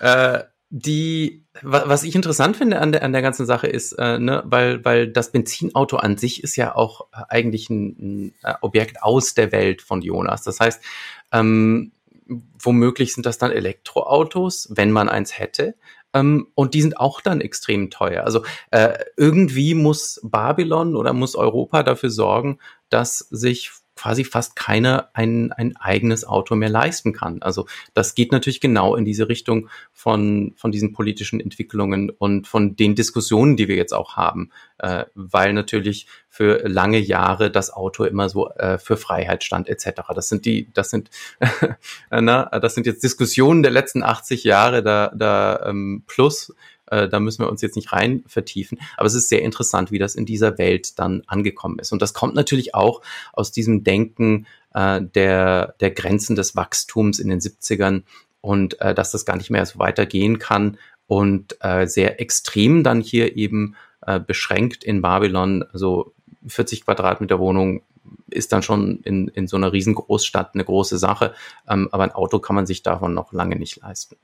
ja. 0.00 0.36
äh, 0.38 0.44
die, 0.72 1.44
was 1.62 2.04
ich 2.04 2.14
interessant 2.14 2.56
finde 2.56 2.78
an 2.78 2.92
der, 2.92 3.02
an 3.02 3.12
der 3.12 3.22
ganzen 3.22 3.44
Sache 3.44 3.66
ist, 3.66 3.92
äh, 3.94 4.20
ne, 4.20 4.44
weil, 4.46 4.84
weil 4.84 5.08
das 5.08 5.32
Benzinauto 5.32 5.96
an 5.96 6.16
sich 6.16 6.44
ist 6.44 6.54
ja 6.54 6.76
auch 6.76 7.08
eigentlich 7.28 7.68
ein, 7.70 7.96
ein 7.98 8.34
äh, 8.44 8.54
Objekt 8.60 9.02
aus 9.02 9.34
der 9.34 9.50
Welt 9.50 9.82
von 9.82 10.00
Jonas. 10.00 10.44
Das 10.44 10.60
heißt, 10.60 10.80
ähm, 11.32 11.90
womöglich 12.62 13.14
sind 13.14 13.26
das 13.26 13.38
dann 13.38 13.50
Elektroautos, 13.50 14.68
wenn 14.70 14.92
man 14.92 15.08
eins 15.08 15.36
hätte. 15.36 15.74
Ähm, 16.12 16.48
und 16.54 16.74
die 16.74 16.82
sind 16.82 16.98
auch 16.98 17.20
dann 17.20 17.40
extrem 17.40 17.90
teuer. 17.90 18.24
Also 18.24 18.44
äh, 18.70 18.98
irgendwie 19.16 19.74
muss 19.74 20.20
Babylon 20.22 20.96
oder 20.96 21.12
muss 21.12 21.36
Europa 21.36 21.82
dafür 21.82 22.10
sorgen, 22.10 22.58
dass 22.88 23.18
sich 23.18 23.70
quasi 24.00 24.24
fast 24.24 24.56
keiner 24.56 25.10
ein, 25.12 25.52
ein 25.52 25.76
eigenes 25.76 26.24
Auto 26.24 26.54
mehr 26.56 26.70
leisten 26.70 27.12
kann. 27.12 27.42
Also 27.42 27.66
das 27.92 28.14
geht 28.14 28.32
natürlich 28.32 28.62
genau 28.62 28.96
in 28.96 29.04
diese 29.04 29.28
Richtung 29.28 29.68
von, 29.92 30.54
von 30.56 30.72
diesen 30.72 30.94
politischen 30.94 31.38
Entwicklungen 31.38 32.08
und 32.08 32.48
von 32.48 32.76
den 32.76 32.94
Diskussionen, 32.94 33.58
die 33.58 33.68
wir 33.68 33.76
jetzt 33.76 33.92
auch 33.92 34.16
haben, 34.16 34.52
äh, 34.78 35.04
weil 35.14 35.52
natürlich 35.52 36.06
für 36.30 36.66
lange 36.66 36.98
Jahre 36.98 37.50
das 37.50 37.70
Auto 37.70 38.04
immer 38.04 38.30
so 38.30 38.48
äh, 38.52 38.78
für 38.78 38.96
Freiheit 38.96 39.44
stand 39.44 39.68
etc. 39.68 40.00
Das 40.14 40.30
sind 40.30 40.46
die, 40.46 40.72
das 40.72 40.88
sind, 40.88 41.10
na, 42.10 42.46
das 42.58 42.74
sind 42.74 42.86
jetzt 42.86 43.02
Diskussionen 43.02 43.62
der 43.62 43.72
letzten 43.72 44.02
80 44.02 44.44
Jahre 44.44 44.82
da, 44.82 45.12
da 45.14 45.66
ähm, 45.66 46.04
plus 46.06 46.54
äh, 46.90 47.08
da 47.08 47.20
müssen 47.20 47.42
wir 47.44 47.50
uns 47.50 47.62
jetzt 47.62 47.76
nicht 47.76 47.92
rein 47.92 48.22
vertiefen. 48.26 48.78
Aber 48.96 49.06
es 49.06 49.14
ist 49.14 49.28
sehr 49.28 49.42
interessant, 49.42 49.90
wie 49.90 49.98
das 49.98 50.14
in 50.14 50.26
dieser 50.26 50.58
Welt 50.58 50.98
dann 50.98 51.22
angekommen 51.26 51.78
ist. 51.78 51.92
Und 51.92 52.02
das 52.02 52.14
kommt 52.14 52.34
natürlich 52.34 52.74
auch 52.74 53.00
aus 53.32 53.52
diesem 53.52 53.84
Denken 53.84 54.46
äh, 54.74 55.00
der, 55.02 55.74
der 55.80 55.90
Grenzen 55.90 56.36
des 56.36 56.56
Wachstums 56.56 57.18
in 57.18 57.28
den 57.28 57.40
70ern 57.40 58.02
und 58.40 58.80
äh, 58.80 58.94
dass 58.94 59.10
das 59.10 59.24
gar 59.24 59.36
nicht 59.36 59.50
mehr 59.50 59.66
so 59.66 59.78
weitergehen 59.78 60.38
kann 60.38 60.78
und 61.06 61.56
äh, 61.60 61.86
sehr 61.86 62.20
extrem 62.20 62.82
dann 62.84 63.00
hier 63.00 63.36
eben 63.36 63.74
äh, 64.06 64.20
beschränkt 64.20 64.84
in 64.84 65.02
Babylon, 65.02 65.64
also 65.72 66.14
40 66.46 66.84
Quadratmeter 66.84 67.38
Wohnung 67.38 67.82
ist 68.32 68.52
dann 68.52 68.62
schon 68.62 69.00
in, 69.04 69.28
in 69.28 69.46
so 69.46 69.56
einer 69.56 69.72
riesengroßstadt 69.72 70.54
eine 70.54 70.64
große 70.64 70.98
Sache. 70.98 71.34
Ähm, 71.68 71.88
aber 71.92 72.04
ein 72.04 72.12
Auto 72.12 72.38
kann 72.38 72.56
man 72.56 72.66
sich 72.66 72.82
davon 72.82 73.14
noch 73.14 73.32
lange 73.32 73.56
nicht 73.56 73.80
leisten. 73.82 74.16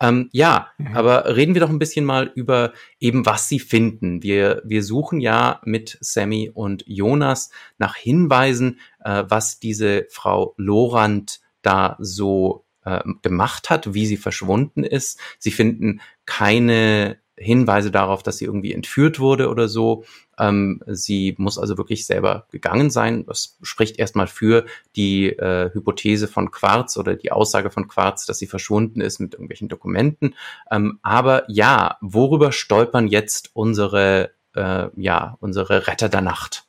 Ähm, 0.00 0.28
ja, 0.32 0.68
mhm. 0.78 0.96
aber 0.96 1.36
reden 1.36 1.54
wir 1.54 1.60
doch 1.60 1.70
ein 1.70 1.78
bisschen 1.78 2.04
mal 2.04 2.30
über 2.34 2.72
eben, 3.00 3.26
was 3.26 3.48
sie 3.48 3.60
finden. 3.60 4.22
Wir, 4.22 4.62
wir 4.64 4.82
suchen 4.82 5.20
ja 5.20 5.60
mit 5.64 5.98
Sammy 6.00 6.50
und 6.52 6.84
Jonas 6.86 7.50
nach 7.78 7.96
Hinweisen, 7.96 8.80
äh, 9.04 9.24
was 9.28 9.60
diese 9.60 10.06
Frau 10.10 10.54
Lorand 10.56 11.40
da 11.62 11.96
so 12.00 12.64
äh, 12.84 13.00
gemacht 13.22 13.70
hat, 13.70 13.94
wie 13.94 14.06
sie 14.06 14.16
verschwunden 14.16 14.84
ist. 14.84 15.18
Sie 15.38 15.50
finden 15.50 16.00
keine 16.26 17.21
Hinweise 17.42 17.90
darauf, 17.90 18.22
dass 18.22 18.38
sie 18.38 18.44
irgendwie 18.44 18.72
entführt 18.72 19.20
wurde 19.20 19.48
oder 19.48 19.68
so. 19.68 20.04
Ähm, 20.38 20.80
sie 20.86 21.34
muss 21.38 21.58
also 21.58 21.76
wirklich 21.76 22.06
selber 22.06 22.46
gegangen 22.50 22.90
sein. 22.90 23.26
Das 23.26 23.58
spricht 23.62 23.98
erstmal 23.98 24.26
für 24.26 24.64
die 24.96 25.28
äh, 25.28 25.70
Hypothese 25.72 26.28
von 26.28 26.50
Quarz 26.50 26.96
oder 26.96 27.14
die 27.14 27.32
Aussage 27.32 27.70
von 27.70 27.88
Quarz, 27.88 28.26
dass 28.26 28.38
sie 28.38 28.46
verschwunden 28.46 29.00
ist 29.00 29.18
mit 29.18 29.34
irgendwelchen 29.34 29.68
Dokumenten. 29.68 30.34
Ähm, 30.70 30.98
aber 31.02 31.44
ja, 31.48 31.98
worüber 32.00 32.52
stolpern 32.52 33.08
jetzt 33.08 33.50
unsere, 33.54 34.30
äh, 34.54 34.88
ja, 34.96 35.36
unsere 35.40 35.86
Retter 35.86 36.08
der 36.08 36.22
Nacht? 36.22 36.64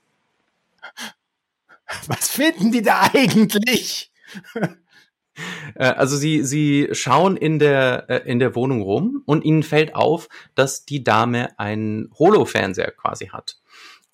Was 2.07 2.29
finden 2.29 2.71
die 2.71 2.81
da 2.81 3.09
eigentlich? 3.13 4.11
Äh, 5.75 5.85
also 5.85 6.17
sie, 6.17 6.43
sie 6.43 6.89
schauen 6.91 7.37
in 7.37 7.59
der, 7.59 8.09
äh, 8.09 8.29
in 8.29 8.39
der 8.39 8.55
Wohnung 8.55 8.81
rum 8.81 9.23
und 9.25 9.43
ihnen 9.43 9.63
fällt 9.63 9.95
auf, 9.95 10.29
dass 10.55 10.85
die 10.85 11.03
Dame 11.03 11.57
einen 11.59 12.09
Holo-Fernseher 12.17 12.91
quasi 12.91 13.27
hat. 13.27 13.57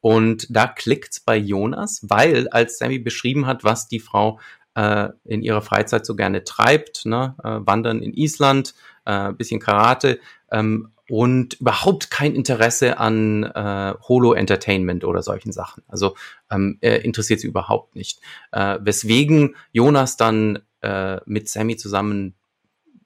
Und 0.01 0.47
da 0.49 0.67
klickt's 0.67 1.19
bei 1.19 1.35
Jonas, 1.35 2.01
weil 2.03 2.47
als 2.49 2.77
Sammy 2.77 2.99
beschrieben 2.99 3.45
hat, 3.45 3.63
was 3.63 3.87
die 3.87 3.99
Frau 3.99 4.39
äh, 4.75 5.09
in 5.25 5.41
ihrer 5.41 5.61
Freizeit 5.61 6.05
so 6.05 6.15
gerne 6.15 6.43
treibt, 6.43 7.05
ne, 7.05 7.35
äh, 7.43 7.59
Wandern 7.65 8.01
in 8.01 8.13
Island, 8.13 8.75
äh, 9.05 9.33
bisschen 9.33 9.59
Karate 9.59 10.19
ähm, 10.51 10.91
und 11.09 11.55
überhaupt 11.55 12.11
kein 12.11 12.35
Interesse 12.35 12.97
an 12.99 13.43
äh, 13.43 13.93
Holo-Entertainment 14.07 15.03
oder 15.03 15.21
solchen 15.23 15.51
Sachen. 15.51 15.83
Also 15.87 16.15
ähm, 16.51 16.77
er 16.81 17.03
interessiert 17.03 17.39
sie 17.39 17.47
überhaupt 17.47 17.95
nicht. 17.95 18.21
Äh, 18.51 18.77
weswegen 18.81 19.55
Jonas 19.71 20.17
dann 20.17 20.59
äh, 20.81 21.17
mit 21.25 21.49
Sammy 21.49 21.77
zusammen 21.77 22.35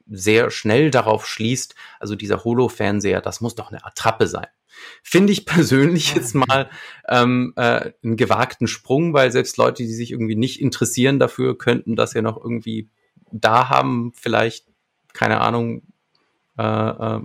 sehr 0.08 0.52
schnell 0.52 0.92
darauf 0.92 1.26
schließt, 1.28 1.76
also 2.00 2.16
dieser 2.16 2.44
Holo-Fernseher, 2.44 3.22
das 3.22 3.42
muss 3.42 3.56
doch 3.56 3.72
eine 3.72 3.86
Attrappe 3.86 4.28
sein. 4.28 4.48
Finde 5.02 5.34
ich 5.34 5.46
persönlich 5.46 6.16
jetzt 6.16 6.36
mal 6.36 6.70
ähm, 7.08 7.54
äh, 7.56 7.92
einen 8.04 8.18
gewagten 8.18 8.68
Sprung, 8.68 9.14
weil 9.14 9.32
selbst 9.32 9.58
Leute, 9.58 9.84
die 9.84 9.94
sich 9.94 10.12
irgendwie 10.12 10.36
nicht 10.36 10.62
interessieren 10.62 11.20
dafür, 11.20 11.58
könnten 11.58 11.96
das 11.96 12.14
ja 12.14 12.22
noch 12.22 12.38
irgendwie 12.38 12.90
da 13.32 13.70
haben, 13.70 14.12
vielleicht, 14.16 14.68
keine 15.14 15.42
Ahnung, 15.42 15.84
äh, 16.58 16.64
äh, 16.64 17.22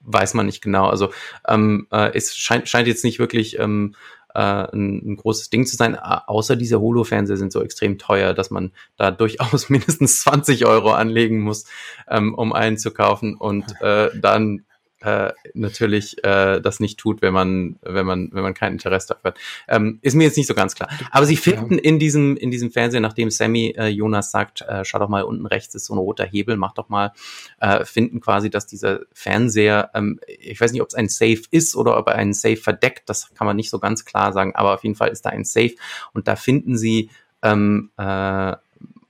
weiß 0.00 0.34
man 0.34 0.46
nicht 0.46 0.62
genau. 0.62 0.86
Also 0.88 1.12
ähm, 1.46 1.86
äh, 1.90 2.12
es 2.14 2.36
scheint, 2.36 2.68
scheint 2.68 2.88
jetzt 2.88 3.04
nicht 3.04 3.18
wirklich 3.18 3.58
ähm, 3.58 3.94
äh, 4.34 4.40
ein, 4.40 5.12
ein 5.12 5.16
großes 5.16 5.50
Ding 5.50 5.66
zu 5.66 5.76
sein. 5.76 5.96
Außer 5.96 6.56
diese 6.56 6.80
Holo-Fernseher 6.80 7.36
sind 7.36 7.52
so 7.52 7.62
extrem 7.62 7.98
teuer, 7.98 8.34
dass 8.34 8.50
man 8.50 8.72
da 8.96 9.10
durchaus 9.10 9.68
mindestens 9.68 10.20
20 10.22 10.66
Euro 10.66 10.92
anlegen 10.92 11.40
muss, 11.40 11.64
ähm, 12.08 12.34
um 12.34 12.52
einen 12.52 12.78
zu 12.78 12.90
kaufen 12.90 13.36
und 13.36 13.80
äh, 13.80 14.10
dann 14.20 14.64
äh, 15.00 15.32
natürlich 15.54 16.22
äh, 16.24 16.60
das 16.60 16.80
nicht 16.80 16.98
tut, 16.98 17.22
wenn 17.22 17.32
man, 17.32 17.78
wenn 17.82 18.06
man, 18.06 18.30
wenn 18.32 18.42
man 18.42 18.54
kein 18.54 18.72
Interesse 18.72 19.08
dafür 19.08 19.32
hat. 19.32 19.38
Ähm, 19.68 19.98
ist 20.02 20.14
mir 20.14 20.24
jetzt 20.24 20.36
nicht 20.36 20.46
so 20.46 20.54
ganz 20.54 20.74
klar. 20.74 20.88
Aber 21.10 21.26
sie 21.26 21.36
finden 21.36 21.74
ja. 21.74 21.80
in 21.80 21.98
diesem, 21.98 22.36
in 22.36 22.50
diesem 22.50 22.70
Fernseher, 22.70 23.00
nachdem 23.00 23.30
Sammy 23.30 23.74
äh, 23.76 23.88
Jonas 23.88 24.30
sagt, 24.30 24.62
äh, 24.62 24.84
schau 24.84 24.98
doch 24.98 25.08
mal 25.08 25.22
unten 25.22 25.46
rechts 25.46 25.74
ist 25.74 25.86
so 25.86 25.94
ein 25.94 25.98
roter 25.98 26.24
Hebel, 26.24 26.56
mach 26.56 26.72
doch 26.72 26.88
mal, 26.88 27.12
äh, 27.60 27.84
finden 27.84 28.20
quasi, 28.20 28.50
dass 28.50 28.66
dieser 28.66 29.00
Fernseher, 29.12 29.90
ähm, 29.94 30.20
ich 30.26 30.60
weiß 30.60 30.72
nicht, 30.72 30.82
ob 30.82 30.88
es 30.88 30.94
ein 30.94 31.08
Safe 31.08 31.42
ist 31.50 31.74
oder 31.76 31.96
ob 31.96 32.08
er 32.08 32.16
einen 32.16 32.34
Safe 32.34 32.56
verdeckt, 32.56 33.08
das 33.08 33.32
kann 33.34 33.46
man 33.46 33.56
nicht 33.56 33.70
so 33.70 33.78
ganz 33.78 34.04
klar 34.04 34.32
sagen, 34.32 34.54
aber 34.54 34.74
auf 34.74 34.84
jeden 34.84 34.96
Fall 34.96 35.08
ist 35.08 35.24
da 35.24 35.30
ein 35.30 35.44
Safe 35.44 35.74
und 36.12 36.28
da 36.28 36.36
finden 36.36 36.76
sie 36.76 37.10
ähm, 37.42 37.90
äh, 37.96 38.56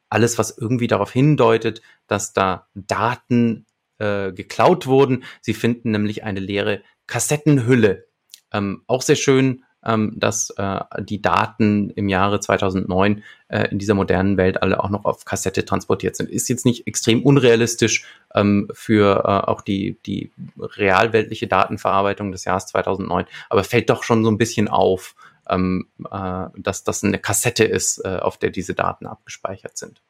alles, 0.09 0.39
was 0.39 0.57
irgendwie 0.57 0.89
darauf 0.89 1.13
hindeutet, 1.13 1.83
dass 2.07 2.33
da 2.33 2.67
Daten 2.75 3.65
äh, 4.01 4.33
geklaut 4.33 4.87
wurden. 4.87 5.25
Sie 5.41 5.55
finden 5.55 5.91
nämlich 5.93 6.25
eine 6.25 6.41
leere 6.41 6.83
Kassettenhülle. 7.07 8.07
Ähm, 8.53 8.83
auch 8.87 9.03
sehr 9.03 9.17
schön, 9.17 9.65
ähm, 9.85 10.13
dass 10.17 10.51
äh, 10.51 10.81
die 11.01 11.23
Daten 11.23 11.91
im 11.91 12.09
Jahre 12.09 12.41
2009 12.41 13.23
äh, 13.49 13.69
in 13.71 13.79
dieser 13.79 13.95
modernen 13.95 14.37
Welt 14.37 14.63
alle 14.63 14.83
auch 14.83 14.91
noch 14.91 15.05
auf 15.05 15.25
Kassette 15.25 15.65
transportiert 15.65 16.17
sind. 16.17 16.31
Ist 16.31 16.49
jetzt 16.49 16.67
nicht 16.67 16.87
extrem 16.87 17.23
unrealistisch 17.23 18.07
ähm, 18.35 18.69
für 18.73 19.25
äh, 19.25 19.51
auch 19.51 19.63
die, 19.63 19.97
die 20.07 20.33
realweltliche 20.59 21.47
Datenverarbeitung 21.47 22.33
des 22.33 22.45
Jahres 22.45 22.67
2009, 22.67 23.25
aber 23.49 23.65
fällt 23.65 23.91
doch 23.91 24.03
schon 24.03 24.25
so 24.25 24.31
ein 24.31 24.39
bisschen 24.39 24.69
auf, 24.69 25.15
ähm, 25.49 25.89
äh, 26.11 26.47
dass 26.57 26.85
das 26.85 27.03
eine 27.03 27.19
Kassette 27.19 27.65
ist, 27.65 28.05
äh, 28.05 28.19
auf 28.21 28.37
der 28.37 28.51
diese 28.51 28.75
Daten 28.75 29.07
abgespeichert 29.07 29.79
sind. 29.79 30.03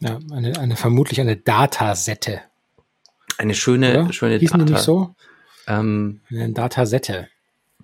Ja, 0.00 0.18
eine, 0.32 0.58
eine 0.58 0.76
vermutlich 0.76 1.20
eine 1.20 1.36
Datasette. 1.36 2.40
Eine 3.38 3.54
schöne, 3.54 4.02
Oder? 4.04 4.12
schöne 4.12 4.36
Hießen 4.38 4.58
Data. 4.58 4.64
die 4.64 4.72
nicht 4.72 4.82
so? 4.82 5.14
Ähm, 5.66 6.20
Eine 6.30 6.52
Datasette 6.52 7.28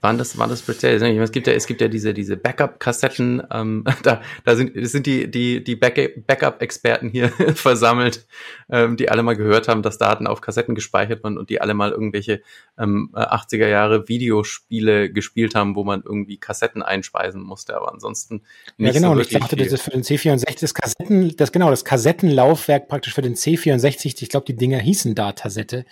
waren 0.02 0.18
das, 0.18 0.36
waren 0.36 0.50
das 0.50 0.58
speziell? 0.58 1.00
Es 1.00 1.32
gibt 1.32 1.46
ja, 1.46 1.52
es 1.52 1.66
gibt 1.66 1.80
ja 1.80 1.86
diese, 1.86 2.12
diese 2.12 2.36
Backup-Kassetten, 2.36 3.42
ähm, 3.52 3.84
da, 4.02 4.20
da 4.44 4.56
sind, 4.56 4.72
sind 4.88 5.06
die, 5.06 5.30
die, 5.30 5.62
die 5.62 5.76
Backup-Experten 5.76 7.08
hier 7.08 7.28
versammelt, 7.54 8.26
ähm, 8.68 8.96
die 8.96 9.08
alle 9.08 9.22
mal 9.22 9.36
gehört 9.36 9.68
haben, 9.68 9.82
dass 9.82 9.98
Daten 9.98 10.26
auf 10.26 10.40
Kassetten 10.40 10.74
gespeichert 10.74 11.22
waren 11.22 11.38
und 11.38 11.50
die 11.50 11.60
alle 11.60 11.74
mal 11.74 11.92
irgendwelche 11.92 12.42
ähm, 12.78 13.10
80er 13.14 13.68
Jahre 13.68 14.08
Videospiele 14.08 15.10
gespielt 15.12 15.54
haben, 15.54 15.76
wo 15.76 15.84
man 15.84 16.02
irgendwie 16.04 16.36
Kassetten 16.36 16.82
einspeisen 16.82 17.40
musste, 17.40 17.76
aber 17.76 17.92
ansonsten 17.92 18.42
nicht 18.76 18.94
Ja, 18.94 19.00
genau, 19.00 19.14
so 19.14 19.20
und 19.20 19.20
ich 19.20 19.38
dachte, 19.38 19.56
das 19.56 19.72
ist 19.72 19.82
für 19.82 19.90
den 19.90 20.02
C64 20.02 20.60
das 20.60 20.74
Kassetten, 20.74 21.36
das 21.36 21.52
genau, 21.52 21.70
das 21.70 21.84
Kassettenlaufwerk 21.84 22.88
praktisch 22.88 23.14
für 23.14 23.22
den 23.22 23.36
C64, 23.36 24.20
ich 24.20 24.28
glaube, 24.28 24.46
die 24.46 24.56
Dinger 24.56 24.78
hießen 24.80 25.14
Datasette. 25.14 25.84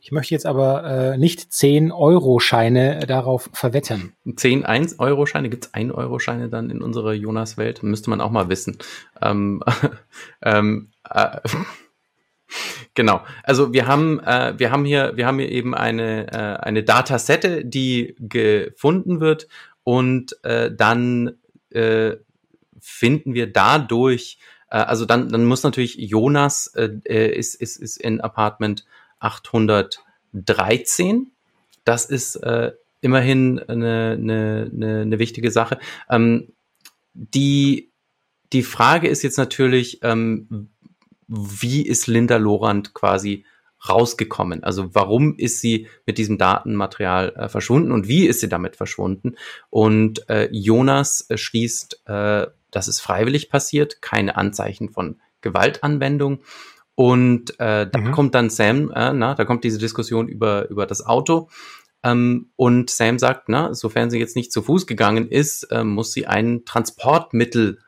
Ich 0.00 0.12
möchte 0.12 0.34
jetzt 0.34 0.46
aber 0.46 0.84
äh, 0.84 1.18
nicht 1.18 1.40
10-Euro-Scheine 1.40 3.00
darauf 3.06 3.50
verwetten. 3.52 4.14
10 4.34 4.64
1-Euro-Scheine? 4.64 5.48
Gibt 5.48 5.66
es 5.66 5.74
1-Euro-Scheine 5.74 6.48
dann 6.48 6.70
in 6.70 6.82
unserer 6.82 7.12
Jonas-Welt? 7.12 7.82
Müsste 7.82 8.10
man 8.10 8.20
auch 8.20 8.30
mal 8.30 8.48
wissen. 8.48 8.78
Ähm, 9.20 9.62
ähm, 10.42 10.90
äh, 11.08 11.40
Genau. 12.94 13.20
Also 13.44 13.72
wir 13.72 13.86
haben 13.86 14.20
äh, 14.20 14.54
wir 14.56 14.70
haben 14.70 14.84
hier 14.84 15.12
wir 15.16 15.26
haben 15.26 15.38
hier 15.38 15.50
eben 15.50 15.74
eine 15.74 16.32
äh, 16.32 16.56
eine 16.64 16.82
Datasette, 16.82 17.64
die 17.64 18.16
gefunden 18.18 19.20
wird 19.20 19.48
und 19.84 20.42
äh, 20.44 20.70
dann 20.74 21.38
äh, 21.70 22.16
finden 22.80 23.34
wir 23.34 23.52
dadurch 23.52 24.38
äh, 24.70 24.78
also 24.78 25.04
dann 25.04 25.28
dann 25.28 25.44
muss 25.44 25.62
natürlich 25.62 25.96
Jonas 25.96 26.68
äh, 26.74 26.88
äh 27.04 27.36
ist 27.36 27.54
ist 27.54 27.76
ist 27.76 28.00
in 28.00 28.20
Apartment 28.20 28.84
813. 29.20 31.30
Das 31.84 32.06
ist 32.06 32.36
äh, 32.36 32.72
immerhin 33.00 33.58
eine, 33.60 34.16
eine, 34.18 34.70
eine, 34.72 35.00
eine 35.02 35.18
wichtige 35.18 35.50
Sache. 35.50 35.78
Ähm, 36.10 36.52
die, 37.14 37.90
die 38.52 38.62
Frage 38.62 39.08
ist 39.08 39.22
jetzt 39.22 39.38
natürlich, 39.38 40.00
ähm, 40.02 40.68
wie 41.26 41.82
ist 41.82 42.06
Linda 42.06 42.36
Lorand 42.36 42.94
quasi 42.94 43.44
rausgekommen? 43.88 44.64
Also 44.64 44.94
warum 44.94 45.36
ist 45.36 45.60
sie 45.60 45.88
mit 46.06 46.18
diesem 46.18 46.38
Datenmaterial 46.38 47.34
äh, 47.36 47.48
verschwunden 47.48 47.92
und 47.92 48.08
wie 48.08 48.26
ist 48.26 48.40
sie 48.40 48.48
damit 48.48 48.76
verschwunden? 48.76 49.36
Und 49.70 50.28
äh, 50.28 50.48
Jonas 50.50 51.26
äh, 51.28 51.36
schließt, 51.36 52.02
äh, 52.06 52.46
dass 52.70 52.88
es 52.88 53.00
freiwillig 53.00 53.50
passiert, 53.50 54.02
keine 54.02 54.36
Anzeichen 54.36 54.90
von 54.90 55.20
Gewaltanwendung. 55.40 56.40
Und 56.98 57.60
äh, 57.60 57.88
da 57.88 58.00
mhm. 58.00 58.10
kommt 58.10 58.34
dann 58.34 58.50
Sam, 58.50 58.90
äh, 58.90 59.12
na, 59.12 59.36
da 59.36 59.44
kommt 59.44 59.62
diese 59.62 59.78
Diskussion 59.78 60.26
über, 60.26 60.68
über 60.68 60.84
das 60.84 61.06
Auto. 61.06 61.48
Ähm, 62.02 62.50
und 62.56 62.90
Sam 62.90 63.20
sagt, 63.20 63.48
na, 63.48 63.72
sofern 63.72 64.10
sie 64.10 64.18
jetzt 64.18 64.34
nicht 64.34 64.50
zu 64.50 64.62
Fuß 64.62 64.88
gegangen 64.88 65.28
ist, 65.28 65.62
äh, 65.70 65.84
muss 65.84 66.12
sie 66.12 66.26
ein 66.26 66.64
Transportmittel 66.64 67.78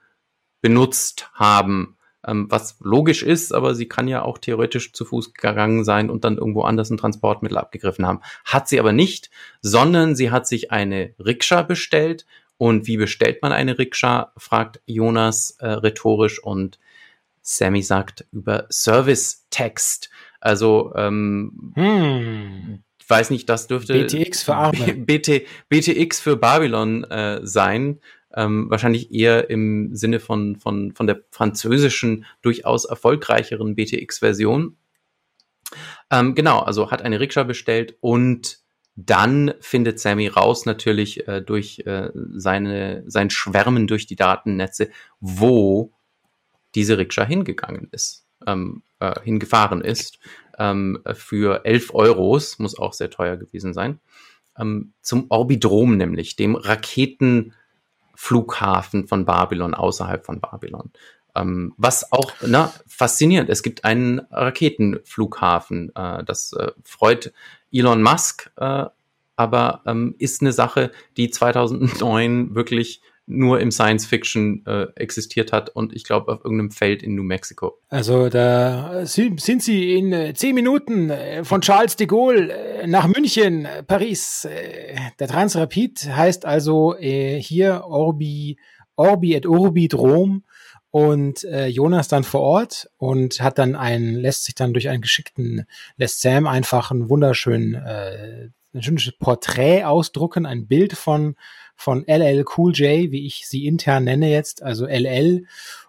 benutzt 0.62 1.28
haben. 1.34 1.96
Ähm, 2.24 2.46
was 2.50 2.76
logisch 2.78 3.24
ist, 3.24 3.52
aber 3.52 3.74
sie 3.74 3.88
kann 3.88 4.06
ja 4.06 4.22
auch 4.22 4.38
theoretisch 4.38 4.92
zu 4.92 5.04
Fuß 5.04 5.34
gegangen 5.34 5.82
sein 5.82 6.08
und 6.08 6.22
dann 6.22 6.38
irgendwo 6.38 6.62
anders 6.62 6.90
ein 6.90 6.96
Transportmittel 6.96 7.58
abgegriffen 7.58 8.06
haben. 8.06 8.20
Hat 8.44 8.68
sie 8.68 8.78
aber 8.78 8.92
nicht, 8.92 9.28
sondern 9.61 10.14
sie 10.14 10.30
hat 10.30 10.46
sich 10.46 10.70
eine 10.70 11.16
Rikscha 11.18 11.62
bestellt. 11.62 12.26
Und 12.58 12.86
wie 12.86 12.96
bestellt 12.96 13.42
man 13.42 13.50
eine 13.50 13.76
Rikscha, 13.76 14.30
fragt 14.36 14.80
Jonas 14.86 15.56
äh, 15.58 15.66
rhetorisch 15.66 16.40
und 16.40 16.78
Sammy 17.43 17.82
sagt 17.82 18.26
über 18.32 18.66
Service-Text. 18.70 20.11
Also 20.41 20.93
ähm, 20.97 21.72
hm. 21.74 22.82
ich 23.01 23.11
weiß 23.11 23.30
nicht, 23.30 23.49
das 23.49 23.66
dürfte 23.66 23.93
BTX 23.93 24.43
für 24.43 24.55
Arme. 24.55 24.95
BT, 25.07 25.47
BTX 25.68 26.20
für 26.20 26.36
Babylon 26.36 27.05
äh, 27.05 27.41
sein. 27.43 28.01
Ähm, 28.34 28.70
wahrscheinlich 28.70 29.12
eher 29.12 29.51
im 29.51 29.95
Sinne 29.95 30.20
von, 30.20 30.57
von, 30.57 30.93
von 30.93 31.07
der 31.07 31.22
französischen, 31.30 32.24
durchaus 32.43 32.84
erfolgreicheren 32.84 33.74
BTX-Version. 33.74 34.76
Ähm, 36.11 36.34
genau, 36.34 36.61
also 36.61 36.91
hat 36.91 37.03
eine 37.03 37.20
Rikscha 37.20 37.43
bestellt 37.43 37.97
und 38.01 38.61
dann 38.97 39.55
findet 39.61 39.99
Sammy 39.99 40.28
raus 40.28 40.66
natürlich 40.66 41.26
äh, 41.26 41.41
durch 41.41 41.80
äh, 41.86 42.11
seine, 42.14 43.05
sein 43.07 43.30
Schwärmen 43.30 43.86
durch 43.86 44.07
die 44.07 44.16
Datennetze, 44.16 44.91
wo 45.20 45.93
diese 46.75 46.99
Rikscha 46.99 47.25
hingegangen 47.25 47.89
ist. 47.93 48.27
ähm, 48.47 48.83
äh, 49.01 49.21
hingefahren 49.23 49.81
ist, 49.81 50.18
ähm, 50.59 51.03
für 51.14 51.64
11 51.64 51.95
Euros, 51.95 52.59
muss 52.59 52.79
auch 52.79 52.93
sehr 52.93 53.11
teuer 53.11 53.37
gewesen 53.37 53.75
sein, 53.75 53.99
ähm, 54.59 54.93
zum 55.03 55.27
Orbidrom 55.31 55.97
nämlich, 55.97 56.37
dem 56.37 56.55
Raketenflughafen 56.55 59.09
von 59.09 59.25
Babylon, 59.25 59.75
außerhalb 59.75 60.25
von 60.25 60.41
Babylon. 60.41 60.91
Ähm, 61.35 61.75
was 61.77 62.12
auch 62.12 62.33
na, 62.47 62.73
faszinierend, 62.87 63.51
es 63.51 63.62
gibt 63.62 63.85
einen 63.85 64.21
Raketenflughafen, 64.31 65.95
äh, 65.95 66.25
das 66.25 66.53
äh, 66.53 66.73
freut 66.85 67.33
Elon 67.73 68.03
Musk, 68.03 68.51
äh, 68.57 68.87
aber 69.37 69.83
ähm, 69.87 70.16
ist 70.18 70.43
eine 70.43 70.53
Sache, 70.53 70.91
die 71.16 71.31
2009 71.31 72.55
wirklich 72.55 73.01
nur 73.31 73.61
im 73.61 73.70
Science 73.70 74.07
Fiction 74.07 74.64
äh, 74.66 74.87
existiert 74.97 75.53
hat 75.53 75.70
und 75.70 75.95
ich 75.95 76.05
glaube 76.05 76.33
auf 76.33 76.45
irgendeinem 76.45 76.70
Feld 76.70 77.03
in 77.03 77.14
New 77.14 77.22
Mexico. 77.22 77.78
Also 77.89 78.28
da 78.28 79.07
sind, 79.07 79.41
Sie 79.41 79.95
in 79.95 80.12
äh, 80.12 80.35
zehn 80.35 80.55
Minuten 80.55 81.11
äh, 81.11 81.45
von 81.45 81.61
Charles 81.61 81.97
de 81.97 82.07
Gaulle 82.07 82.53
äh, 82.53 82.87
nach 82.87 83.07
München, 83.07 83.66
Paris. 83.87 84.49
Der 85.18 85.28
Transrapid 85.28 86.09
heißt 86.09 86.45
also 86.45 86.97
hier 86.99 87.85
Orbi, 87.85 88.59
Orbi 88.97 89.35
et 89.35 89.47
Urbi 89.47 89.89
Drom 89.89 90.45
und 90.91 91.45
äh, 91.45 91.66
Jonas 91.66 92.09
dann 92.09 92.24
vor 92.24 92.41
Ort 92.41 92.91
und 92.97 93.41
hat 93.41 93.59
dann 93.59 93.76
einen, 93.76 94.14
lässt 94.14 94.45
sich 94.45 94.55
dann 94.55 94.72
durch 94.72 94.89
einen 94.89 95.03
geschickten, 95.03 95.66
lässt 95.97 96.20
Sam 96.20 96.47
einfach 96.47 96.91
einen 96.91 97.09
wunderschönen, 97.09 97.74
äh, 97.74 98.49
ein 98.74 98.83
schönes 98.83 99.12
Porträt 99.18 99.85
ausdrucken, 99.85 100.47
ein 100.47 100.66
Bild 100.66 100.95
von 100.95 101.37
von 101.81 102.05
LL 102.07 102.45
Cool 102.57 102.72
J, 102.74 103.11
wie 103.11 103.26
ich 103.26 103.49
sie 103.49 103.66
intern 103.66 104.05
nenne 104.05 104.31
jetzt, 104.31 104.62
also 104.62 104.87
LL. 104.87 105.47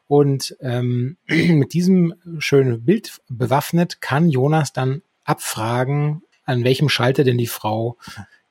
Und 0.07 0.55
ähm, 0.61 1.17
mit 1.27 1.73
diesem 1.73 2.13
schönen 2.39 2.85
Bild 2.85 3.21
bewaffnet 3.27 3.99
kann 3.99 4.29
Jonas 4.29 4.71
dann 4.71 5.01
abfragen, 5.25 6.23
an 6.45 6.63
welchem 6.63 6.87
Schalter 6.87 7.25
denn 7.25 7.37
die 7.37 7.47
Frau 7.47 7.97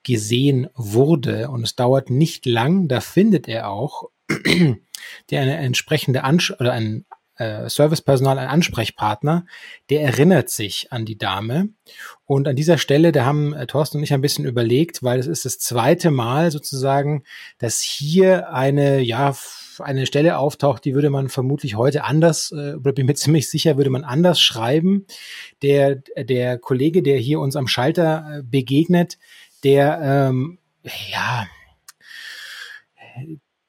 gesehen 0.02 0.68
wurde. 0.74 1.48
Und 1.48 1.62
es 1.62 1.76
dauert 1.76 2.10
nicht 2.10 2.44
lang, 2.44 2.88
da 2.88 3.00
findet 3.00 3.48
er 3.48 3.70
auch 3.70 4.10
der 5.30 5.40
eine 5.40 5.56
entsprechende 5.56 6.24
Ansch 6.24 6.50
oder 6.50 6.72
ein 6.72 7.06
äh, 7.40 7.70
Servicepersonal, 7.70 8.38
ein 8.38 8.48
Ansprechpartner, 8.48 9.46
der 9.88 10.02
erinnert 10.02 10.50
sich 10.50 10.92
an 10.92 11.06
die 11.06 11.16
Dame. 11.16 11.70
Und 12.26 12.46
an 12.46 12.54
dieser 12.54 12.76
Stelle, 12.76 13.12
da 13.12 13.24
haben 13.24 13.54
äh, 13.54 13.66
Thorsten 13.66 13.96
und 13.96 14.04
ich 14.04 14.12
ein 14.12 14.20
bisschen 14.20 14.44
überlegt, 14.44 15.02
weil 15.02 15.18
es 15.18 15.26
ist 15.26 15.46
das 15.46 15.58
zweite 15.58 16.10
Mal 16.10 16.50
sozusagen, 16.50 17.24
dass 17.58 17.80
hier 17.80 18.52
eine, 18.52 19.00
ja, 19.00 19.34
eine 19.78 20.04
Stelle 20.04 20.36
auftaucht, 20.36 20.84
die 20.84 20.94
würde 20.94 21.08
man 21.08 21.30
vermutlich 21.30 21.76
heute 21.76 22.04
anders, 22.04 22.52
äh, 22.52 22.74
oder 22.74 22.92
bin 22.92 23.06
mir 23.06 23.14
ziemlich 23.16 23.48
sicher, 23.48 23.78
würde 23.78 23.90
man 23.90 24.04
anders 24.04 24.38
schreiben. 24.38 25.06
Der, 25.62 25.96
der 26.16 26.58
Kollege, 26.58 27.02
der 27.02 27.16
hier 27.16 27.40
uns 27.40 27.56
am 27.56 27.68
Schalter 27.68 28.38
äh, 28.38 28.42
begegnet, 28.42 29.16
der, 29.64 30.32
ähm, 30.34 30.58
ja, 31.10 31.46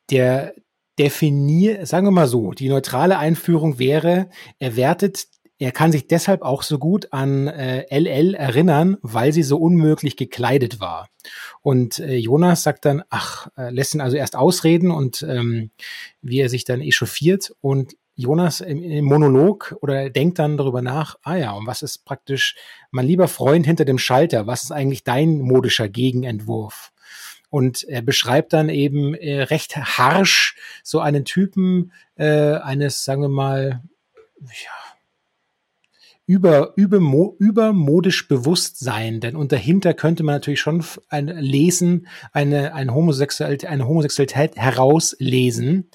der, 0.09 0.53
definier, 1.01 1.85
sagen 1.87 2.05
wir 2.05 2.11
mal 2.11 2.27
so, 2.27 2.51
die 2.51 2.69
neutrale 2.69 3.17
Einführung 3.17 3.79
wäre, 3.79 4.29
er 4.59 4.75
wertet, 4.75 5.27
er 5.57 5.71
kann 5.71 5.91
sich 5.91 6.07
deshalb 6.07 6.43
auch 6.43 6.61
so 6.61 6.77
gut 6.77 7.11
an 7.11 7.47
äh, 7.47 7.85
LL 7.89 8.35
erinnern, 8.35 8.97
weil 9.01 9.33
sie 9.33 9.41
so 9.41 9.57
unmöglich 9.57 10.15
gekleidet 10.15 10.79
war. 10.79 11.07
Und 11.61 11.97
äh, 11.99 12.15
Jonas 12.17 12.61
sagt 12.61 12.85
dann, 12.85 13.03
ach, 13.09 13.47
äh, 13.57 13.71
lässt 13.71 13.95
ihn 13.95 14.01
also 14.01 14.15
erst 14.15 14.35
ausreden 14.35 14.91
und 14.91 15.23
ähm, 15.23 15.71
wie 16.21 16.39
er 16.39 16.49
sich 16.49 16.65
dann 16.65 16.81
echauffiert 16.81 17.51
und 17.61 17.95
Jonas 18.15 18.61
im, 18.61 18.83
im, 18.83 19.05
Monolog 19.05 19.75
oder 19.81 20.11
denkt 20.11 20.37
dann 20.37 20.57
darüber 20.57 20.83
nach, 20.83 21.15
ah 21.23 21.35
ja, 21.35 21.53
und 21.53 21.65
was 21.65 21.81
ist 21.81 22.05
praktisch 22.05 22.55
mein 22.91 23.07
lieber 23.07 23.27
Freund 23.27 23.65
hinter 23.65 23.85
dem 23.85 23.97
Schalter? 23.97 24.45
Was 24.45 24.63
ist 24.63 24.71
eigentlich 24.71 25.03
dein 25.03 25.39
modischer 25.39 25.89
Gegenentwurf? 25.89 26.90
Und 27.51 27.83
er 27.83 28.01
beschreibt 28.01 28.53
dann 28.53 28.69
eben 28.69 29.13
äh, 29.13 29.43
recht 29.43 29.77
harsch 29.77 30.55
so 30.83 31.01
einen 31.01 31.25
Typen 31.25 31.91
äh, 32.15 32.53
eines, 32.55 33.03
sagen 33.03 33.21
wir 33.21 33.29
mal, 33.29 33.83
ja, 34.39 34.81
über, 36.25 36.71
über, 36.77 37.33
übermodisch 37.39 38.29
Bewusstsein, 38.29 39.19
denn 39.19 39.35
unterhinter 39.35 39.93
könnte 39.93 40.23
man 40.23 40.35
natürlich 40.35 40.61
schon 40.61 40.81
ein 41.09 41.27
Lesen, 41.27 42.07
eine, 42.31 42.73
eine, 42.73 42.93
Homosexualität, 42.93 43.69
eine 43.69 43.85
Homosexualität 43.85 44.55
herauslesen, 44.55 45.89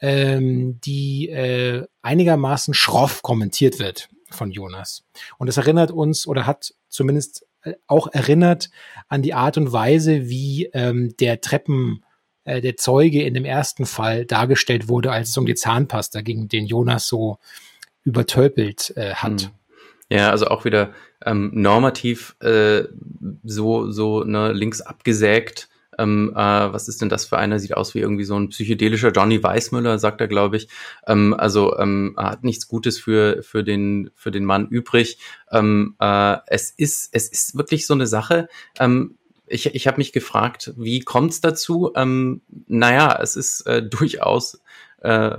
ähm, 0.00 0.80
die 0.80 1.28
äh, 1.28 1.86
einigermaßen 2.02 2.74
schroff 2.74 3.22
kommentiert 3.22 3.78
wird 3.78 4.08
von 4.28 4.50
Jonas. 4.50 5.04
Und 5.38 5.46
das 5.46 5.56
erinnert 5.56 5.92
uns 5.92 6.26
oder 6.26 6.46
hat 6.46 6.74
zumindest 6.88 7.46
auch 7.86 8.08
erinnert 8.12 8.70
an 9.08 9.22
die 9.22 9.34
Art 9.34 9.56
und 9.58 9.72
Weise, 9.72 10.28
wie 10.28 10.70
ähm, 10.72 11.14
der 11.18 11.40
Treppen, 11.40 12.04
äh, 12.44 12.60
der 12.60 12.76
Zeuge 12.76 13.22
in 13.22 13.34
dem 13.34 13.44
ersten 13.44 13.86
Fall 13.86 14.24
dargestellt 14.24 14.88
wurde, 14.88 15.12
als 15.12 15.30
es 15.30 15.36
um 15.36 15.46
die 15.46 15.54
Zahnpasta 15.54 16.20
ging, 16.20 16.48
den 16.48 16.66
Jonas 16.66 17.08
so 17.08 17.38
übertölpelt 18.04 18.92
äh, 18.96 19.14
hat. 19.14 19.42
Hm. 19.42 19.50
Ja, 20.08 20.30
also 20.30 20.46
auch 20.46 20.64
wieder 20.64 20.92
ähm, 21.24 21.50
normativ 21.52 22.36
äh, 22.40 22.84
so, 23.42 23.90
so 23.90 24.22
ne, 24.22 24.52
links 24.52 24.80
abgesägt 24.80 25.68
ähm, 25.98 26.32
äh, 26.34 26.38
was 26.38 26.88
ist 26.88 27.00
denn 27.00 27.08
das 27.08 27.24
für 27.24 27.38
einer? 27.38 27.58
Sieht 27.58 27.76
aus 27.76 27.94
wie 27.94 28.00
irgendwie 28.00 28.24
so 28.24 28.38
ein 28.38 28.50
psychedelischer 28.50 29.10
Johnny 29.12 29.42
Weissmüller, 29.42 29.98
sagt 29.98 30.20
er, 30.20 30.28
glaube 30.28 30.56
ich. 30.56 30.68
Ähm, 31.06 31.34
also 31.34 31.76
ähm, 31.78 32.14
hat 32.16 32.44
nichts 32.44 32.68
Gutes 32.68 32.98
für, 32.98 33.42
für, 33.42 33.64
den, 33.64 34.10
für 34.14 34.30
den 34.30 34.44
Mann 34.44 34.68
übrig. 34.68 35.18
Ähm, 35.50 35.96
äh, 36.00 36.36
es, 36.46 36.70
ist, 36.70 37.10
es 37.12 37.28
ist 37.28 37.56
wirklich 37.56 37.86
so 37.86 37.94
eine 37.94 38.06
Sache. 38.06 38.48
Ähm, 38.78 39.16
ich, 39.46 39.74
ich 39.74 39.86
habe 39.86 39.98
mich 39.98 40.12
gefragt, 40.12 40.72
wie 40.76 41.00
kommt 41.00 41.32
es 41.32 41.40
dazu? 41.40 41.92
Ähm, 41.94 42.42
naja, 42.66 43.18
es 43.20 43.36
ist 43.36 43.62
äh, 43.62 43.82
durchaus 43.88 44.60
äh, 45.00 45.36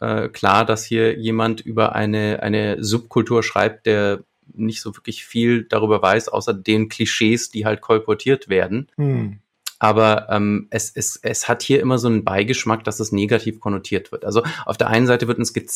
äh, 0.00 0.28
klar, 0.28 0.64
dass 0.64 0.84
hier 0.84 1.18
jemand 1.18 1.60
über 1.60 1.94
eine, 1.94 2.42
eine 2.42 2.82
Subkultur 2.82 3.42
schreibt, 3.42 3.86
der 3.86 4.20
nicht 4.54 4.80
so 4.80 4.96
wirklich 4.96 5.26
viel 5.26 5.64
darüber 5.64 6.00
weiß, 6.00 6.28
außer 6.28 6.54
den 6.54 6.88
Klischees, 6.88 7.50
die 7.50 7.66
halt 7.66 7.82
kolportiert 7.82 8.48
werden. 8.48 8.88
Hm 8.96 9.40
aber 9.78 10.28
ähm, 10.30 10.66
es, 10.70 10.90
es, 10.94 11.18
es 11.22 11.48
hat 11.48 11.62
hier 11.62 11.80
immer 11.80 11.98
so 11.98 12.08
einen 12.08 12.24
Beigeschmack, 12.24 12.84
dass 12.84 13.00
es 13.00 13.12
negativ 13.12 13.60
konnotiert 13.60 14.10
wird. 14.10 14.24
Also 14.24 14.42
auf 14.66 14.76
der 14.76 14.88
einen 14.88 15.06
Seite 15.06 15.28
wird 15.28 15.38
uns 15.38 15.52
ge 15.52 15.66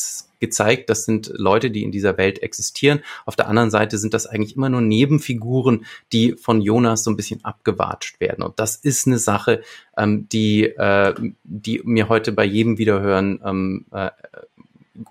gezeigt, 0.41 0.91
das 0.91 1.05
sind 1.05 1.31
Leute, 1.37 1.71
die 1.71 1.85
in 1.85 1.93
dieser 1.93 2.19
Welt 2.19 2.43
existieren. 2.43 3.01
Auf 3.27 3.37
der 3.37 3.47
anderen 3.47 3.71
Seite 3.71 3.97
sind 3.97 4.13
das 4.13 4.27
eigentlich 4.27 4.57
immer 4.57 4.69
nur 4.69 4.81
Nebenfiguren, 4.81 5.85
die 6.13 6.33
von 6.33 6.61
Jonas 6.61 7.05
so 7.05 7.13
ein 7.13 7.17
bisschen 7.17 7.45
abgewatscht 7.45 8.19
werden. 8.19 8.43
Und 8.43 8.59
das 8.59 8.75
ist 8.75 9.07
eine 9.07 9.19
Sache, 9.19 9.63
ähm, 9.97 10.29
die, 10.31 10.65
äh, 10.65 11.15
die 11.45 11.81
mir 11.85 12.09
heute 12.09 12.33
bei 12.33 12.45
jedem 12.45 12.79
Wiederhören 12.79 13.41
ähm, 13.45 13.87
äh, 13.93 14.11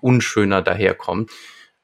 unschöner 0.02 0.60
daherkommt. 0.60 1.30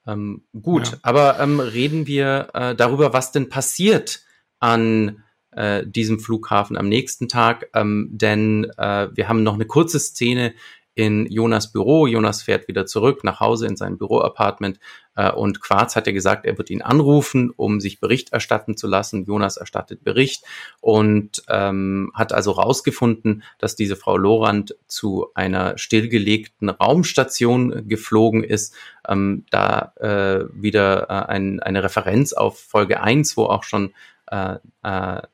Ähm, 0.07 0.43
gut, 0.61 0.93
ja. 0.93 0.99
aber 1.03 1.41
ähm, 1.41 1.61
reden 1.61 2.07
wir 2.07 2.49
äh, 2.53 2.75
darüber, 2.75 3.13
was 3.13 3.33
denn 3.33 3.49
passiert 3.49 4.23
an 4.61 5.23
äh, 5.59 5.85
diesem 5.87 6.21
Flughafen 6.21 6.77
am 6.77 6.89
nächsten 6.89 7.29
Tag, 7.29 7.69
ähm, 7.75 8.09
denn 8.13 8.71
äh, 8.79 9.09
wir 9.13 9.29
haben 9.29 9.43
noch 9.43 9.55
eine 9.55 9.67
kurze 9.67 9.99
Szene 9.99 10.55
in 10.95 11.27
Jonas 11.27 11.71
Büro. 11.71 12.09
Jonas 12.09 12.43
fährt 12.43 12.67
wieder 12.67 12.85
zurück 12.85 13.23
nach 13.23 13.39
Hause 13.39 13.67
in 13.69 13.77
sein 13.77 13.99
Büroapartment 13.99 14.81
äh, 15.15 15.31
und 15.31 15.61
Quarz 15.61 15.95
hat 15.95 16.09
ja 16.09 16.13
gesagt, 16.13 16.45
er 16.45 16.59
wird 16.59 16.71
ihn 16.71 16.83
anrufen, 16.83 17.53
um 17.57 17.81
sich 17.81 18.01
Bericht 18.01 18.33
erstatten 18.33 18.77
zu 18.77 18.89
lassen. 18.89 19.25
Jonas 19.25 19.57
erstattet 19.57 20.03
Bericht 20.03 20.45
und 20.81 21.45
ähm, 21.49 22.11
hat 22.15 22.33
also 22.33 22.51
rausgefunden, 22.51 23.45
dass 23.59 23.77
diese 23.77 23.95
Frau 23.95 24.17
Lorand 24.17 24.77
zu 24.89 25.29
einer 25.35 25.79
stillgelegten 25.79 26.69
Raumstation 26.69 27.89
geflogen 27.89 28.43
ist. 28.43 28.75
Ähm, 29.09 29.45
da 29.51 29.93
äh, 30.01 30.47
wieder 30.53 31.11
äh, 31.11 31.31
ein, 31.31 31.61
eine 31.61 31.85
Referenz 31.85 32.33
auf 32.33 32.59
Folge 32.59 33.01
1, 33.01 33.37
wo 33.37 33.45
auch 33.45 33.63
schon 33.63 33.93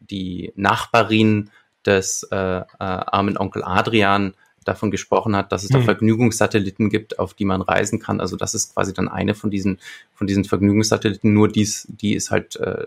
die 0.01 0.53
Nachbarin 0.57 1.51
des 1.87 2.23
äh, 2.31 2.37
äh, 2.37 2.65
armen 2.79 3.37
Onkel 3.37 3.63
Adrian 3.65 4.35
davon 4.65 4.91
gesprochen 4.91 5.37
hat, 5.37 5.53
dass 5.53 5.63
es 5.63 5.69
da 5.69 5.79
hm. 5.79 5.85
Vergnügungssatelliten 5.85 6.89
gibt, 6.89 7.19
auf 7.19 7.35
die 7.35 7.45
man 7.45 7.61
reisen 7.61 7.99
kann. 7.99 8.21
Also 8.21 8.37
das 8.37 8.55
ist 8.55 8.75
quasi 8.75 8.95
dann 8.95 9.09
eine 9.09 9.35
von 9.35 9.51
diesen 9.51 9.79
von 10.15 10.27
diesen 10.27 10.45
Vergnügungssatelliten. 10.45 11.33
Nur 11.33 11.49
dies, 11.49 11.87
die 11.89 12.15
ist 12.15 12.31
halt 12.31 12.57
äh, 12.57 12.87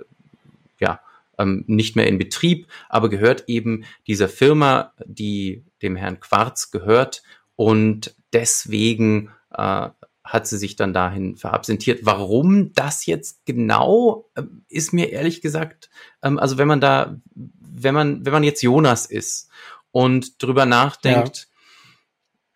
ja 0.80 0.99
ähm, 1.38 1.64
nicht 1.68 1.95
mehr 1.95 2.08
in 2.08 2.18
Betrieb, 2.18 2.68
aber 2.89 3.10
gehört 3.10 3.43
eben 3.47 3.84
dieser 4.08 4.28
Firma, 4.28 4.93
die 5.05 5.64
dem 5.84 5.95
Herrn 5.95 6.20
Quarz 6.20 6.72
gehört 6.72 7.22
und 7.55 8.16
deswegen 8.34 9.30
äh, 9.51 9.89
hat 10.28 10.47
sie 10.47 10.57
sich 10.57 10.75
dann 10.75 10.93
dahin 10.93 11.38
verabsentiert. 11.38 12.01
Warum 12.03 12.73
das 12.73 13.05
jetzt 13.05 13.45
genau, 13.45 14.30
äh, 14.36 14.43
ist 14.69 14.93
mir 14.93 15.11
ehrlich 15.11 15.41
gesagt, 15.41 15.89
ähm, 16.21 16.38
also 16.38 16.57
wenn 16.57 16.67
man 16.67 16.82
da, 16.82 17.19
wenn 17.34 17.93
man, 17.93 18.25
wenn 18.25 18.34
man 18.34 18.43
jetzt 18.43 18.61
Jonas 18.61 19.05
ist 19.05 19.49
und 19.91 20.41
drüber 20.41 20.65
nachdenkt, 20.65 21.38
ja. 21.38 21.45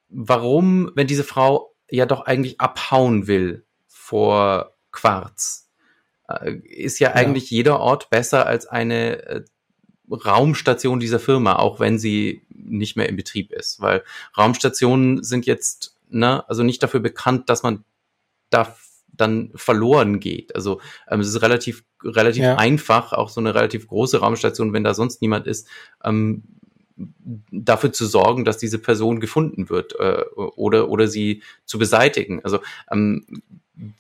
warum, 0.10 0.92
wenn 0.96 1.08
diese 1.08 1.24
Frau 1.24 1.74
ja 1.90 2.06
doch 2.06 2.22
eigentlich 2.22 2.60
abhauen 2.62 3.28
will 3.28 3.66
vor 3.88 4.76
Quarz. 4.92 5.70
Äh, 6.28 6.56
ist 6.64 7.00
ja, 7.00 7.10
ja, 7.10 7.16
eigentlich 7.16 7.50
jeder 7.50 7.80
Ort 7.80 8.10
besser 8.10 8.46
als 8.46 8.68
eine 8.68 9.24
äh, 9.24 9.44
Raumstation 10.10 11.00
dieser 11.00 11.20
Firma, 11.20 11.56
auch 11.56 11.80
wenn 11.80 11.98
sie 11.98 12.46
nicht 12.50 12.96
mehr 12.96 13.10
in 13.10 13.16
Betrieb 13.16 13.52
ist. 13.52 13.80
Weil 13.80 14.04
Raumstationen 14.38 15.24
sind 15.24 15.46
jetzt, 15.46 15.91
ne, 16.12 16.48
also 16.50 16.64
nicht 16.64 16.84
dafür 16.84 17.00
bekannt, 17.00 17.50
dass 17.50 17.64
man 17.64 17.84
da 18.50 18.76
dann 19.14 19.52
verloren 19.56 20.20
geht. 20.20 20.56
Also 20.56 20.82
ähm, 21.10 21.20
es 21.20 21.28
ist 21.28 21.42
relativ, 21.42 21.84
relativ 22.04 22.44
ja. 22.44 22.56
einfach, 22.56 23.14
auch 23.14 23.30
so 23.30 23.42
eine 23.42 23.54
relativ 23.54 23.88
große 23.88 24.20
Raumstation, 24.20 24.74
wenn 24.74 24.84
da 24.84 24.94
sonst 24.94 25.22
niemand 25.22 25.48
ist, 25.48 25.68
ähm, 26.04 26.44
dafür 27.52 27.92
zu 27.92 28.06
sorgen, 28.06 28.46
dass 28.46 28.58
diese 28.58 28.80
Person 28.80 29.20
gefunden 29.20 29.70
wird 29.70 29.96
äh, 30.00 30.24
oder, 30.36 30.90
oder 30.90 31.08
sie 31.08 31.42
zu 31.66 31.78
beseitigen. 31.78 32.44
Also 32.44 32.60
ähm, 32.92 33.26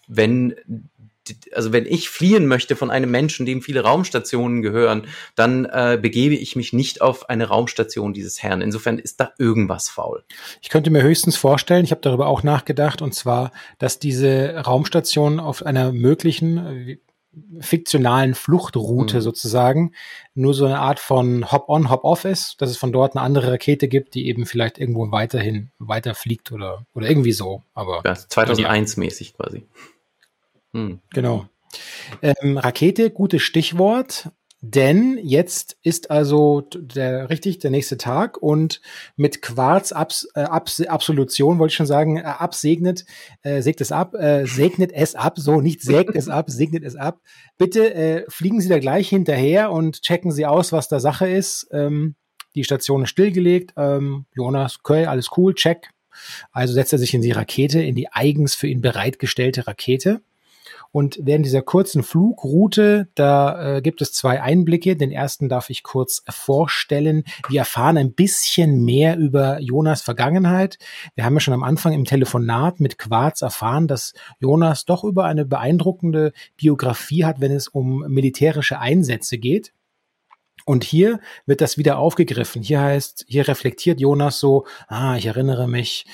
wenn 0.07 0.55
also 1.53 1.71
wenn 1.71 1.85
ich 1.85 2.09
fliehen 2.09 2.47
möchte 2.47 2.75
von 2.75 2.89
einem 2.89 3.11
Menschen, 3.11 3.45
dem 3.45 3.61
viele 3.61 3.81
Raumstationen 3.81 4.61
gehören, 4.61 5.07
dann 5.35 5.65
äh, 5.65 5.99
begebe 6.01 6.35
ich 6.35 6.55
mich 6.55 6.73
nicht 6.73 7.01
auf 7.01 7.29
eine 7.29 7.47
Raumstation 7.47 8.13
dieses 8.13 8.41
Herrn. 8.41 8.61
Insofern 8.61 8.97
ist 8.97 9.19
da 9.19 9.31
irgendwas 9.37 9.89
faul. 9.89 10.23
Ich 10.61 10.69
könnte 10.69 10.89
mir 10.89 11.03
höchstens 11.03 11.37
vorstellen, 11.37 11.83
ich 11.83 11.91
habe 11.91 12.01
darüber 12.01 12.27
auch 12.27 12.43
nachgedacht, 12.43 13.01
und 13.01 13.13
zwar, 13.13 13.51
dass 13.77 13.99
diese 13.99 14.55
Raumstation 14.65 15.39
auf 15.39 15.65
einer 15.65 15.91
möglichen 15.91 16.57
äh, 16.57 16.97
fiktionalen 17.61 18.35
Fluchtroute 18.35 19.17
mhm. 19.17 19.21
sozusagen 19.21 19.91
nur 20.33 20.53
so 20.53 20.65
eine 20.65 20.79
Art 20.79 20.99
von 20.99 21.49
Hop-on, 21.51 21.89
Hop-off 21.89 22.25
ist, 22.25 22.61
dass 22.61 22.69
es 22.69 22.77
von 22.77 22.91
dort 22.91 23.15
eine 23.15 23.23
andere 23.23 23.53
Rakete 23.53 23.87
gibt, 23.87 24.15
die 24.15 24.27
eben 24.27 24.45
vielleicht 24.45 24.77
irgendwo 24.77 25.11
weiterhin 25.11 25.71
weiterfliegt 25.79 26.51
oder, 26.51 26.85
oder 26.93 27.09
irgendwie 27.09 27.31
so. 27.31 27.63
Aber 27.73 28.01
ja, 28.03 28.15
2001 28.15 28.95
ja. 28.95 28.99
mäßig 28.99 29.33
quasi. 29.35 29.63
Hm. 30.73 30.99
Genau. 31.13 31.47
Ähm, 32.21 32.57
Rakete, 32.57 33.11
gutes 33.11 33.41
Stichwort. 33.41 34.31
Denn 34.63 35.17
jetzt 35.23 35.75
ist 35.81 36.11
also 36.11 36.61
der 36.61 37.31
richtig 37.31 37.57
der 37.57 37.71
nächste 37.71 37.97
Tag 37.97 38.37
und 38.37 38.79
mit 39.15 39.41
Quarz 39.41 39.91
Abs, 39.91 40.27
äh, 40.35 40.41
Abs, 40.41 40.79
Absolution 40.81 41.57
wollte 41.57 41.71
ich 41.71 41.77
schon 41.77 41.87
sagen, 41.87 42.17
äh, 42.17 42.21
absegnet, 42.21 43.05
äh, 43.41 43.63
sägt 43.63 43.81
es 43.81 43.91
ab, 43.91 44.13
äh, 44.13 44.45
segnet 44.45 44.91
es 44.93 45.15
ab, 45.15 45.39
so 45.39 45.61
nicht 45.61 45.81
sägt 45.81 46.15
es 46.15 46.29
ab, 46.29 46.45
segnet 46.51 46.83
es 46.83 46.95
ab. 46.95 47.21
Bitte 47.57 47.91
äh, 47.95 48.25
fliegen 48.27 48.61
Sie 48.61 48.69
da 48.69 48.77
gleich 48.77 49.09
hinterher 49.09 49.71
und 49.71 50.03
checken 50.03 50.31
Sie 50.31 50.45
aus, 50.45 50.71
was 50.71 50.87
da 50.87 50.99
Sache 50.99 51.27
ist. 51.27 51.67
Ähm, 51.71 52.13
die 52.53 52.63
Station 52.63 53.01
ist 53.01 53.09
stillgelegt. 53.09 53.73
Ähm, 53.77 54.27
Jonas, 54.35 54.77
okay, 54.83 55.07
alles 55.07 55.29
cool, 55.37 55.55
check. 55.55 55.89
Also 56.51 56.75
setzt 56.75 56.93
er 56.93 56.99
sich 56.99 57.15
in 57.15 57.23
die 57.23 57.31
Rakete, 57.31 57.81
in 57.81 57.95
die 57.95 58.11
eigens 58.11 58.53
für 58.53 58.67
ihn 58.67 58.81
bereitgestellte 58.81 59.65
Rakete. 59.65 60.21
Und 60.91 61.19
während 61.21 61.45
dieser 61.45 61.61
kurzen 61.61 62.03
Flugroute, 62.03 63.07
da 63.15 63.77
äh, 63.77 63.81
gibt 63.81 64.01
es 64.01 64.11
zwei 64.11 64.41
Einblicke. 64.41 64.97
Den 64.97 65.11
ersten 65.11 65.47
darf 65.47 65.69
ich 65.69 65.83
kurz 65.83 66.21
vorstellen. 66.29 67.23
Wir 67.47 67.59
erfahren 67.59 67.97
ein 67.97 68.13
bisschen 68.13 68.83
mehr 68.83 69.17
über 69.17 69.59
Jonas 69.61 70.01
Vergangenheit. 70.01 70.77
Wir 71.15 71.23
haben 71.23 71.33
ja 71.35 71.39
schon 71.39 71.53
am 71.53 71.63
Anfang 71.63 71.93
im 71.93 72.05
Telefonat 72.05 72.79
mit 72.79 72.97
Quarz 72.97 73.41
erfahren, 73.41 73.87
dass 73.87 74.13
Jonas 74.39 74.85
doch 74.85 75.03
über 75.03 75.25
eine 75.25 75.45
beeindruckende 75.45 76.33
Biografie 76.57 77.23
hat, 77.23 77.39
wenn 77.39 77.51
es 77.51 77.69
um 77.69 78.05
militärische 78.09 78.79
Einsätze 78.79 79.37
geht. 79.37 79.73
Und 80.65 80.83
hier 80.83 81.19
wird 81.45 81.61
das 81.61 81.77
wieder 81.77 81.97
aufgegriffen. 81.97 82.61
Hier 82.61 82.81
heißt, 82.81 83.25
hier 83.27 83.47
reflektiert 83.47 83.99
Jonas 83.99 84.39
so, 84.39 84.65
ah, 84.87 85.15
ich 85.15 85.25
erinnere 85.25 85.67
mich, 85.67 86.05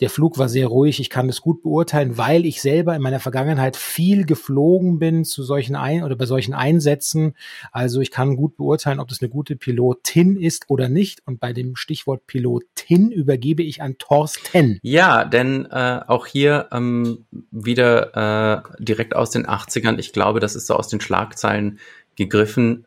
der 0.00 0.10
Flug 0.10 0.38
war 0.38 0.48
sehr 0.48 0.66
ruhig, 0.66 0.98
ich 0.98 1.10
kann 1.10 1.28
das 1.28 1.40
gut 1.40 1.62
beurteilen, 1.62 2.18
weil 2.18 2.44
ich 2.44 2.60
selber 2.60 2.96
in 2.96 3.02
meiner 3.02 3.20
Vergangenheit 3.20 3.76
viel 3.76 4.24
geflogen 4.24 4.98
bin 4.98 5.24
zu 5.24 5.44
solchen 5.44 5.76
Ein 5.76 6.02
oder 6.02 6.16
bei 6.16 6.26
solchen 6.26 6.54
Einsätzen. 6.54 7.34
Also 7.70 8.00
ich 8.00 8.10
kann 8.10 8.36
gut 8.36 8.56
beurteilen, 8.56 8.98
ob 8.98 9.08
das 9.08 9.22
eine 9.22 9.28
gute 9.28 9.54
Pilotin 9.54 10.36
ist 10.36 10.64
oder 10.68 10.88
nicht. 10.88 11.22
Und 11.26 11.38
bei 11.38 11.52
dem 11.52 11.76
Stichwort 11.76 12.26
Pilotin 12.26 13.12
übergebe 13.12 13.62
ich 13.62 13.80
an 13.80 13.96
Thorsten. 13.98 14.80
Ja, 14.82 15.24
denn 15.24 15.66
äh, 15.66 16.00
auch 16.06 16.26
hier 16.26 16.68
ähm, 16.72 17.26
wieder 17.52 18.64
äh, 18.78 18.82
direkt 18.82 19.14
aus 19.14 19.30
den 19.30 19.46
80ern, 19.46 19.98
ich 19.98 20.12
glaube, 20.12 20.40
das 20.40 20.56
ist 20.56 20.66
so 20.66 20.74
aus 20.74 20.88
den 20.88 21.00
Schlagzeilen 21.00 21.78
gegriffen, 22.16 22.86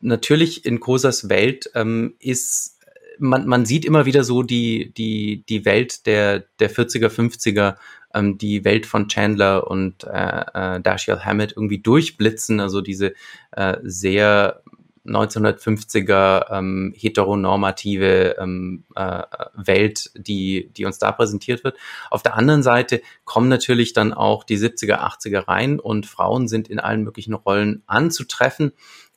natürlich 0.00 0.64
in 0.64 0.80
Kosas 0.80 1.28
Welt 1.28 1.70
ähm, 1.74 2.14
ist 2.18 2.76
man, 3.18 3.46
man 3.46 3.64
sieht 3.64 3.84
immer 3.84 4.06
wieder 4.06 4.24
so 4.24 4.42
die, 4.42 4.92
die, 4.94 5.44
die 5.48 5.64
Welt 5.64 6.06
der, 6.06 6.40
der 6.58 6.70
40er, 6.70 7.08
50er, 7.08 7.76
ähm, 8.14 8.38
die 8.38 8.64
Welt 8.64 8.86
von 8.86 9.08
Chandler 9.08 9.68
und 9.70 10.04
äh, 10.04 10.44
äh, 10.76 10.80
Dashiell 10.80 11.20
Hammett 11.20 11.52
irgendwie 11.52 11.78
durchblitzen, 11.78 12.60
also 12.60 12.80
diese 12.80 13.14
äh, 13.52 13.76
sehr 13.82 14.62
1950er 15.06 16.50
ähm, 16.50 16.92
heteronormative 16.96 18.36
ähm, 18.40 18.84
äh, 18.96 19.22
Welt, 19.54 20.10
die, 20.16 20.70
die 20.76 20.84
uns 20.84 20.98
da 20.98 21.12
präsentiert 21.12 21.62
wird. 21.62 21.76
Auf 22.10 22.24
der 22.24 22.34
anderen 22.34 22.64
Seite 22.64 23.00
kommen 23.24 23.48
natürlich 23.48 23.92
dann 23.92 24.12
auch 24.12 24.42
die 24.42 24.58
70er, 24.58 24.98
80er 24.98 25.46
rein 25.46 25.78
und 25.78 26.06
Frauen 26.06 26.48
sind 26.48 26.66
in 26.68 26.80
allen 26.80 27.04
möglichen 27.04 27.34
Rollen 27.34 27.84
anzutreffen 27.86 28.72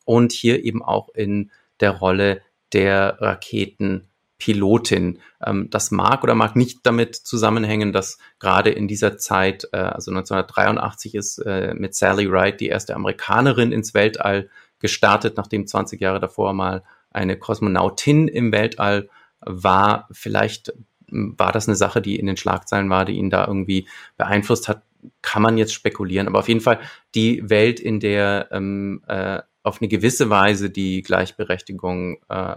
und 0.10 0.32
hier 0.32 0.66
eben 0.66 0.82
auch 0.82 1.10
in 1.10 1.52
der 1.82 1.92
Rolle 1.92 2.42
der 2.74 3.22
Raketenpilotin. 3.22 5.20
Ähm, 5.46 5.70
das 5.70 5.92
mag 5.92 6.24
oder 6.24 6.34
mag 6.34 6.56
nicht 6.56 6.80
damit 6.82 7.16
zusammenhängen, 7.16 7.94
dass 7.94 8.18
gerade 8.40 8.72
in 8.72 8.88
dieser 8.88 9.20
Zeit, 9.20 9.68
äh, 9.72 9.78
also 9.78 10.10
1983 10.10 11.14
ist 11.14 11.38
äh, 11.46 11.76
mit 11.76 11.94
Sally 11.94 12.32
Wright 12.32 12.60
die 12.60 12.70
erste 12.70 12.96
Amerikanerin 12.96 13.72
ins 13.72 13.94
Weltall 13.94 14.50
gestartet, 14.80 15.38
nachdem 15.38 15.68
20 15.68 16.02
Jahre 16.02 16.20
davor 16.20 16.54
mal 16.54 16.84
eine 17.12 17.38
Kosmonautin 17.38 18.28
im 18.28 18.52
Weltall 18.52 19.10
war. 19.42 20.08
Vielleicht 20.12 20.74
hm, 21.08 21.36
war 21.38 21.52
das 21.52 21.68
eine 21.68 21.76
Sache, 21.76 22.02
die 22.02 22.16
in 22.16 22.26
den 22.26 22.38
Schlagzeilen 22.38 22.90
war, 22.90 23.06
die 23.06 23.14
ihn 23.14 23.30
da 23.30 23.46
irgendwie 23.46 23.88
beeinflusst 24.18 24.70
hat, 24.70 24.82
kann 25.22 25.44
man 25.44 25.60
jetzt 25.60 25.76
spekulieren. 25.76 26.28
Aber 26.28 26.40
auf 26.40 26.48
jeden 26.48 26.62
Fall 26.62 26.80
die 27.14 27.48
Welt, 27.48 27.80
in 27.80 28.00
der 28.00 28.48
ähm, 28.52 29.04
äh, 29.08 29.42
auf 29.70 29.82
eine 29.82 29.88
gewisse 29.88 30.30
Weise 30.30 30.70
die 30.70 31.02
Gleichberechtigung 31.02 32.20
äh, 32.28 32.56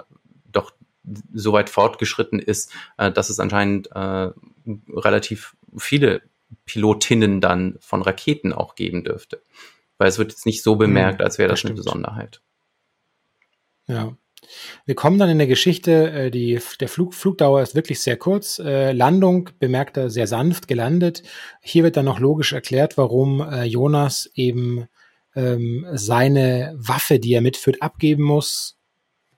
doch 0.51 0.73
so 1.33 1.53
weit 1.53 1.71
fortgeschritten 1.71 2.39
ist, 2.39 2.73
äh, 2.97 3.13
dass 3.13 3.31
es 3.31 3.39
anscheinend 3.39 3.91
äh, 3.93 4.31
relativ 4.89 5.57
viele 5.77 6.23
Pilotinnen 6.65 7.41
dann 7.41 7.77
von 7.81 8.03
Raketen 8.03 8.53
auch 8.53 8.75
geben 8.75 9.05
dürfte. 9.05 9.43
Weil 9.99 10.09
es 10.09 10.19
wird 10.19 10.33
jetzt 10.33 10.47
nicht 10.47 10.63
so 10.63 10.77
bemerkt, 10.77 11.21
hm, 11.21 11.25
als 11.25 11.39
wäre 11.39 11.49
das, 11.49 11.63
das 11.63 11.71
eine 11.71 11.77
Besonderheit. 11.77 12.41
Ja. 13.87 14.17
Wir 14.87 14.95
kommen 14.95 15.19
dann 15.19 15.31
in 15.31 15.39
der 15.39 15.47
Geschichte, 15.47 16.11
äh, 16.11 16.31
die, 16.31 16.59
der 16.81 16.89
Flug, 16.89 17.15
Flugdauer 17.15 17.63
ist 17.63 17.75
wirklich 17.75 18.01
sehr 18.01 18.17
kurz. 18.17 18.59
Äh, 18.59 18.93
Landung 18.93 19.51
bemerkt 19.59 19.97
er 19.97 20.11
sehr 20.11 20.27
sanft 20.27 20.67
gelandet. 20.67 21.23
Hier 21.61 21.85
wird 21.85 21.97
dann 21.97 22.07
noch 22.07 22.19
logisch 22.19 22.53
erklärt, 22.53 22.97
warum 22.99 23.41
äh, 23.41 23.65
Jonas 23.65 24.31
eben 24.35 24.89
ähm, 25.35 25.87
seine 25.93 26.75
Waffe, 26.77 27.19
die 27.19 27.35
er 27.35 27.41
mitführt, 27.41 27.83
abgeben 27.83 28.25
muss. 28.25 28.77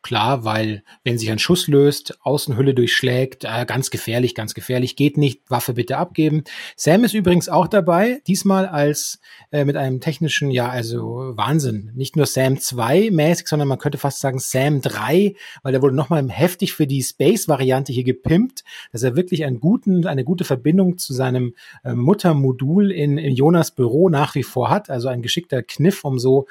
Klar, 0.04 0.44
weil 0.44 0.82
wenn 1.02 1.16
sich 1.16 1.30
ein 1.30 1.38
Schuss 1.38 1.66
löst, 1.66 2.18
Außenhülle 2.24 2.74
durchschlägt, 2.74 3.44
äh, 3.44 3.64
ganz 3.64 3.90
gefährlich, 3.90 4.34
ganz 4.34 4.52
gefährlich, 4.52 4.96
geht 4.96 5.16
nicht, 5.16 5.40
Waffe 5.48 5.72
bitte 5.72 5.96
abgeben. 5.96 6.44
Sam 6.76 7.04
ist 7.04 7.14
übrigens 7.14 7.48
auch 7.48 7.68
dabei, 7.68 8.20
diesmal 8.26 8.66
als 8.66 9.18
äh, 9.50 9.64
mit 9.64 9.76
einem 9.76 10.02
technischen, 10.02 10.50
ja, 10.50 10.68
also 10.68 11.32
Wahnsinn. 11.36 11.90
Nicht 11.94 12.16
nur 12.16 12.26
Sam 12.26 12.60
2 12.60 13.12
mäßig, 13.12 13.48
sondern 13.48 13.66
man 13.66 13.78
könnte 13.78 13.96
fast 13.96 14.20
sagen 14.20 14.40
Sam 14.40 14.82
3, 14.82 15.36
weil 15.62 15.74
er 15.74 15.80
wurde 15.80 15.96
nochmal 15.96 16.28
heftig 16.28 16.74
für 16.74 16.86
die 16.86 17.02
Space-Variante 17.02 17.90
hier 17.90 18.04
gepimpt, 18.04 18.62
dass 18.92 19.04
er 19.04 19.16
wirklich 19.16 19.46
einen 19.46 19.58
guten, 19.58 20.06
eine 20.06 20.24
gute 20.24 20.44
Verbindung 20.44 20.98
zu 20.98 21.14
seinem 21.14 21.54
äh, 21.82 21.94
Muttermodul 21.94 22.92
in, 22.92 23.16
in 23.16 23.34
Jonas 23.34 23.70
Büro 23.70 24.10
nach 24.10 24.34
wie 24.34 24.42
vor 24.42 24.68
hat. 24.68 24.90
Also 24.90 25.08
ein 25.08 25.22
geschickter 25.22 25.62
Kniff, 25.62 26.04
um 26.04 26.18
so 26.18 26.46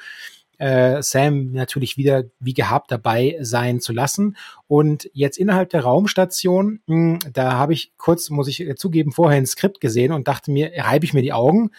äh, 0.58 1.02
Sam 1.02 1.52
natürlich 1.52 1.96
wieder 1.96 2.24
wie 2.40 2.54
gehabt 2.54 2.90
dabei 2.90 3.36
sein 3.40 3.80
zu 3.80 3.92
lassen. 3.92 4.36
Und 4.66 5.10
jetzt 5.12 5.38
innerhalb 5.38 5.70
der 5.70 5.82
Raumstation, 5.82 6.80
mh, 6.86 6.96
hm, 6.96 7.18
da 7.32 7.52
habe 7.52 7.72
ich 7.72 7.92
kurz, 7.96 8.30
muss 8.30 8.48
ich 8.48 8.64
zugeben, 8.76 9.12
vorher 9.12 9.38
ein 9.38 9.46
Skript 9.46 9.80
gesehen 9.80 10.12
und 10.12 10.28
dachte 10.28 10.50
mir, 10.50 10.72
reibe 10.76 11.04
ich 11.04 11.14
mir 11.14 11.22
die 11.22 11.32
Augen. 11.32 11.70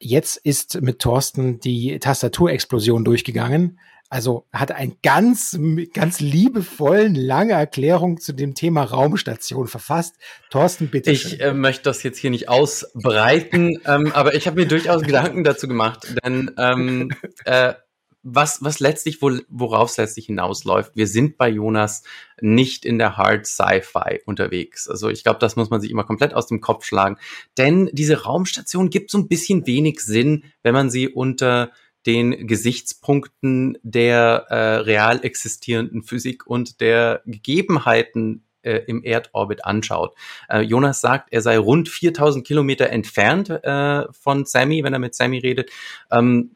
Jetzt 0.00 0.36
ist 0.36 0.80
mit 0.82 0.98
Thorsten 0.98 1.60
die 1.60 1.98
Tastaturexplosion 1.98 3.04
durchgegangen. 3.04 3.78
Also 4.14 4.46
hat 4.52 4.70
einen 4.70 4.96
ganz, 5.02 5.58
ganz 5.92 6.20
liebevollen, 6.20 7.16
lange 7.16 7.54
Erklärung 7.54 8.20
zu 8.20 8.32
dem 8.32 8.54
Thema 8.54 8.84
Raumstation 8.84 9.66
verfasst. 9.66 10.14
Thorsten, 10.50 10.86
bitte. 10.86 11.10
Ich 11.10 11.40
äh, 11.40 11.52
möchte 11.52 11.82
das 11.82 12.04
jetzt 12.04 12.18
hier 12.18 12.30
nicht 12.30 12.48
ausbreiten, 12.48 13.80
ähm, 13.86 14.12
aber 14.12 14.34
ich 14.36 14.46
habe 14.46 14.60
mir 14.60 14.68
durchaus 14.68 15.02
Gedanken 15.02 15.42
dazu 15.42 15.66
gemacht, 15.66 16.14
denn 16.24 16.52
ähm, 16.58 17.10
äh, 17.44 17.74
was, 18.22 18.62
was 18.62 18.78
letztlich, 18.78 19.20
worauf 19.20 19.90
es 19.90 19.96
letztlich 19.96 20.26
hinausläuft, 20.26 20.92
wir 20.94 21.08
sind 21.08 21.36
bei 21.36 21.48
Jonas 21.48 22.04
nicht 22.40 22.84
in 22.84 22.98
der 22.98 23.16
Hard 23.16 23.48
Sci-Fi 23.48 24.20
unterwegs. 24.26 24.88
Also 24.88 25.08
ich 25.10 25.24
glaube, 25.24 25.40
das 25.40 25.56
muss 25.56 25.70
man 25.70 25.80
sich 25.80 25.90
immer 25.90 26.04
komplett 26.04 26.34
aus 26.34 26.46
dem 26.46 26.60
Kopf 26.60 26.84
schlagen. 26.84 27.18
Denn 27.58 27.90
diese 27.92 28.22
Raumstation 28.22 28.90
gibt 28.90 29.10
so 29.10 29.18
ein 29.18 29.26
bisschen 29.26 29.66
wenig 29.66 30.00
Sinn, 30.00 30.44
wenn 30.62 30.72
man 30.72 30.88
sie 30.88 31.08
unter 31.08 31.72
den 32.06 32.46
Gesichtspunkten 32.46 33.78
der 33.82 34.46
äh, 34.48 34.76
real 34.76 35.24
existierenden 35.24 36.02
Physik 36.02 36.46
und 36.46 36.80
der 36.80 37.22
Gegebenheiten 37.24 38.44
äh, 38.62 38.80
im 38.86 39.02
Erdorbit 39.02 39.64
anschaut. 39.64 40.14
Äh, 40.48 40.60
Jonas 40.60 41.00
sagt, 41.00 41.32
er 41.32 41.40
sei 41.40 41.58
rund 41.58 41.88
4000 41.88 42.46
Kilometer 42.46 42.90
entfernt 42.90 43.50
äh, 43.50 44.04
von 44.12 44.44
Sammy, 44.44 44.82
wenn 44.84 44.92
er 44.92 44.98
mit 44.98 45.14
Sammy 45.14 45.38
redet. 45.38 45.70
Ähm, 46.10 46.50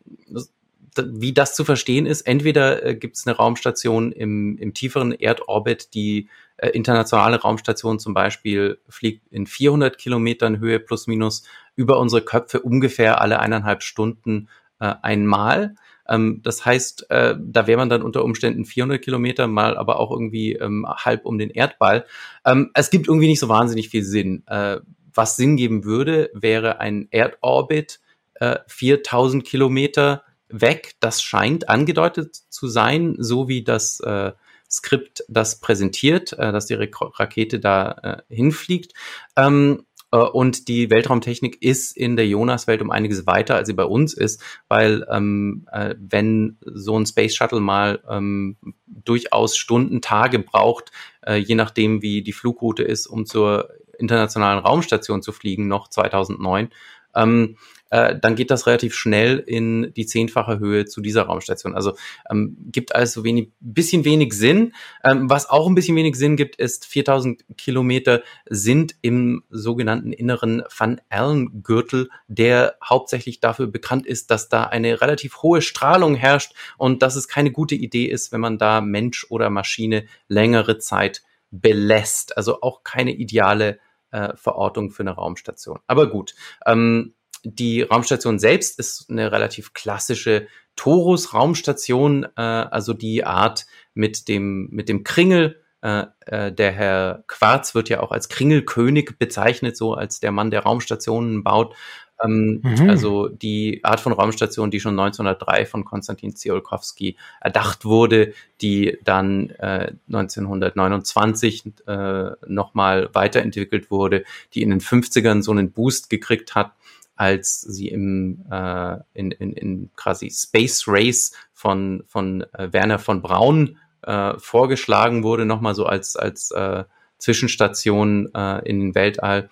wie 0.96 1.32
das 1.32 1.54
zu 1.54 1.64
verstehen 1.64 2.06
ist, 2.06 2.22
entweder 2.22 2.84
äh, 2.84 2.94
gibt 2.96 3.16
es 3.16 3.26
eine 3.26 3.36
Raumstation 3.36 4.12
im, 4.12 4.58
im 4.58 4.74
tieferen 4.74 5.12
Erdorbit, 5.12 5.94
die 5.94 6.28
äh, 6.56 6.70
internationale 6.70 7.40
Raumstation 7.40 7.98
zum 7.98 8.14
Beispiel 8.14 8.80
fliegt 8.88 9.26
in 9.30 9.46
400 9.46 9.96
Kilometern 9.98 10.58
Höhe 10.58 10.80
plus 10.80 11.06
minus 11.06 11.44
über 11.76 11.98
unsere 12.00 12.22
Köpfe 12.22 12.60
ungefähr 12.60 13.20
alle 13.20 13.38
eineinhalb 13.38 13.82
Stunden 13.82 14.48
äh, 14.80 14.94
einmal. 15.02 15.74
Ähm, 16.08 16.40
das 16.42 16.64
heißt, 16.64 17.10
äh, 17.10 17.36
da 17.38 17.66
wäre 17.66 17.78
man 17.78 17.88
dann 17.88 18.02
unter 18.02 18.24
Umständen 18.24 18.64
400 18.64 19.02
Kilometer 19.02 19.46
mal, 19.46 19.76
aber 19.76 20.00
auch 20.00 20.10
irgendwie 20.10 20.54
ähm, 20.54 20.86
halb 20.88 21.26
um 21.26 21.38
den 21.38 21.50
Erdball. 21.50 22.06
Ähm, 22.44 22.70
es 22.74 22.90
gibt 22.90 23.08
irgendwie 23.08 23.28
nicht 23.28 23.40
so 23.40 23.48
wahnsinnig 23.48 23.88
viel 23.90 24.02
Sinn. 24.04 24.44
Äh, 24.46 24.78
was 25.14 25.36
Sinn 25.36 25.56
geben 25.56 25.84
würde, 25.84 26.30
wäre 26.32 26.80
ein 26.80 27.08
Erdorbit 27.10 28.00
äh, 28.34 28.58
4000 28.66 29.44
Kilometer 29.44 30.22
weg. 30.48 30.94
Das 31.00 31.22
scheint 31.22 31.68
angedeutet 31.68 32.36
zu 32.48 32.68
sein, 32.68 33.16
so 33.18 33.48
wie 33.48 33.64
das 33.64 34.00
äh, 34.00 34.32
Skript 34.70 35.24
das 35.28 35.60
präsentiert, 35.60 36.34
äh, 36.34 36.52
dass 36.52 36.66
die 36.66 36.74
Rakete 36.74 37.58
da 37.58 38.22
äh, 38.28 38.34
hinfliegt. 38.34 38.92
Ähm, 39.36 39.80
äh, 39.80 39.87
und 40.16 40.68
die 40.68 40.90
Weltraumtechnik 40.90 41.62
ist 41.62 41.96
in 41.96 42.16
der 42.16 42.26
Jonas-Welt 42.26 42.80
um 42.82 42.90
einiges 42.90 43.26
weiter, 43.26 43.56
als 43.56 43.68
sie 43.68 43.74
bei 43.74 43.84
uns 43.84 44.14
ist, 44.14 44.42
weil 44.68 45.06
ähm, 45.10 45.66
äh, 45.70 45.94
wenn 45.98 46.56
so 46.60 46.98
ein 46.98 47.06
Space 47.06 47.34
Shuttle 47.34 47.60
mal 47.60 48.00
ähm, 48.08 48.56
durchaus 48.86 49.56
Stunden, 49.56 50.00
Tage 50.00 50.38
braucht, 50.38 50.92
äh, 51.26 51.36
je 51.36 51.54
nachdem 51.54 52.02
wie 52.02 52.22
die 52.22 52.32
Flugroute 52.32 52.82
ist, 52.82 53.06
um 53.06 53.26
zur 53.26 53.68
internationalen 53.98 54.60
Raumstation 54.60 55.22
zu 55.22 55.32
fliegen, 55.32 55.68
noch 55.68 55.88
2009, 55.88 56.70
ähm, 57.14 57.56
äh, 57.90 58.18
dann 58.20 58.34
geht 58.34 58.50
das 58.50 58.66
relativ 58.66 58.94
schnell 58.94 59.38
in 59.38 59.92
die 59.94 60.06
zehnfache 60.06 60.58
Höhe 60.58 60.84
zu 60.84 61.00
dieser 61.00 61.22
Raumstation. 61.22 61.74
Also 61.74 61.94
ähm, 62.30 62.56
gibt 62.70 62.94
also 62.94 63.24
wenig, 63.24 63.50
bisschen 63.60 64.04
wenig 64.04 64.32
Sinn. 64.34 64.74
Ähm, 65.04 65.30
was 65.30 65.48
auch 65.48 65.66
ein 65.66 65.74
bisschen 65.74 65.96
wenig 65.96 66.16
Sinn 66.16 66.36
gibt, 66.36 66.56
ist 66.56 66.84
4000 66.86 67.44
Kilometer 67.56 68.22
sind 68.48 68.94
im 69.00 69.42
sogenannten 69.50 70.12
inneren 70.12 70.62
Van 70.76 71.00
Allen 71.08 71.62
Gürtel, 71.62 72.10
der 72.26 72.76
hauptsächlich 72.84 73.40
dafür 73.40 73.66
bekannt 73.66 74.06
ist, 74.06 74.30
dass 74.30 74.48
da 74.48 74.64
eine 74.64 75.00
relativ 75.00 75.42
hohe 75.42 75.62
Strahlung 75.62 76.14
herrscht 76.14 76.52
und 76.76 77.02
dass 77.02 77.16
es 77.16 77.28
keine 77.28 77.50
gute 77.50 77.74
Idee 77.74 78.06
ist, 78.06 78.32
wenn 78.32 78.40
man 78.40 78.58
da 78.58 78.80
Mensch 78.80 79.26
oder 79.30 79.48
Maschine 79.50 80.04
längere 80.28 80.78
Zeit 80.78 81.22
belässt. 81.50 82.36
Also 82.36 82.60
auch 82.60 82.82
keine 82.82 83.12
ideale 83.12 83.78
äh, 84.10 84.36
Verortung 84.36 84.90
für 84.90 85.02
eine 85.02 85.12
Raumstation. 85.12 85.78
Aber 85.86 86.10
gut, 86.10 86.34
ähm, 86.66 87.14
die 87.44 87.82
Raumstation 87.82 88.38
selbst 88.38 88.78
ist 88.78 89.08
eine 89.10 89.30
relativ 89.30 89.72
klassische 89.72 90.48
Torus-Raumstation, 90.76 92.24
äh, 92.36 92.40
also 92.40 92.94
die 92.94 93.24
Art 93.24 93.66
mit 93.94 94.28
dem, 94.28 94.68
mit 94.70 94.88
dem 94.88 95.04
Kringel. 95.04 95.62
Äh, 95.80 96.06
äh, 96.26 96.52
der 96.52 96.72
Herr 96.72 97.24
Quarz 97.28 97.74
wird 97.74 97.88
ja 97.88 98.00
auch 98.00 98.10
als 98.10 98.28
Kringelkönig 98.28 99.18
bezeichnet, 99.18 99.76
so 99.76 99.94
als 99.94 100.20
der 100.20 100.32
Mann, 100.32 100.50
der 100.50 100.62
Raumstationen 100.62 101.44
baut. 101.44 101.74
Ähm, 102.22 102.60
mhm. 102.62 102.90
Also 102.90 103.28
die 103.28 103.80
Art 103.84 104.00
von 104.00 104.12
Raumstation, 104.12 104.70
die 104.70 104.80
schon 104.80 104.98
1903 104.98 105.66
von 105.66 105.84
Konstantin 105.84 106.34
Tsiolkovsky 106.34 107.16
erdacht 107.40 107.84
wurde, 107.84 108.32
die 108.60 108.98
dann 109.04 109.50
äh, 109.50 109.92
1929 110.08 111.72
äh, 111.86 112.30
nochmal 112.46 113.10
weiterentwickelt 113.12 113.90
wurde, 113.90 114.24
die 114.54 114.62
in 114.62 114.70
den 114.70 114.80
50ern 114.80 115.42
so 115.42 115.52
einen 115.52 115.72
Boost 115.72 116.10
gekriegt 116.10 116.54
hat 116.54 116.72
als 117.18 117.60
sie 117.62 117.88
im 117.88 118.44
äh, 118.48 118.96
in, 119.12 119.32
in, 119.32 119.52
in 119.52 119.90
quasi 119.96 120.30
Space 120.30 120.84
Race 120.86 121.32
von 121.52 122.04
von 122.06 122.44
äh, 122.52 122.72
Werner 122.72 123.00
von 123.00 123.22
Braun 123.22 123.76
äh, 124.02 124.34
vorgeschlagen 124.38 125.24
wurde, 125.24 125.44
nochmal 125.44 125.74
so 125.74 125.84
als 125.84 126.14
als 126.14 126.52
äh, 126.52 126.84
Zwischenstation 127.18 128.32
äh, 128.34 128.68
in 128.68 128.78
den 128.78 128.94
Weltall. 128.94 129.50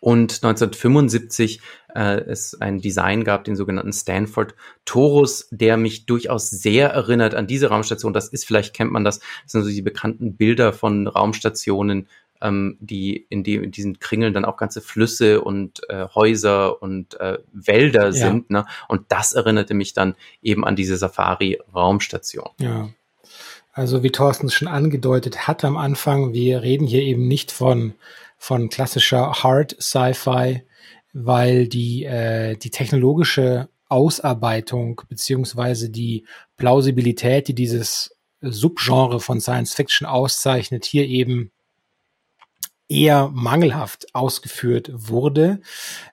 Und 0.00 0.42
1975 0.42 1.60
äh, 1.94 2.20
es 2.20 2.60
ein 2.60 2.80
Design 2.80 3.24
gab, 3.24 3.44
den 3.44 3.56
sogenannten 3.56 3.92
Stanford 3.92 4.54
Torus, 4.84 5.48
der 5.50 5.76
mich 5.76 6.06
durchaus 6.06 6.50
sehr 6.50 6.90
erinnert 6.90 7.34
an 7.34 7.46
diese 7.46 7.68
Raumstation. 7.68 8.12
Das 8.12 8.28
ist, 8.28 8.46
vielleicht 8.46 8.74
kennt 8.74 8.92
man 8.92 9.04
das, 9.04 9.20
das 9.44 9.52
sind 9.52 9.62
so 9.62 9.70
die 9.70 9.82
bekannten 9.82 10.36
Bilder 10.36 10.72
von 10.72 11.06
Raumstationen 11.06 12.08
ähm, 12.42 12.76
die 12.80 13.26
in, 13.28 13.44
die, 13.44 13.54
in 13.56 13.70
diesen 13.70 13.98
Kringeln 13.98 14.34
dann 14.34 14.44
auch 14.44 14.56
ganze 14.56 14.80
Flüsse 14.80 15.40
und 15.40 15.80
äh, 15.88 16.06
Häuser 16.14 16.82
und 16.82 17.18
äh, 17.20 17.38
Wälder 17.52 18.06
ja. 18.06 18.12
sind. 18.12 18.50
Ne? 18.50 18.66
Und 18.88 19.06
das 19.08 19.32
erinnerte 19.32 19.74
mich 19.74 19.94
dann 19.94 20.14
eben 20.42 20.64
an 20.64 20.76
diese 20.76 20.96
Safari-Raumstation. 20.96 22.50
Ja. 22.58 22.88
Also 23.72 24.02
wie 24.02 24.10
Thorsten 24.10 24.50
schon 24.50 24.68
angedeutet 24.68 25.46
hat 25.46 25.64
am 25.64 25.76
Anfang, 25.76 26.32
wir 26.32 26.62
reden 26.62 26.86
hier 26.86 27.02
eben 27.02 27.28
nicht 27.28 27.52
von, 27.52 27.94
von 28.36 28.68
klassischer 28.68 29.42
Hard 29.42 29.76
Sci-Fi, 29.80 30.62
weil 31.12 31.68
die, 31.68 32.04
äh, 32.04 32.56
die 32.56 32.70
technologische 32.70 33.68
Ausarbeitung 33.88 35.02
beziehungsweise 35.08 35.90
die 35.90 36.26
Plausibilität, 36.56 37.48
die 37.48 37.54
dieses 37.54 38.16
Subgenre 38.40 39.20
von 39.20 39.40
Science 39.40 39.74
Fiction 39.74 40.06
auszeichnet, 40.06 40.84
hier 40.84 41.06
eben 41.06 41.52
eher 42.88 43.28
mangelhaft 43.32 44.14
ausgeführt 44.14 44.90
wurde. 44.92 45.60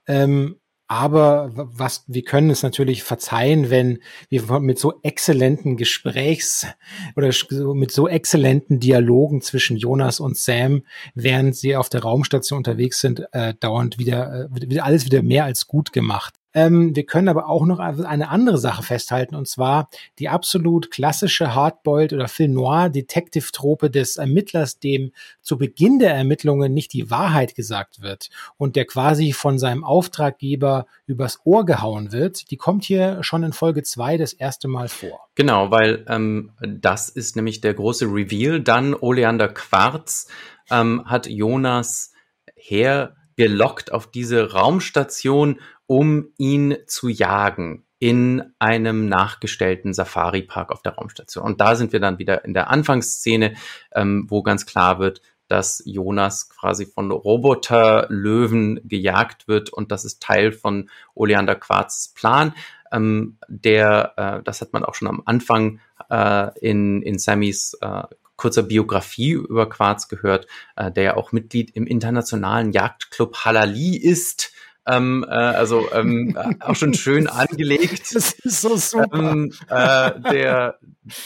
Ähm, 0.08 0.60
aber 0.94 1.50
was, 1.54 2.04
wir 2.08 2.24
können 2.24 2.52
es 2.52 2.62
natürlich 2.62 3.02
verzeihen, 3.02 3.72
wenn 3.72 4.00
wir 4.30 4.60
mit 4.60 4.78
so 4.78 5.00
exzellenten 5.02 5.76
Gesprächs 5.76 6.68
oder 7.16 7.32
mit 7.74 7.92
so 7.92 8.08
exzellenten 8.08 8.80
Dialogen 8.80 9.42
zwischen 9.42 9.76
Jonas 9.76 10.20
und 10.20 10.38
Sam, 10.38 10.84
während 11.16 11.56
sie 11.56 11.76
auf 11.76 11.90
der 11.90 12.04
Raumstation 12.04 12.58
unterwegs 12.58 13.02
sind, 13.02 13.24
äh, 13.32 13.56
dauernd 13.60 13.98
wieder, 13.98 14.50
äh, 14.54 14.70
wieder 14.70 14.86
alles 14.86 15.06
wieder 15.06 15.24
mehr 15.24 15.46
als 15.46 15.66
gut 15.66 15.94
gemacht. 15.94 16.36
Ähm, 16.54 16.96
wir 16.96 17.06
können 17.06 17.30
aber 17.30 17.50
auch 17.50 17.66
noch 17.66 17.80
eine 17.80 18.30
andere 18.30 18.58
Sache 18.58 18.84
festhalten, 18.84 19.36
und 19.36 19.48
zwar 19.48 19.90
die 20.20 20.30
absolut 20.30 20.92
klassische 20.92 21.56
Hardboiled 21.56 22.14
oder 22.14 22.28
Film 22.28 22.54
Noir 22.54 22.90
Detective-Trope 22.90 23.90
des 23.90 24.18
Ermittlers, 24.18 24.80
dem 24.80 25.12
zu 25.42 25.58
Beginn 25.58 26.00
der 26.00 26.14
Ermittlungen 26.14 26.74
nicht 26.74 26.94
die 26.94 27.10
Wahrheit 27.10 27.56
gesagt 27.56 28.02
wird 28.02 28.30
und 28.58 28.76
der 28.76 28.86
quasi 28.86 29.34
von 29.34 29.60
seinem 29.60 29.84
Auftraggeber 29.84 30.86
übers 31.06 31.40
Ohr 31.44 31.66
gehauen 31.66 32.12
wird. 32.12 32.52
Die 32.52 32.58
kommt 32.58 32.84
hier 32.84 33.24
schon 33.24 33.44
in 33.44 33.54
Folge 33.54 33.84
zwei 33.84 34.18
das 34.18 34.34
erste 34.34 34.68
Mal 34.68 34.88
vor. 34.88 35.28
Genau, 35.36 35.72
weil 35.72 36.06
ähm, 36.08 36.52
das 36.62 37.10
ist 37.10 37.36
nämlich 37.36 37.62
der 37.62 37.74
große 37.74 38.06
Reveal. 38.06 38.62
Dann 38.62 38.94
Oleander 38.94 39.50
Quarz 39.50 40.28
ähm, 40.70 41.04
hat 41.06 41.28
Jonas 41.28 42.12
hergelockt 42.56 43.92
auf 43.92 44.10
diese 44.10 44.52
Raumstation 44.54 45.60
um 45.88 46.28
ihn 46.38 46.78
zu 46.88 47.10
jagen 47.10 47.86
in 48.00 48.44
einem 48.60 49.08
nachgestellten 49.08 49.94
Safari-Park 49.94 50.72
auf 50.72 50.82
der 50.82 50.96
Raumstation. 50.96 51.46
Und 51.46 51.62
da 51.62 51.76
sind 51.76 51.94
wir 51.94 52.02
dann 52.02 52.20
wieder 52.20 52.44
in 52.44 52.54
der 52.54 52.70
Anfangsszene, 52.70 53.54
ähm, 53.94 54.26
wo 54.28 54.44
ganz 54.44 54.66
klar 54.66 55.00
wird, 55.00 55.22
dass 55.48 55.84
Jonas 55.86 56.50
quasi 56.50 56.86
von 56.86 57.12
Roboterlöwen 57.12 58.82
gejagt 58.88 59.48
wird 59.48 59.70
und 59.70 59.92
das 59.92 60.04
ist 60.04 60.22
Teil 60.22 60.52
von 60.52 60.90
Oleander 61.16 61.56
Quarzs 61.56 62.10
Plan. 62.14 62.54
Ähm, 62.92 63.38
der, 63.48 64.14
äh, 64.18 64.44
das 64.44 64.62
hat 64.62 64.74
man 64.74 64.84
auch 64.84 64.96
schon 64.96 65.08
am 65.08 65.22
Anfang 65.26 65.80
äh, 66.10 66.50
in, 66.60 67.02
in 67.02 67.20
Sammys 67.20 67.78
äh, 67.82 68.04
kurzer 68.36 68.64
Biografie 68.64 69.32
über 69.32 69.70
Quarz 69.70 70.08
gehört, 70.08 70.48
äh, 70.76 70.92
der 70.92 71.04
ja 71.04 71.18
auch 71.18 71.32
Mitglied 71.32 71.76
im 71.76 71.88
internationalen 71.88 72.72
Jagdclub 72.72 73.46
Halali 73.46 73.96
ist 73.96 74.53
ähm, 74.86 75.26
äh, 75.28 75.34
also 75.34 75.92
ähm, 75.94 76.38
auch 76.60 76.76
schon 76.76 76.94
schön 76.94 77.28
angelegt. 77.30 78.14
Das 78.14 78.34
ist 78.34 78.62
so 78.62 78.76
super. 78.76 79.10
Ähm, 79.14 79.54
äh, 79.70 80.20
der 80.32 80.80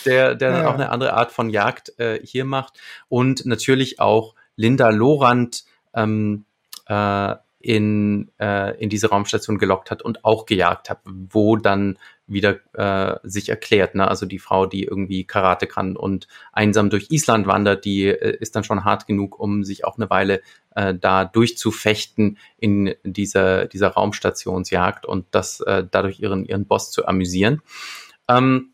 der, 0.06 0.36
der 0.36 0.50
ja. 0.50 0.68
auch 0.68 0.74
eine 0.74 0.90
andere 0.90 1.14
Art 1.14 1.32
von 1.32 1.50
Jagd 1.50 1.98
äh, 2.00 2.20
hier 2.24 2.46
macht. 2.46 2.80
Und 3.10 3.46
natürlich 3.46 4.00
auch 4.00 4.36
Linda 4.56 4.90
Lorand 4.90 5.66
ähm, 5.94 6.46
äh, 6.88 7.36
in, 7.68 8.32
äh, 8.40 8.82
in 8.82 8.90
diese 8.90 9.10
Raumstation 9.10 9.58
gelockt 9.58 9.92
hat 9.92 10.02
und 10.02 10.24
auch 10.24 10.46
gejagt 10.46 10.90
hat, 10.90 11.02
wo 11.04 11.58
dann 11.58 11.98
wieder 12.26 12.60
äh, 12.74 13.20
sich 13.24 13.50
erklärt. 13.50 13.94
Ne? 13.94 14.08
Also 14.08 14.26
die 14.26 14.40
Frau, 14.40 14.66
die 14.66 14.86
irgendwie 14.86 15.26
Karate 15.26 15.68
kann 15.68 15.98
und 15.98 16.30
einsam 16.54 16.90
durch 16.90 17.08
Island 17.10 17.46
wandert, 17.46 17.84
die 17.84 18.06
äh, 18.06 18.38
ist 18.40 18.56
dann 18.56 18.64
schon 18.64 18.86
hart 18.86 19.06
genug, 19.06 19.38
um 19.38 19.66
sich 19.66 19.84
auch 19.84 19.98
eine 19.98 20.10
Weile 20.10 20.42
äh, 20.76 20.96
da 20.96 21.26
durchzufechten 21.26 22.38
in 22.58 22.96
dieser, 23.04 23.66
dieser 23.66 23.90
Raumstationsjagd 23.90 25.06
und 25.06 25.26
das 25.32 25.60
äh, 25.60 25.86
dadurch 25.92 26.22
ihren, 26.22 26.46
ihren 26.46 26.68
Boss 26.68 26.90
zu 26.92 27.06
amüsieren. 27.06 27.62
Ähm, 28.30 28.72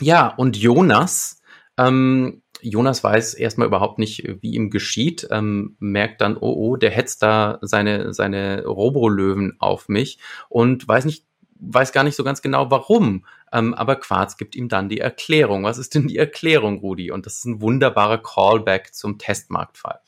ja, 0.00 0.26
und 0.26 0.56
Jonas, 0.56 1.42
ähm, 1.76 2.42
Jonas 2.62 3.02
weiß 3.02 3.34
erstmal 3.34 3.66
überhaupt 3.66 3.98
nicht, 3.98 4.28
wie 4.40 4.54
ihm 4.54 4.70
geschieht, 4.70 5.28
ähm, 5.30 5.76
merkt 5.78 6.20
dann, 6.20 6.36
oh, 6.36 6.52
oh, 6.52 6.76
der 6.76 6.90
hetzt 6.90 7.22
da 7.22 7.58
seine, 7.62 8.12
seine 8.12 8.64
Robolöwen 8.64 9.56
auf 9.58 9.88
mich 9.88 10.18
und 10.48 10.86
weiß 10.86 11.04
nicht, 11.04 11.24
weiß 11.60 11.92
gar 11.92 12.04
nicht 12.04 12.16
so 12.16 12.24
ganz 12.24 12.42
genau 12.42 12.70
warum. 12.70 13.24
Ähm, 13.52 13.74
aber 13.74 13.96
Quarz 13.96 14.36
gibt 14.36 14.56
ihm 14.56 14.68
dann 14.68 14.88
die 14.88 15.00
Erklärung. 15.00 15.64
Was 15.64 15.78
ist 15.78 15.94
denn 15.94 16.08
die 16.08 16.16
Erklärung, 16.16 16.78
Rudi? 16.78 17.10
Und 17.10 17.26
das 17.26 17.38
ist 17.38 17.44
ein 17.44 17.60
wunderbarer 17.60 18.18
Callback 18.18 18.94
zum 18.94 19.18
Testmarktfall. 19.18 20.00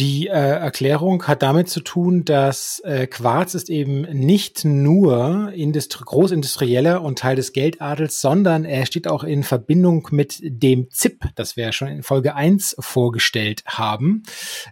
Die 0.00 0.28
äh, 0.28 0.30
Erklärung 0.30 1.24
hat 1.24 1.42
damit 1.42 1.68
zu 1.68 1.80
tun, 1.80 2.24
dass 2.24 2.80
äh, 2.84 3.06
Quarz 3.06 3.52
ist 3.52 3.68
eben 3.68 4.00
nicht 4.18 4.64
nur 4.64 5.52
Industri 5.52 6.02
großindustrieller 6.06 7.02
und 7.02 7.18
Teil 7.18 7.36
des 7.36 7.52
Geldadels, 7.52 8.22
sondern 8.22 8.64
er 8.64 8.86
steht 8.86 9.06
auch 9.06 9.24
in 9.24 9.42
Verbindung 9.42 10.08
mit 10.10 10.38
dem 10.42 10.88
ZIP, 10.88 11.26
das 11.34 11.58
wir 11.58 11.64
ja 11.64 11.72
schon 11.72 11.88
in 11.88 12.02
Folge 12.02 12.34
1 12.34 12.76
vorgestellt 12.80 13.62
haben. 13.66 14.22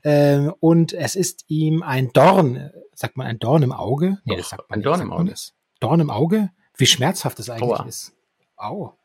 Äh, 0.03 0.49
und 0.61 0.95
es 0.95 1.15
ist 1.15 1.45
ihm 1.49 1.83
ein 1.83 2.11
Dorn, 2.15 2.71
sagt 2.95 3.19
man 3.19 3.27
ein 3.27 3.39
Dorn 3.39 3.63
im 3.63 3.73
Auge? 3.73 4.17
Nee, 4.25 4.33
Doch, 4.33 4.39
das 4.39 4.49
sagt 4.49 4.71
man 4.71 4.79
ein 4.79 4.83
Dorn 4.83 5.03
im 5.03 5.13
Auge. 5.13 5.35
Dorn 5.81 6.01
im 6.01 6.09
Auge? 6.09 6.49
Wie 6.75 6.87
schmerzhaft 6.87 7.39
es 7.39 7.51
eigentlich 7.51 7.65
Aua. 7.65 7.85
ist. 7.87 8.15
Au. 8.57 8.98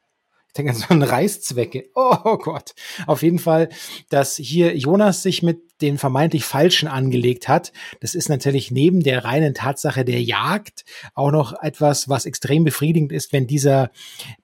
Ich 0.54 0.58
denke 0.58 0.74
an 0.74 0.78
so 0.78 0.86
einen 0.90 1.02
Reißzwecke. 1.02 1.86
Oh, 1.96 2.16
oh 2.26 2.38
Gott. 2.38 2.76
Auf 3.08 3.24
jeden 3.24 3.40
Fall, 3.40 3.70
dass 4.10 4.36
hier 4.36 4.78
Jonas 4.78 5.24
sich 5.24 5.42
mit 5.42 5.82
den 5.82 5.98
vermeintlich 5.98 6.46
Falschen 6.46 6.88
angelegt 6.88 7.48
hat. 7.48 7.74
Das 8.02 8.14
ist 8.14 8.30
natürlich 8.30 8.70
neben 8.70 9.02
der 9.02 9.26
reinen 9.26 9.56
Tatsache 9.56 10.06
der 10.06 10.22
Jagd 10.22 10.86
auch 11.16 11.32
noch 11.32 11.60
etwas, 11.64 12.08
was 12.08 12.28
extrem 12.28 12.66
befriedigend 12.66 13.12
ist, 13.12 13.34
wenn 13.34 13.48
dieser 13.48 13.90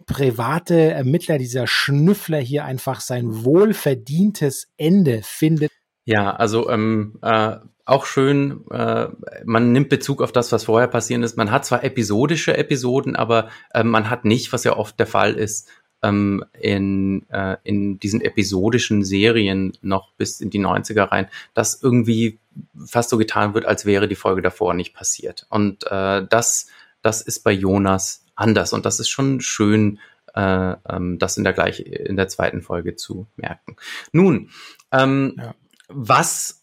private 0.07 0.75
Ermittler, 0.75 1.37
dieser 1.37 1.67
Schnüffler 1.67 2.39
hier 2.39 2.65
einfach 2.65 3.01
sein 3.01 3.45
wohlverdientes 3.45 4.67
Ende 4.77 5.21
findet. 5.23 5.71
Ja, 6.05 6.31
also 6.31 6.71
ähm, 6.71 7.19
äh, 7.21 7.57
auch 7.85 8.05
schön, 8.05 8.65
äh, 8.71 9.09
man 9.45 9.71
nimmt 9.71 9.89
Bezug 9.89 10.23
auf 10.23 10.31
das, 10.31 10.51
was 10.51 10.63
vorher 10.63 10.87
passiert 10.87 11.23
ist. 11.23 11.37
Man 11.37 11.51
hat 11.51 11.65
zwar 11.65 11.83
episodische 11.83 12.57
Episoden, 12.57 13.15
aber 13.15 13.49
äh, 13.75 13.83
man 13.83 14.09
hat 14.09 14.25
nicht, 14.25 14.51
was 14.51 14.63
ja 14.63 14.75
oft 14.75 14.99
der 14.99 15.05
Fall 15.05 15.35
ist, 15.35 15.69
ähm, 16.01 16.43
in, 16.59 17.27
äh, 17.29 17.57
in 17.63 17.99
diesen 17.99 18.21
episodischen 18.21 19.03
Serien 19.03 19.73
noch 19.81 20.11
bis 20.13 20.41
in 20.41 20.49
die 20.49 20.59
90er 20.59 21.11
rein, 21.11 21.27
dass 21.53 21.81
irgendwie 21.81 22.39
fast 22.85 23.09
so 23.09 23.17
getan 23.17 23.53
wird, 23.53 23.65
als 23.65 23.85
wäre 23.85 24.07
die 24.07 24.15
Folge 24.15 24.41
davor 24.41 24.73
nicht 24.73 24.93
passiert. 24.93 25.45
Und 25.49 25.85
äh, 25.87 26.25
das, 26.27 26.67
das 27.01 27.21
ist 27.21 27.43
bei 27.43 27.51
Jonas 27.51 28.25
anders 28.35 28.73
und 28.73 28.85
das 28.85 28.99
ist 28.99 29.09
schon 29.09 29.41
schön, 29.41 29.99
äh, 30.33 30.75
ähm, 30.87 31.19
das 31.19 31.37
in 31.37 31.43
der 31.43 31.53
gleich 31.53 31.81
in 31.81 32.15
der 32.15 32.27
zweiten 32.27 32.61
Folge 32.61 32.95
zu 32.95 33.27
merken. 33.35 33.75
Nun, 34.11 34.49
ähm, 34.91 35.35
ja. 35.37 35.55
was 35.87 36.58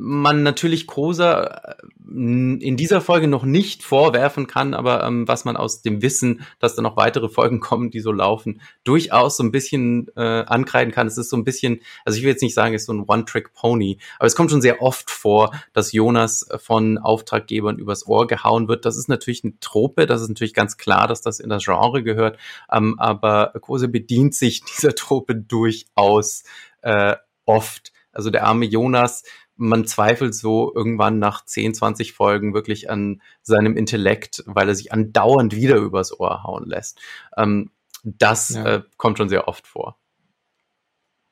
man 0.00 0.42
natürlich 0.42 0.86
Kosa 0.86 1.44
äh, 1.44 1.74
in 2.06 2.76
dieser 2.76 3.00
Folge 3.00 3.28
noch 3.28 3.44
nicht 3.44 3.82
vorwerfen 3.82 4.46
kann, 4.46 4.74
aber 4.74 5.04
ähm, 5.04 5.26
was 5.26 5.44
man 5.44 5.56
aus 5.56 5.82
dem 5.82 6.02
Wissen, 6.02 6.42
dass 6.58 6.74
da 6.74 6.82
noch 6.82 6.96
weitere 6.96 7.28
Folgen 7.28 7.60
kommen, 7.60 7.90
die 7.90 8.00
so 8.00 8.12
laufen, 8.12 8.60
durchaus 8.84 9.36
so 9.36 9.42
ein 9.42 9.52
bisschen 9.52 10.08
äh, 10.16 10.44
ankreiden 10.46 10.92
kann. 10.92 11.06
Es 11.06 11.18
ist 11.18 11.30
so 11.30 11.36
ein 11.36 11.44
bisschen, 11.44 11.80
also 12.04 12.16
ich 12.16 12.22
will 12.22 12.30
jetzt 12.30 12.42
nicht 12.42 12.54
sagen, 12.54 12.74
es 12.74 12.82
ist 12.82 12.86
so 12.86 12.92
ein 12.92 13.04
One-Trick-Pony, 13.06 13.98
aber 14.18 14.26
es 14.26 14.36
kommt 14.36 14.50
schon 14.50 14.62
sehr 14.62 14.82
oft 14.82 15.10
vor, 15.10 15.52
dass 15.72 15.92
Jonas 15.92 16.46
von 16.58 16.98
Auftraggebern 16.98 17.78
übers 17.78 18.06
Ohr 18.06 18.26
gehauen 18.26 18.68
wird. 18.68 18.84
Das 18.84 18.96
ist 18.96 19.08
natürlich 19.08 19.44
eine 19.44 19.58
Trope, 19.60 20.06
das 20.06 20.22
ist 20.22 20.28
natürlich 20.28 20.54
ganz 20.54 20.76
klar, 20.76 21.08
dass 21.08 21.22
das 21.22 21.40
in 21.40 21.48
das 21.48 21.64
Genre 21.64 22.02
gehört, 22.02 22.38
ähm, 22.70 22.98
aber 22.98 23.52
Kosa 23.60 23.86
bedient 23.86 24.34
sich 24.34 24.62
dieser 24.76 24.94
Trope 24.94 25.34
durchaus 25.34 26.44
äh, 26.82 27.16
oft. 27.44 27.92
Also 28.12 28.30
der 28.30 28.44
arme 28.44 28.64
Jonas 28.64 29.24
man 29.56 29.86
zweifelt 29.86 30.34
so 30.34 30.72
irgendwann 30.74 31.18
nach 31.18 31.44
10, 31.44 31.74
20 31.74 32.12
Folgen 32.12 32.54
wirklich 32.54 32.90
an 32.90 33.22
seinem 33.42 33.76
Intellekt, 33.76 34.42
weil 34.46 34.68
er 34.68 34.74
sich 34.74 34.92
andauernd 34.92 35.54
wieder 35.54 35.76
übers 35.76 36.18
Ohr 36.18 36.42
hauen 36.42 36.66
lässt. 36.66 37.00
Ähm, 37.36 37.70
das 38.02 38.50
ja. 38.50 38.64
äh, 38.66 38.82
kommt 38.96 39.18
schon 39.18 39.28
sehr 39.28 39.48
oft 39.48 39.66
vor. 39.66 39.96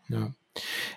Ja. 0.08 0.32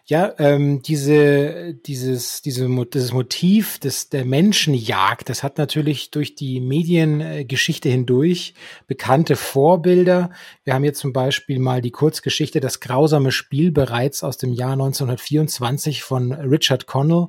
Ja, 0.05 0.33
ähm, 0.37 0.81
diese, 0.81 1.73
dieses, 1.73 2.41
diese, 2.41 2.67
dieses 2.67 3.13
Motiv 3.13 3.79
des, 3.79 4.09
der 4.09 4.25
Menschenjagd, 4.25 5.29
das 5.29 5.43
hat 5.43 5.57
natürlich 5.57 6.11
durch 6.11 6.35
die 6.35 6.59
Mediengeschichte 6.59 7.89
hindurch 7.89 8.53
bekannte 8.85 9.35
Vorbilder. 9.35 10.29
Wir 10.63 10.73
haben 10.73 10.83
jetzt 10.83 10.99
zum 10.99 11.13
Beispiel 11.13 11.59
mal 11.59 11.81
die 11.81 11.91
Kurzgeschichte 11.91 12.59
Das 12.59 12.81
grausame 12.81 13.31
Spiel 13.31 13.71
bereits 13.71 14.23
aus 14.23 14.37
dem 14.37 14.51
Jahr 14.51 14.73
1924 14.73 16.03
von 16.03 16.33
Richard 16.33 16.85
Connell 16.85 17.27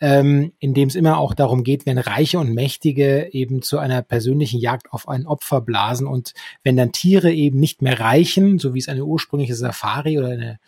ähm, 0.00 0.52
in 0.58 0.72
dem 0.72 0.88
es 0.88 0.94
immer 0.94 1.18
auch 1.18 1.34
darum 1.34 1.62
geht, 1.62 1.84
wenn 1.84 1.98
Reiche 1.98 2.38
und 2.38 2.54
Mächtige 2.54 3.32
eben 3.32 3.60
zu 3.60 3.78
einer 3.78 4.00
persönlichen 4.00 4.58
Jagd 4.58 4.92
auf 4.92 5.08
ein 5.08 5.26
Opfer 5.26 5.60
blasen 5.60 6.06
und 6.06 6.32
wenn 6.62 6.76
dann 6.76 6.92
Tiere 6.92 7.30
eben 7.32 7.60
nicht 7.60 7.82
mehr 7.82 8.00
reichen, 8.00 8.58
so 8.58 8.72
wie 8.72 8.78
es 8.78 8.88
eine 8.88 9.04
ursprüngliche 9.04 9.54
Safari 9.54 10.18
oder 10.18 10.28
eine, 10.28 10.58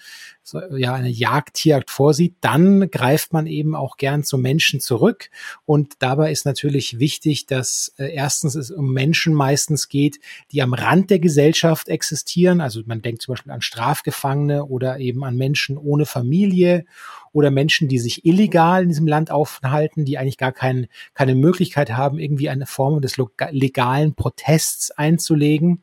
so, 0.43 0.61
ja, 0.77 0.93
eine 0.93 1.09
Jagd, 1.09 1.55
Tierjagd 1.55 1.91
vorsieht, 1.91 2.37
dann 2.43 2.91
greift 2.91 3.33
man 3.33 3.47
eben 3.47 3.75
auch 3.75 3.97
gern 3.97 4.23
zu 4.23 4.37
Menschen 4.37 4.81
zurück. 4.81 5.31
Und 5.65 5.95
dabei 6.01 6.31
ist 6.31 6.45
natürlich 6.45 6.99
wichtig, 6.99 7.47
dass 7.47 7.95
äh, 7.97 8.13
erstens 8.13 8.55
es 8.55 8.71
um 8.71 8.93
Menschen 8.93 9.33
meistens 9.33 9.89
geht, 9.89 10.19
die 10.51 10.61
am 10.61 10.75
Rand 10.75 11.09
der 11.11 11.21
Gesellschaft 11.21 11.89
existieren. 11.89 12.61
Also 12.61 12.83
man 12.85 13.01
denkt 13.01 13.23
zum 13.23 13.33
Beispiel 13.33 13.53
an 13.53 13.63
Strafgefangene 13.63 14.67
oder 14.67 14.99
eben 14.99 15.25
an 15.25 15.37
Menschen 15.37 15.79
ohne 15.79 16.05
Familie 16.05 16.85
oder 17.33 17.51
Menschen, 17.51 17.89
die 17.89 17.99
sich 17.99 18.25
illegal 18.25 18.83
in 18.83 18.89
diesem 18.89 19.07
Land 19.07 19.31
aufhalten, 19.31 20.05
die 20.05 20.19
eigentlich 20.19 20.39
gar 20.39 20.53
kein, 20.53 20.87
keine 21.15 21.35
Möglichkeit 21.35 21.93
haben, 21.93 22.19
irgendwie 22.19 22.49
eine 22.49 22.67
Form 22.67 23.01
des 23.01 23.17
legalen 23.17 24.15
Protests 24.15 24.91
einzulegen. 24.91 25.83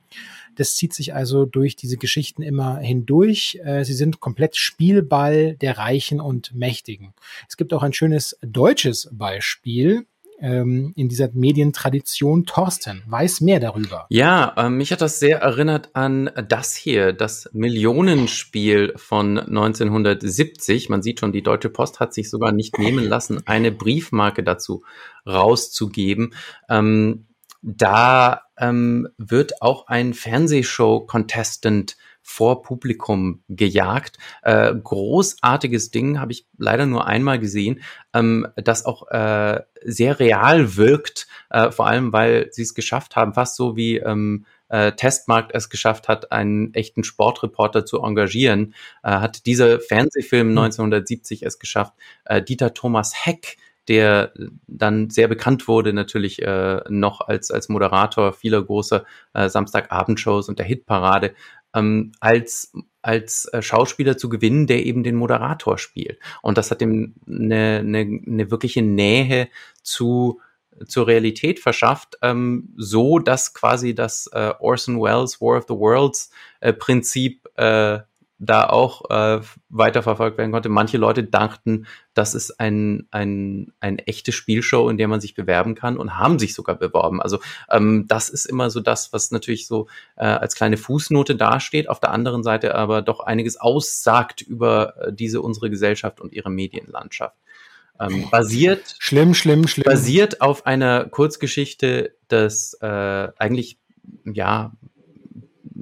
Das 0.56 0.76
zieht 0.76 0.93
sich 0.93 1.14
also 1.14 1.45
durch 1.45 1.76
diese 1.76 1.97
Geschichten 1.97 2.41
immer 2.41 2.80
hindurch. 2.80 3.60
Äh, 3.64 3.86
sie 3.86 3.93
sind 3.93 4.20
komplett 4.20 4.58
Spielball 4.58 5.56
der 5.56 5.78
Reichen 5.78 6.20
und 6.20 6.54
Mächtigen. 6.54 7.14
Es 7.47 7.56
gibt 7.56 7.74
auch 7.74 7.84
ein 7.84 7.93
schönes 7.93 8.38
deutsches 8.41 9.10
Beispiel 9.12 10.06
ähm, 10.42 10.94
in 10.96 11.10
dieser 11.10 11.30
Medientradition. 11.34 12.46
Thorsten 12.46 13.04
weiß 13.08 13.42
mehr 13.42 13.60
darüber. 13.60 14.06
Ja, 14.10 14.54
äh, 14.58 14.70
mich 14.70 14.92
hat 14.92 15.02
das 15.02 15.20
sehr 15.20 15.40
erinnert 15.40 15.96
an 15.96 16.30
das 16.48 16.76
hier, 16.76 17.14
das 17.14 17.50
Millionenspiel 17.54 18.94
von 18.96 19.38
1970. 19.40 20.90
Man 20.90 21.02
sieht 21.02 21.20
schon, 21.20 21.32
die 21.32 21.44
Deutsche 21.44 21.70
Post 21.70 22.00
hat 22.00 22.14
sich 22.14 22.30
sogar 22.30 22.52
nicht 22.52 22.78
nehmen 22.78 23.06
lassen, 23.06 23.42
eine 23.46 23.72
Briefmarke 23.72 24.44
dazu 24.44 24.84
rauszugeben. 25.26 26.34
Ähm, 26.70 27.26
da 27.62 28.44
ähm, 28.58 29.10
wird 29.18 29.62
auch 29.62 29.88
ein 29.88 30.14
Fernsehshow-Contestant 30.14 31.98
vor 32.30 32.62
Publikum 32.62 33.42
gejagt. 33.50 34.20
Äh, 34.44 34.76
großartiges 34.76 35.90
Ding, 35.90 36.20
habe 36.20 36.32
ich 36.32 36.46
leider 36.60 36.86
nur 36.86 37.08
einmal 37.08 37.40
gesehen, 37.40 37.82
ähm, 38.14 38.48
das 38.56 38.86
auch 38.86 39.10
äh, 39.10 39.62
sehr 39.84 40.20
real 40.20 40.78
wirkt, 40.78 41.28
äh, 41.50 41.72
vor 41.72 41.88
allem 41.88 42.14
weil 42.14 42.50
sie 42.52 42.62
es 42.62 42.76
geschafft 42.76 43.16
haben, 43.16 43.34
fast 43.34 43.56
so 43.56 43.76
wie 43.76 43.98
ähm, 43.98 44.46
äh, 44.70 44.92
Testmarkt 44.92 45.56
es 45.56 45.72
geschafft 45.72 46.08
hat, 46.08 46.32
einen 46.32 46.72
echten 46.76 47.04
Sportreporter 47.04 47.84
zu 47.84 48.04
engagieren, 48.04 48.76
äh, 49.02 49.10
hat 49.10 49.48
dieser 49.48 49.80
Fernsehfilm 49.80 50.50
1970 50.50 51.42
hm. 51.42 51.48
es 51.48 51.58
geschafft, 51.58 51.94
äh, 52.26 52.44
Dieter 52.44 52.76
Thomas 52.76 53.26
Heck 53.26 53.58
der 53.90 54.32
dann 54.68 55.10
sehr 55.10 55.28
bekannt 55.28 55.68
wurde, 55.68 55.94
natürlich 55.94 56.44
äh, 56.44 56.82
noch 56.90 57.22
als, 57.22 57.50
als 57.50 57.70
Moderator 57.70 58.34
vieler 58.34 58.62
großer 58.62 59.04
äh, 59.34 59.50
Samstagabendshows 59.50 60.48
und 60.48 60.60
der 60.60 60.68
Hitparade, 60.68 61.34
ähm, 61.74 62.12
als 62.20 62.74
als 63.02 63.46
äh, 63.54 63.62
Schauspieler 63.62 64.18
zu 64.18 64.28
gewinnen, 64.28 64.68
der 64.68 64.86
eben 64.86 65.04
den 65.04 65.16
Moderator 65.16 65.78
spielt. 65.78 66.20
Und 66.42 66.58
das 66.58 66.70
hat 66.70 66.82
ihm 66.82 67.16
eine, 67.28 67.80
eine, 67.80 68.00
eine 68.00 68.52
wirkliche 68.52 68.82
Nähe 68.82 69.48
zu 69.82 70.42
zur 70.88 71.08
Realität 71.08 71.60
verschafft, 71.60 72.18
ähm, 72.22 72.74
so 72.78 73.20
dass 73.20 73.54
quasi 73.54 73.94
das 73.94 74.28
äh, 74.28 74.54
Orson 74.60 75.02
Welles 75.02 75.42
War 75.42 75.58
of 75.58 75.66
the 75.68 75.74
Worlds 75.74 76.32
äh, 76.62 76.74
Prinzip 76.74 77.50
äh, 77.56 78.00
da 78.40 78.68
auch 78.68 79.10
äh, 79.10 79.42
weiterverfolgt 79.68 80.38
werden 80.38 80.52
konnte. 80.54 80.70
Manche 80.70 80.98
Leute 80.98 81.24
dachten, 81.26 81.86
das 82.14 82.34
ist 82.34 82.60
ein, 82.60 83.08
ein, 83.12 83.74
ein 83.82 84.00
echte 84.00 84.32
Spielshow, 84.32 84.90
in 84.90 84.98
der 84.98 85.10
man 85.10 85.20
sich 85.20 85.36
bewerben 85.36 85.76
kann 85.76 85.98
und 85.98 86.18
haben 86.18 86.40
sich 86.40 86.54
sogar 86.54 86.76
beworben. 86.76 87.22
Also 87.22 87.40
ähm, 87.70 88.06
das 88.08 88.30
ist 88.30 88.46
immer 88.46 88.70
so 88.70 88.80
das, 88.80 89.12
was 89.12 89.32
natürlich 89.32 89.68
so 89.68 89.88
äh, 90.16 90.24
als 90.24 90.56
kleine 90.56 90.78
Fußnote 90.78 91.36
dasteht, 91.36 91.90
auf 91.90 92.00
der 92.00 92.12
anderen 92.12 92.42
Seite 92.42 92.76
aber 92.76 93.02
doch 93.02 93.20
einiges 93.20 93.58
aussagt 93.58 94.42
über 94.42 94.96
äh, 95.02 95.14
diese 95.14 95.42
unsere 95.42 95.70
Gesellschaft 95.70 96.22
und 96.22 96.32
ihre 96.32 96.50
Medienlandschaft. 96.50 97.36
Ähm, 98.00 98.30
basiert 98.32 98.96
schlimm, 99.00 99.34
schlimm, 99.34 99.68
schlimm. 99.68 99.84
Basiert 99.84 100.40
auf 100.40 100.66
einer 100.66 101.06
Kurzgeschichte 101.06 102.16
des 102.32 102.78
äh, 102.82 103.28
eigentlich 103.38 103.78
ja 104.24 104.72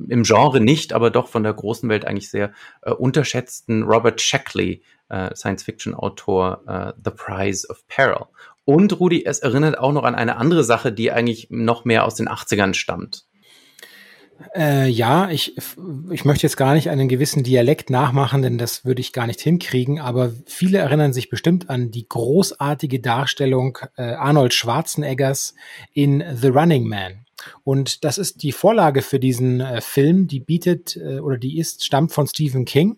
im 0.09 0.23
Genre 0.23 0.59
nicht, 0.59 0.93
aber 0.93 1.09
doch 1.09 1.27
von 1.27 1.43
der 1.43 1.53
großen 1.53 1.89
Welt 1.89 2.05
eigentlich 2.05 2.29
sehr 2.29 2.51
äh, 2.81 2.91
unterschätzten 2.91 3.83
Robert 3.83 4.21
Shackley, 4.21 4.81
äh, 5.09 5.35
Science-Fiction-Autor, 5.35 6.61
äh, 6.67 6.93
The 7.03 7.11
Prize 7.11 7.67
of 7.69 7.87
Peril. 7.87 8.25
Und 8.65 8.99
Rudi, 8.99 9.23
es 9.25 9.39
erinnert 9.39 9.77
auch 9.79 9.93
noch 9.93 10.03
an 10.03 10.15
eine 10.15 10.35
andere 10.35 10.63
Sache, 10.63 10.91
die 10.91 11.11
eigentlich 11.11 11.47
noch 11.49 11.85
mehr 11.85 12.03
aus 12.05 12.15
den 12.15 12.27
80ern 12.27 12.73
stammt. 12.73 13.25
Äh, 14.55 14.87
ja, 14.87 15.29
ich, 15.29 15.55
ich 16.11 16.25
möchte 16.25 16.43
jetzt 16.43 16.57
gar 16.57 16.73
nicht 16.73 16.89
einen 16.89 17.07
gewissen 17.07 17.43
Dialekt 17.43 17.89
nachmachen, 17.89 18.41
denn 18.41 18.57
das 18.57 18.85
würde 18.85 19.01
ich 19.01 19.13
gar 19.13 19.27
nicht 19.27 19.41
hinkriegen, 19.41 19.99
aber 19.99 20.31
viele 20.45 20.77
erinnern 20.77 21.13
sich 21.13 21.29
bestimmt 21.29 21.69
an 21.69 21.91
die 21.91 22.07
großartige 22.07 22.99
Darstellung 22.99 23.79
äh, 23.95 24.03
Arnold 24.13 24.53
Schwarzeneggers 24.53 25.55
in 25.93 26.23
The 26.35 26.49
Running 26.49 26.87
Man. 26.87 27.26
Und 27.63 28.03
das 28.03 28.17
ist 28.17 28.43
die 28.43 28.51
Vorlage 28.51 29.01
für 29.01 29.19
diesen 29.19 29.61
äh, 29.61 29.81
Film, 29.81 30.27
die 30.27 30.39
bietet 30.39 30.97
äh, 30.97 31.19
oder 31.19 31.37
die 31.37 31.59
ist, 31.59 31.85
stammt 31.85 32.11
von 32.11 32.27
Stephen 32.27 32.65
King. 32.65 32.97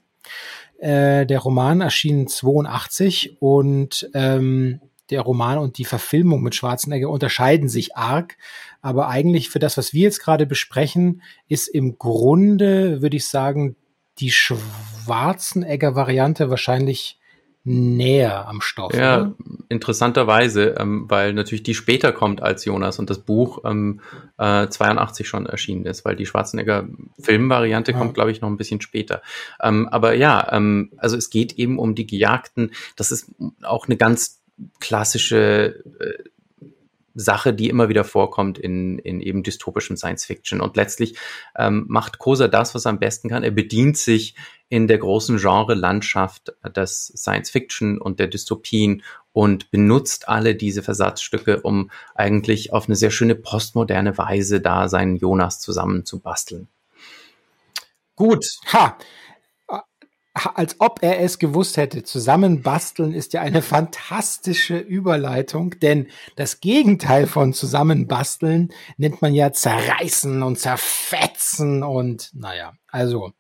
Äh, 0.80 1.26
der 1.26 1.40
Roman 1.40 1.82
erschien 1.82 2.28
82 2.28 3.42
und 3.42 4.10
ähm, 4.14 4.80
der 5.10 5.22
Roman 5.22 5.58
und 5.58 5.78
die 5.78 5.86
Verfilmung 5.86 6.44
mit 6.44 6.56
Schwarzenegger 6.56 7.10
unterscheiden 7.10 7.68
sich 7.68 7.98
arg. 7.98 8.38
Aber 8.82 9.10
eigentlich 9.10 9.50
für 9.50 9.60
das, 9.60 9.76
was 9.78 9.94
wir 9.94 10.04
jetzt 10.04 10.22
gerade 10.22 10.46
besprechen, 10.46 11.22
ist 11.48 11.68
im 11.68 11.98
Grunde, 11.98 13.02
würde 13.02 13.18
ich 13.18 13.28
sagen, 13.28 13.76
die 14.20 14.32
Schwarzenegger-Variante 14.32 16.50
wahrscheinlich 16.50 17.19
näher 17.70 18.48
am 18.48 18.62
Stoff. 18.62 18.96
Ja, 18.96 19.22
oder? 19.22 19.36
interessanterweise, 19.70 20.76
ähm, 20.80 21.06
weil 21.08 21.34
natürlich 21.34 21.62
die 21.62 21.76
später 21.76 22.12
kommt 22.12 22.42
als 22.42 22.66
Jonas 22.66 22.98
und 22.98 23.12
das 23.12 23.20
Buch 23.20 23.60
ähm, 23.64 24.02
äh, 24.40 24.68
82 24.68 25.28
schon 25.28 25.46
erschienen 25.46 25.86
ist, 25.86 26.04
weil 26.04 26.16
die 26.16 26.26
Schwarzenegger 26.26 26.88
Filmvariante 27.20 27.92
ja. 27.92 27.98
kommt, 27.98 28.16
glaube 28.16 28.32
ich, 28.32 28.42
noch 28.42 28.50
ein 28.50 28.58
bisschen 28.58 28.82
später. 28.82 29.22
Ähm, 29.62 29.88
aber 29.88 30.16
ja, 30.16 30.52
ähm, 30.52 30.92
also 30.98 31.16
es 31.16 31.30
geht 31.30 31.54
eben 31.54 31.78
um 31.78 31.94
die 31.94 32.08
Gejagten. 32.08 32.72
Das 32.96 33.12
ist 33.12 33.32
auch 33.62 33.86
eine 33.86 33.98
ganz 33.98 34.42
klassische 34.80 35.84
äh, 36.00 36.24
Sache, 37.20 37.54
die 37.54 37.70
immer 37.70 37.90
wieder 37.90 38.04
vorkommt 38.04 38.58
in, 38.58 38.98
in 39.00 39.20
eben 39.20 39.44
dystopischem 39.44 39.98
Science 39.98 40.26
Fiction. 40.26 40.62
Und 40.62 40.76
letztlich 40.78 41.18
ähm, 41.58 41.86
macht 41.88 42.18
Kosa 42.18 42.48
das, 42.48 42.74
was 42.74 42.86
er 42.86 42.92
am 42.92 43.00
besten 43.00 43.30
kann. 43.30 43.44
Er 43.44 43.52
bedient 43.52 43.98
sich 43.98 44.36
in 44.70 44.88
der 44.88 45.00
großen 45.00 45.38
Genre-Landschaft 45.38 46.54
des 46.76 47.08
Science 47.16 47.50
Fiction 47.50 48.00
und 48.00 48.20
der 48.20 48.28
Dystopien 48.28 49.04
und 49.34 49.72
benutzt 49.72 50.30
alle 50.30 50.56
diese 50.56 50.84
Versatzstücke, 50.84 51.62
um 51.62 51.92
eigentlich 52.16 52.72
auf 52.72 52.86
eine 52.86 52.96
sehr 52.96 53.12
schöne 53.12 53.36
postmoderne 53.36 54.18
Weise 54.18 54.62
da 54.62 54.88
seinen 54.88 55.16
Jonas 55.16 55.60
zusammenzubasteln. 55.60 56.68
Gut. 58.16 58.46
Ha! 58.74 58.98
Als 60.46 60.76
ob 60.80 61.00
er 61.02 61.20
es 61.20 61.40
gewusst 61.40 61.78
hätte. 61.78 62.04
Zusammenbasteln 62.04 63.14
ist 63.14 63.34
ja 63.34 63.42
eine 63.42 63.62
fantastische 63.62 64.78
Überleitung, 64.78 65.80
denn 65.80 66.08
das 66.36 66.60
Gegenteil 66.60 67.28
von 67.28 67.54
zusammenbasteln 67.54 68.74
nennt 68.98 69.22
man 69.22 69.34
ja 69.34 69.52
zerreißen 69.52 70.44
und 70.44 70.60
zerfetzen 70.60 71.84
und 71.84 72.32
naja, 72.34 72.74
also 72.88 73.32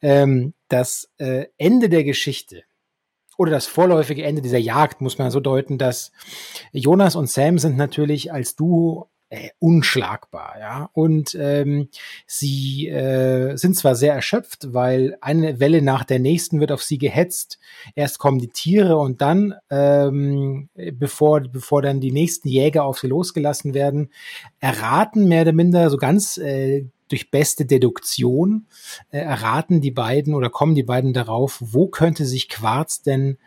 ähm, 0.00 0.54
das 0.68 1.10
äh, 1.18 1.46
Ende 1.56 1.88
der 1.88 2.04
Geschichte 2.04 2.64
oder 3.36 3.50
das 3.50 3.66
vorläufige 3.66 4.24
Ende 4.24 4.42
dieser 4.42 4.58
Jagd 4.58 5.00
muss 5.00 5.18
man 5.18 5.30
so 5.30 5.40
deuten, 5.40 5.78
dass 5.78 6.12
Jonas 6.72 7.16
und 7.16 7.28
Sam 7.28 7.58
sind 7.58 7.76
natürlich 7.76 8.32
als 8.32 8.54
Duo 8.54 9.10
äh, 9.30 9.50
unschlagbar, 9.58 10.54
ja. 10.58 10.90
Und 10.92 11.36
ähm, 11.38 11.88
sie 12.26 12.88
äh, 12.88 13.56
sind 13.56 13.76
zwar 13.76 13.94
sehr 13.94 14.14
erschöpft, 14.14 14.72
weil 14.72 15.16
eine 15.20 15.60
Welle 15.60 15.82
nach 15.82 16.04
der 16.04 16.18
nächsten 16.18 16.60
wird 16.60 16.72
auf 16.72 16.82
sie 16.82 16.98
gehetzt. 16.98 17.58
Erst 17.94 18.18
kommen 18.18 18.38
die 18.38 18.48
Tiere 18.48 18.96
und 18.96 19.20
dann, 19.20 19.54
ähm, 19.70 20.68
bevor, 20.92 21.40
bevor 21.40 21.82
dann 21.82 22.00
die 22.00 22.12
nächsten 22.12 22.48
Jäger 22.48 22.84
auf 22.84 22.98
sie 22.98 23.08
losgelassen 23.08 23.74
werden, 23.74 24.10
erraten 24.60 25.26
mehr 25.28 25.42
oder 25.42 25.52
minder 25.52 25.90
so 25.90 25.96
ganz 25.96 26.36
äh, 26.38 26.86
durch 27.08 27.30
beste 27.30 27.66
Deduktion 27.66 28.66
äh, 29.10 29.18
erraten 29.18 29.80
die 29.80 29.90
beiden 29.90 30.34
oder 30.34 30.50
kommen 30.50 30.74
die 30.74 30.82
beiden 30.82 31.12
darauf, 31.12 31.58
wo 31.60 31.88
könnte 31.88 32.24
sich 32.24 32.48
Quarz 32.48 33.02
denn 33.02 33.38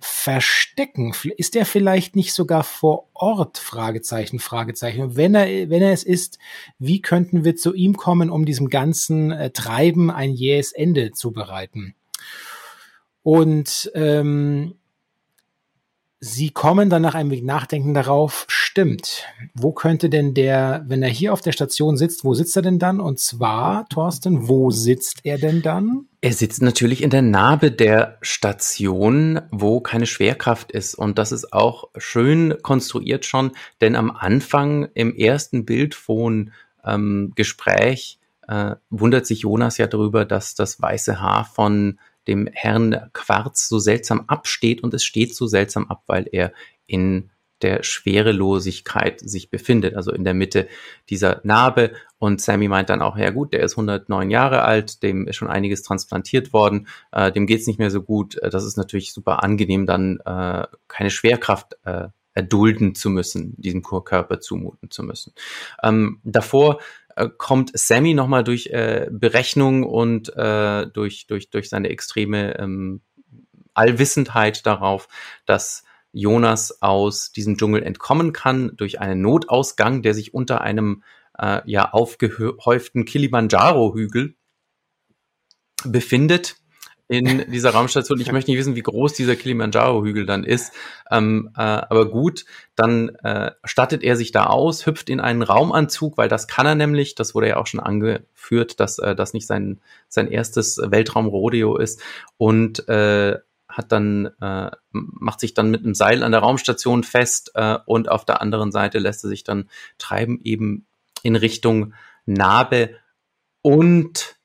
verstecken? 0.00 1.12
Ist 1.36 1.56
er 1.56 1.66
vielleicht 1.66 2.16
nicht 2.16 2.32
sogar 2.32 2.64
vor 2.64 3.08
Ort? 3.14 3.58
Fragezeichen, 3.58 4.38
Fragezeichen. 4.38 5.02
Und 5.02 5.16
wenn 5.16 5.34
er, 5.34 5.70
wenn 5.70 5.82
er 5.82 5.92
es 5.92 6.04
ist, 6.04 6.38
wie 6.78 7.00
könnten 7.00 7.44
wir 7.44 7.56
zu 7.56 7.74
ihm 7.74 7.96
kommen, 7.96 8.30
um 8.30 8.44
diesem 8.44 8.68
ganzen 8.68 9.32
äh, 9.32 9.50
Treiben 9.50 10.10
ein 10.10 10.32
jähes 10.32 10.72
Ende 10.72 11.12
zu 11.12 11.32
bereiten? 11.32 11.94
Und 13.22 13.90
ähm, 13.94 14.76
Sie 16.20 16.50
kommen 16.50 16.90
dann 16.90 17.02
nach 17.02 17.14
einem 17.14 17.30
Weg 17.30 17.44
Nachdenken 17.44 17.94
darauf, 17.94 18.44
stimmt. 18.48 19.22
Wo 19.54 19.70
könnte 19.70 20.10
denn 20.10 20.34
der, 20.34 20.84
wenn 20.88 21.00
er 21.00 21.08
hier 21.08 21.32
auf 21.32 21.42
der 21.42 21.52
Station 21.52 21.96
sitzt, 21.96 22.24
wo 22.24 22.34
sitzt 22.34 22.56
er 22.56 22.62
denn 22.62 22.80
dann? 22.80 22.98
Und 22.98 23.20
zwar, 23.20 23.88
Thorsten, 23.88 24.48
wo 24.48 24.72
sitzt 24.72 25.20
er 25.22 25.38
denn 25.38 25.62
dann? 25.62 26.06
Er 26.20 26.32
sitzt 26.32 26.60
natürlich 26.60 27.04
in 27.04 27.10
der 27.10 27.22
Narbe 27.22 27.70
der 27.70 28.18
Station, 28.20 29.40
wo 29.52 29.80
keine 29.80 30.06
Schwerkraft 30.06 30.72
ist. 30.72 30.96
Und 30.96 31.18
das 31.18 31.30
ist 31.30 31.52
auch 31.52 31.88
schön 31.96 32.56
konstruiert 32.62 33.24
schon, 33.24 33.52
denn 33.80 33.94
am 33.94 34.10
Anfang 34.10 34.88
im 34.94 35.14
ersten 35.14 35.64
Bildphon 35.64 36.52
ähm, 36.84 37.30
Gespräch 37.36 38.18
äh, 38.48 38.74
wundert 38.90 39.24
sich 39.24 39.42
Jonas 39.42 39.78
ja 39.78 39.86
darüber, 39.86 40.24
dass 40.24 40.56
das 40.56 40.82
weiße 40.82 41.20
Haar 41.20 41.44
von 41.44 42.00
dem 42.28 42.48
Herrn 42.52 43.10
Quarz 43.12 43.68
so 43.68 43.78
seltsam 43.78 44.24
absteht 44.28 44.82
und 44.82 44.94
es 44.94 45.04
steht 45.04 45.34
so 45.34 45.46
seltsam 45.46 45.88
ab, 45.88 46.04
weil 46.06 46.28
er 46.30 46.52
in 46.86 47.30
der 47.62 47.82
Schwerelosigkeit 47.82 49.20
sich 49.20 49.50
befindet, 49.50 49.96
also 49.96 50.12
in 50.12 50.24
der 50.24 50.34
Mitte 50.34 50.68
dieser 51.10 51.40
Narbe. 51.42 51.92
Und 52.18 52.40
Sammy 52.40 52.68
meint 52.68 52.88
dann 52.88 53.02
auch, 53.02 53.16
ja 53.16 53.30
gut, 53.30 53.52
der 53.52 53.60
ist 53.60 53.72
109 53.72 54.30
Jahre 54.30 54.62
alt, 54.62 55.02
dem 55.02 55.26
ist 55.26 55.36
schon 55.36 55.48
einiges 55.48 55.82
transplantiert 55.82 56.52
worden, 56.52 56.86
äh, 57.12 57.32
dem 57.32 57.46
geht's 57.46 57.66
nicht 57.66 57.78
mehr 57.78 57.90
so 57.90 58.02
gut. 58.02 58.36
Äh, 58.36 58.50
das 58.50 58.64
ist 58.64 58.76
natürlich 58.76 59.12
super 59.12 59.42
angenehm, 59.42 59.86
dann 59.86 60.20
äh, 60.24 60.66
keine 60.86 61.10
Schwerkraft 61.10 61.76
äh, 61.84 62.08
erdulden 62.34 62.94
zu 62.94 63.10
müssen, 63.10 63.54
diesem 63.60 63.82
Körper 63.82 64.38
zumuten 64.38 64.92
zu 64.92 65.02
müssen. 65.02 65.32
Ähm, 65.82 66.20
davor 66.22 66.78
äh, 67.18 67.28
kommt 67.36 67.70
Sammy 67.74 68.14
nochmal 68.14 68.44
durch 68.44 68.68
äh, 68.68 69.08
Berechnung 69.10 69.84
und 69.84 70.34
äh, 70.36 70.86
durch, 70.86 71.26
durch, 71.26 71.50
durch 71.50 71.68
seine 71.68 71.88
extreme 71.88 72.58
ähm, 72.58 73.00
Allwissendheit 73.74 74.66
darauf, 74.66 75.08
dass 75.46 75.84
Jonas 76.12 76.82
aus 76.82 77.32
diesem 77.32 77.56
Dschungel 77.56 77.82
entkommen 77.82 78.32
kann 78.32 78.76
durch 78.76 79.00
einen 79.00 79.20
Notausgang, 79.20 80.02
der 80.02 80.14
sich 80.14 80.32
unter 80.32 80.60
einem 80.60 81.02
äh, 81.38 81.60
ja 81.66 81.90
aufgehäuften 81.90 83.04
Kilimanjaro-Hügel 83.04 84.34
befindet 85.84 86.56
in 87.08 87.50
dieser 87.50 87.70
Raumstation. 87.70 88.20
Ich 88.20 88.30
möchte 88.32 88.50
nicht 88.50 88.60
wissen, 88.60 88.76
wie 88.76 88.82
groß 88.82 89.14
dieser 89.14 89.34
Kilimanjaro-Hügel 89.34 90.26
dann 90.26 90.44
ist. 90.44 90.72
Ähm, 91.10 91.50
äh, 91.56 91.60
aber 91.60 92.10
gut, 92.10 92.44
dann 92.76 93.08
äh, 93.22 93.52
stattet 93.64 94.02
er 94.02 94.14
sich 94.16 94.30
da 94.30 94.44
aus, 94.46 94.86
hüpft 94.86 95.08
in 95.08 95.18
einen 95.18 95.42
Raumanzug, 95.42 96.18
weil 96.18 96.28
das 96.28 96.46
kann 96.46 96.66
er 96.66 96.74
nämlich. 96.74 97.14
Das 97.14 97.34
wurde 97.34 97.48
ja 97.48 97.56
auch 97.56 97.66
schon 97.66 97.80
angeführt, 97.80 98.78
dass 98.78 98.98
äh, 98.98 99.16
das 99.16 99.32
nicht 99.32 99.46
sein, 99.46 99.80
sein 100.08 100.28
erstes 100.28 100.78
Weltraumrodeo 100.78 101.78
ist. 101.78 102.00
Und 102.36 102.86
äh, 102.88 103.38
hat 103.68 103.92
dann, 103.92 104.26
äh, 104.40 104.70
macht 104.90 105.40
sich 105.40 105.54
dann 105.54 105.70
mit 105.70 105.84
einem 105.84 105.94
Seil 105.94 106.22
an 106.22 106.32
der 106.32 106.40
Raumstation 106.40 107.04
fest 107.04 107.52
äh, 107.54 107.78
und 107.86 108.10
auf 108.10 108.24
der 108.24 108.42
anderen 108.42 108.72
Seite 108.72 108.98
lässt 108.98 109.24
er 109.24 109.28
sich 109.28 109.44
dann 109.44 109.68
treiben 109.98 110.40
eben 110.42 110.86
in 111.22 111.36
Richtung 111.36 111.94
Narbe 112.26 112.96
und 113.62 114.36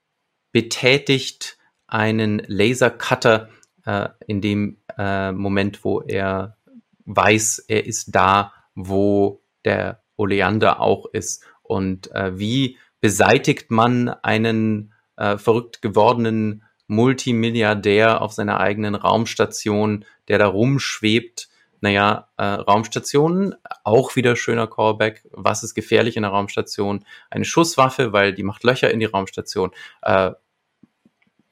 betätigt 0.52 1.58
einen 1.94 2.42
Lasercutter 2.48 3.50
äh, 3.86 4.10
in 4.26 4.42
dem 4.42 4.78
äh, 4.98 5.32
Moment, 5.32 5.86
wo 5.86 6.02
er 6.02 6.58
weiß, 7.06 7.66
er 7.68 7.86
ist 7.86 8.16
da, 8.16 8.52
wo 8.74 9.44
der 9.64 10.02
Oleander 10.18 10.80
auch 10.82 11.06
ist. 11.06 11.46
Und 11.62 12.12
äh, 12.12 12.38
wie 12.38 12.78
beseitigt 13.00 13.70
man 13.70 14.10
einen 14.10 14.94
äh, 15.18 15.38
verrückt 15.38 15.82
gewordenen 15.82 16.64
Multimilliardär 16.88 18.22
auf 18.22 18.34
seiner 18.34 18.60
eigenen 18.60 18.96
Raumstation, 18.96 20.06
der 20.28 20.40
da 20.40 20.48
rumschwebt. 20.48 21.50
Naja, 21.82 22.30
äh, 22.38 22.44
Raumstationen, 22.44 23.56
auch 23.84 24.16
wieder 24.16 24.36
schöner 24.36 24.68
Callback. 24.68 25.28
Was 25.32 25.64
ist 25.64 25.76
gefährlich 25.76 26.16
in 26.16 26.24
der 26.24 26.32
Raumstation? 26.32 27.06
Eine 27.30 27.46
Schusswaffe, 27.46 28.14
weil 28.14 28.34
die 28.34 28.44
macht 28.44 28.64
Löcher 28.64 28.90
in 28.90 29.00
die 29.00 29.06
Raumstation. 29.06 29.72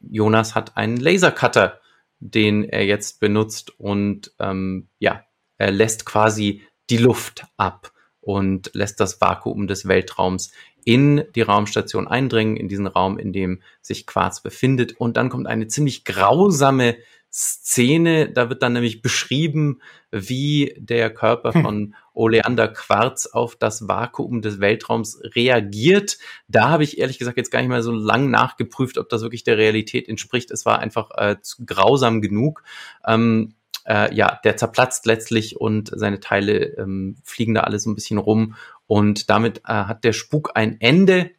Jonas 0.10 0.56
hat 0.56 0.78
einen 0.78 0.98
Lasercutter, 0.98 1.80
den 2.20 2.64
er 2.64 2.86
jetzt 2.86 3.20
benutzt 3.20 3.80
und 3.80 4.34
ähm, 4.40 4.88
ja, 5.00 5.24
er 5.58 5.72
lässt 5.72 6.06
quasi 6.06 6.62
die 6.90 6.98
Luft 6.98 7.46
ab 7.58 7.92
und 8.20 8.72
lässt 8.74 9.00
das 9.00 9.20
Vakuum 9.20 9.68
des 9.68 9.88
Weltraums 9.88 10.52
in 10.84 11.24
die 11.36 11.42
Raumstation 11.42 12.08
eindringen, 12.08 12.58
in 12.58 12.68
diesen 12.68 12.88
Raum, 12.88 13.18
in 13.18 13.34
dem 13.34 13.62
sich 13.82 14.08
Quarz 14.08 14.42
befindet. 14.42 14.94
Und 14.94 15.18
dann 15.18 15.30
kommt 15.30 15.48
eine 15.48 15.68
ziemlich 15.68 16.06
grausame 16.06 16.98
Szene. 17.32 18.30
Da 18.30 18.50
wird 18.50 18.62
dann 18.62 18.74
nämlich 18.74 19.02
beschrieben, 19.02 19.82
wie 20.12 20.76
der 20.78 21.10
Körper 21.14 21.54
hm. 21.54 21.62
von 21.62 21.96
Oleander 22.14 22.68
Quarz 22.68 23.26
auf 23.26 23.56
das 23.56 23.88
Vakuum 23.88 24.42
des 24.42 24.60
Weltraums 24.60 25.22
reagiert. 25.36 26.18
Da 26.48 26.70
habe 26.70 26.84
ich 26.84 26.98
ehrlich 26.98 27.20
gesagt 27.20 27.38
jetzt 27.38 27.52
gar 27.52 27.60
nicht 27.60 27.70
mehr 27.70 27.84
so 27.84 27.94
lang 27.94 28.30
nachgeprüft, 28.30 28.98
ob 28.98 29.10
das 29.10 29.22
wirklich 29.22 29.44
der 29.44 29.58
Realität 29.58 30.10
entspricht. 30.10 30.52
Es 30.52 30.66
war 30.66 30.80
einfach 30.80 31.10
äh, 31.16 31.38
zu 31.42 31.66
grausam 31.66 32.22
genug. 32.22 32.64
Ähm, 33.08 33.56
äh, 33.86 34.14
ja, 34.14 34.40
der 34.44 34.58
zerplatzt 34.58 35.06
letztlich 35.06 35.60
und 35.60 35.92
seine 35.94 36.20
Teile 36.20 36.78
ähm, 36.78 37.16
fliegen 37.24 37.54
da 37.54 37.62
alles 37.62 37.84
so 37.84 37.90
ein 37.90 37.96
bisschen 37.96 38.18
rum. 38.18 38.56
Und 38.88 39.30
damit 39.30 39.60
äh, 39.60 39.72
hat 39.72 40.04
der 40.04 40.14
Spuk 40.14 40.52
ein 40.56 40.80
Ende. 40.82 41.32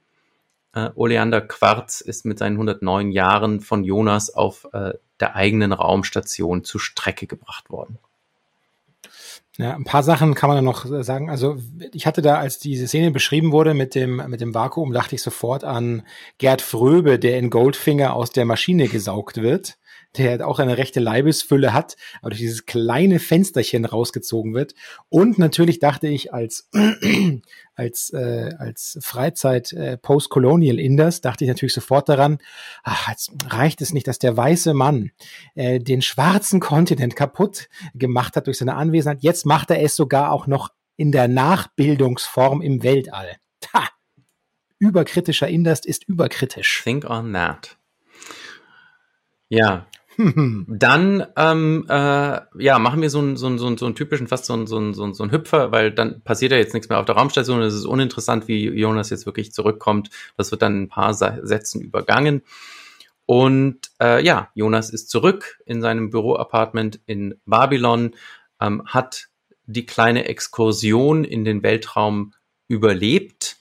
Äh, 0.74 0.90
Oleander 0.94 1.40
Quarz 1.40 2.00
ist 2.00 2.24
mit 2.24 2.38
seinen 2.38 2.54
109 2.54 3.10
Jahren 3.10 3.60
von 3.60 3.84
Jonas 3.84 4.30
auf 4.30 4.68
äh, 4.72 4.94
der 5.20 5.36
eigenen 5.36 5.72
Raumstation 5.72 6.64
zur 6.64 6.80
Strecke 6.80 7.26
gebracht 7.26 7.70
worden. 7.70 7.98
Ja, 9.58 9.74
ein 9.74 9.84
paar 9.84 10.02
Sachen 10.02 10.34
kann 10.34 10.48
man 10.48 10.56
da 10.56 10.62
noch 10.62 10.86
sagen. 11.04 11.28
Also 11.28 11.58
ich 11.92 12.06
hatte 12.06 12.22
da, 12.22 12.36
als 12.36 12.58
diese 12.58 12.88
Szene 12.88 13.10
beschrieben 13.10 13.52
wurde 13.52 13.74
mit 13.74 13.94
dem, 13.94 14.16
mit 14.28 14.40
dem 14.40 14.54
Vakuum, 14.54 14.94
dachte 14.94 15.14
ich 15.14 15.22
sofort 15.22 15.62
an 15.62 16.02
Gerd 16.38 16.62
Fröbe, 16.62 17.18
der 17.18 17.38
in 17.38 17.50
Goldfinger 17.50 18.14
aus 18.14 18.30
der 18.30 18.46
Maschine 18.46 18.88
gesaugt 18.88 19.42
wird 19.42 19.76
der 20.16 20.46
auch 20.46 20.58
eine 20.58 20.78
rechte 20.78 21.00
Leibesfülle 21.00 21.72
hat, 21.72 21.96
aber 22.20 22.30
durch 22.30 22.40
dieses 22.40 22.66
kleine 22.66 23.18
Fensterchen 23.18 23.84
rausgezogen 23.84 24.54
wird. 24.54 24.74
Und 25.08 25.38
natürlich 25.38 25.78
dachte 25.78 26.08
ich 26.08 26.32
als 26.34 26.68
als 27.74 28.10
äh, 28.10 28.50
als 28.58 28.98
Freizeit 29.00 29.72
äh, 29.72 29.96
Postcolonial 29.96 30.78
Inders 30.78 31.20
dachte 31.20 31.44
ich 31.44 31.48
natürlich 31.48 31.74
sofort 31.74 32.08
daran, 32.08 32.38
ach, 32.82 33.08
jetzt 33.08 33.32
reicht 33.48 33.80
es 33.80 33.92
nicht, 33.92 34.06
dass 34.06 34.18
der 34.18 34.36
weiße 34.36 34.74
Mann 34.74 35.10
äh, 35.54 35.78
den 35.78 36.02
schwarzen 36.02 36.60
Kontinent 36.60 37.16
kaputt 37.16 37.68
gemacht 37.94 38.36
hat 38.36 38.46
durch 38.46 38.58
seine 38.58 38.74
Anwesenheit. 38.74 39.22
Jetzt 39.22 39.46
macht 39.46 39.70
er 39.70 39.82
es 39.82 39.96
sogar 39.96 40.32
auch 40.32 40.46
noch 40.46 40.70
in 40.96 41.12
der 41.12 41.28
Nachbildungsform 41.28 42.60
im 42.60 42.82
Weltall. 42.82 43.36
Ha! 43.72 43.88
Überkritischer 44.78 45.48
Inders 45.48 45.84
ist 45.84 46.04
überkritisch. 46.08 46.82
Think 46.82 47.08
on 47.08 47.32
that. 47.32 47.76
Ja, 49.48 49.86
dann 50.68 51.26
ähm, 51.36 51.86
äh, 51.88 52.40
ja, 52.58 52.78
machen 52.78 53.02
wir 53.02 53.10
so 53.10 53.18
einen, 53.18 53.36
so 53.36 53.46
einen, 53.46 53.58
so 53.58 53.66
einen, 53.66 53.78
so 53.78 53.86
einen 53.86 53.94
typischen, 53.94 54.28
fast 54.28 54.44
so 54.44 54.54
einen, 54.54 54.66
so, 54.66 54.76
einen, 54.76 54.94
so, 54.94 55.22
einen 55.22 55.32
Hüpfer, 55.32 55.72
weil 55.72 55.92
dann 55.92 56.22
passiert 56.22 56.52
ja 56.52 56.58
jetzt 56.58 56.74
nichts 56.74 56.88
mehr 56.88 56.98
auf 56.98 57.06
der 57.06 57.16
Raumstation. 57.16 57.62
Es 57.62 57.74
ist 57.74 57.84
uninteressant, 57.84 58.48
wie 58.48 58.68
Jonas 58.68 59.10
jetzt 59.10 59.26
wirklich 59.26 59.52
zurückkommt. 59.52 60.10
Das 60.36 60.50
wird 60.50 60.62
dann 60.62 60.82
ein 60.82 60.88
paar 60.88 61.14
Sätzen 61.14 61.80
übergangen. 61.80 62.42
Und 63.26 63.78
äh, 64.00 64.24
ja, 64.24 64.50
Jonas 64.54 64.90
ist 64.90 65.10
zurück 65.10 65.60
in 65.66 65.80
seinem 65.80 66.10
Büroapartment 66.10 67.00
in 67.06 67.40
Babylon, 67.46 68.14
ähm, 68.60 68.82
hat 68.86 69.28
die 69.66 69.86
kleine 69.86 70.26
Exkursion 70.26 71.24
in 71.24 71.44
den 71.44 71.62
Weltraum 71.62 72.34
überlebt 72.68 73.56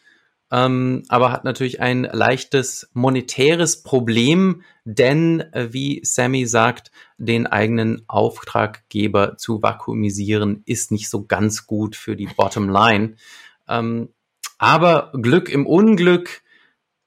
ähm, 0.52 1.03
aber 1.07 1.32
hat 1.32 1.45
natürlich 1.45 1.80
ein 1.80 2.03
leichtes 2.03 2.90
monetäres 2.94 3.84
Problem, 3.84 4.64
denn 4.84 5.40
äh, 5.53 5.72
wie 5.72 6.02
Sammy 6.03 6.45
sagt, 6.45 6.91
den 7.18 7.48
eigenen 7.48 8.03
Auftraggeber 8.07 9.38
zu 9.38 9.64
vakuumisieren 9.64 10.64
ist 10.65 10.91
nicht 10.91 11.10
so 11.10 11.26
ganz 11.26 11.68
gut 11.68 11.95
für 11.95 12.18
die 12.18 12.28
Bottom 12.28 12.69
Line. 12.69 13.15
Ähm, 13.69 14.10
aber 14.57 15.11
Glück 15.14 15.48
im 15.49 15.65
Unglück, 15.65 16.41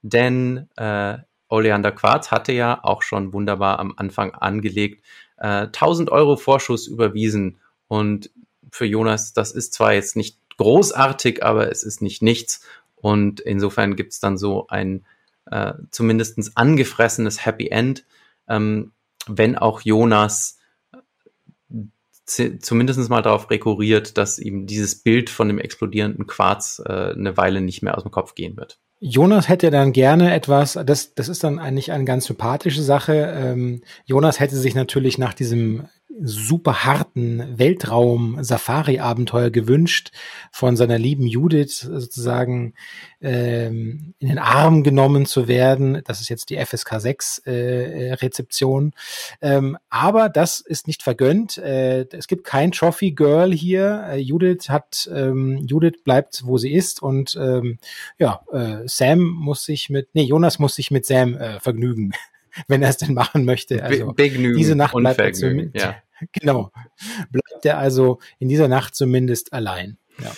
denn 0.02 0.68
äh, 0.76 1.18
Oleander 1.48 1.92
Quarz 1.92 2.30
hatte 2.30 2.52
ja 2.52 2.80
auch 2.82 3.02
schon 3.02 3.32
wunderbar 3.32 3.78
am 3.78 3.92
Anfang 3.96 4.32
angelegt, 4.34 5.04
äh, 5.36 5.66
1000 5.66 6.10
Euro 6.10 6.36
Vorschuss 6.36 6.86
überwiesen 6.86 7.58
und 7.88 8.30
für 8.72 8.86
Jonas, 8.86 9.34
das 9.34 9.52
ist 9.52 9.74
zwar 9.74 9.92
jetzt 9.92 10.16
nicht 10.16 10.38
großartig, 10.56 11.44
aber 11.44 11.70
es 11.70 11.84
ist 11.84 12.00
nicht 12.02 12.22
nichts 12.22 12.66
und 13.04 13.40
insofern 13.40 13.96
gibt 13.96 14.14
es 14.14 14.18
dann 14.18 14.38
so 14.38 14.66
ein 14.68 15.04
äh, 15.50 15.74
zumindest 15.90 16.38
angefressenes 16.54 17.44
Happy 17.44 17.68
End, 17.68 18.06
ähm, 18.48 18.92
wenn 19.26 19.58
auch 19.58 19.82
Jonas 19.82 20.58
äh, 21.70 22.58
zumindest 22.60 23.10
mal 23.10 23.20
darauf 23.20 23.50
rekurriert, 23.50 24.16
dass 24.16 24.38
ihm 24.38 24.66
dieses 24.66 25.02
Bild 25.02 25.28
von 25.28 25.48
dem 25.48 25.58
explodierenden 25.58 26.26
Quarz 26.26 26.80
äh, 26.86 27.10
eine 27.10 27.36
Weile 27.36 27.60
nicht 27.60 27.82
mehr 27.82 27.94
aus 27.94 28.04
dem 28.04 28.10
Kopf 28.10 28.34
gehen 28.34 28.56
wird. 28.56 28.78
Jonas 29.00 29.50
hätte 29.50 29.70
dann 29.70 29.92
gerne 29.92 30.32
etwas, 30.32 30.78
das, 30.86 31.14
das 31.14 31.28
ist 31.28 31.44
dann 31.44 31.58
eigentlich 31.58 31.92
eine 31.92 32.06
ganz 32.06 32.24
sympathische 32.24 32.80
Sache. 32.80 33.34
Ähm, 33.36 33.82
Jonas 34.06 34.40
hätte 34.40 34.56
sich 34.56 34.74
natürlich 34.74 35.18
nach 35.18 35.34
diesem 35.34 35.88
super 36.20 36.84
harten 36.84 37.58
Weltraum-Safari-Abenteuer 37.58 39.50
gewünscht, 39.50 40.10
von 40.52 40.76
seiner 40.76 40.98
lieben 40.98 41.26
Judith 41.26 41.80
sozusagen 41.80 42.74
ähm, 43.20 44.14
in 44.18 44.28
den 44.28 44.38
Arm 44.38 44.82
genommen 44.82 45.26
zu 45.26 45.48
werden. 45.48 46.02
Das 46.04 46.20
ist 46.20 46.28
jetzt 46.28 46.50
die 46.50 46.56
FSK 46.56 47.00
6 47.00 47.38
äh. 47.46 48.16
Ähm, 49.42 49.78
aber 49.90 50.28
das 50.28 50.60
ist 50.60 50.86
nicht 50.86 51.02
vergönnt. 51.02 51.58
Äh, 51.58 52.06
es 52.12 52.28
gibt 52.28 52.44
kein 52.44 52.72
Trophy 52.72 53.12
Girl 53.12 53.52
hier. 53.52 54.04
Äh, 54.10 54.18
Judith 54.18 54.68
hat, 54.68 55.08
ähm, 55.12 55.66
Judith 55.66 56.02
bleibt, 56.04 56.42
wo 56.44 56.58
sie 56.58 56.72
ist 56.72 57.02
und 57.02 57.36
ähm, 57.40 57.78
ja, 58.18 58.42
äh, 58.52 58.86
Sam 58.86 59.20
muss 59.20 59.64
sich 59.64 59.90
mit, 59.90 60.08
nee, 60.14 60.24
Jonas 60.24 60.58
muss 60.58 60.74
sich 60.74 60.90
mit 60.90 61.06
Sam 61.06 61.34
äh, 61.36 61.60
vergnügen 61.60 62.12
wenn 62.68 62.82
er 62.82 62.90
es 62.90 62.96
denn 62.96 63.14
machen 63.14 63.44
möchte. 63.44 63.82
Also 63.82 64.12
Begnügen 64.12 64.56
diese 64.56 64.76
Nacht 64.76 64.94
bleibt 64.94 65.20
er 65.20 65.32
zumindest, 65.32 65.84
ja. 65.84 65.96
genau, 66.32 66.72
bleibt 67.30 67.64
er 67.64 67.78
also 67.78 68.18
in 68.38 68.48
dieser 68.48 68.68
Nacht 68.68 68.94
zumindest 68.94 69.52
allein. 69.52 69.98
Ja. 70.22 70.32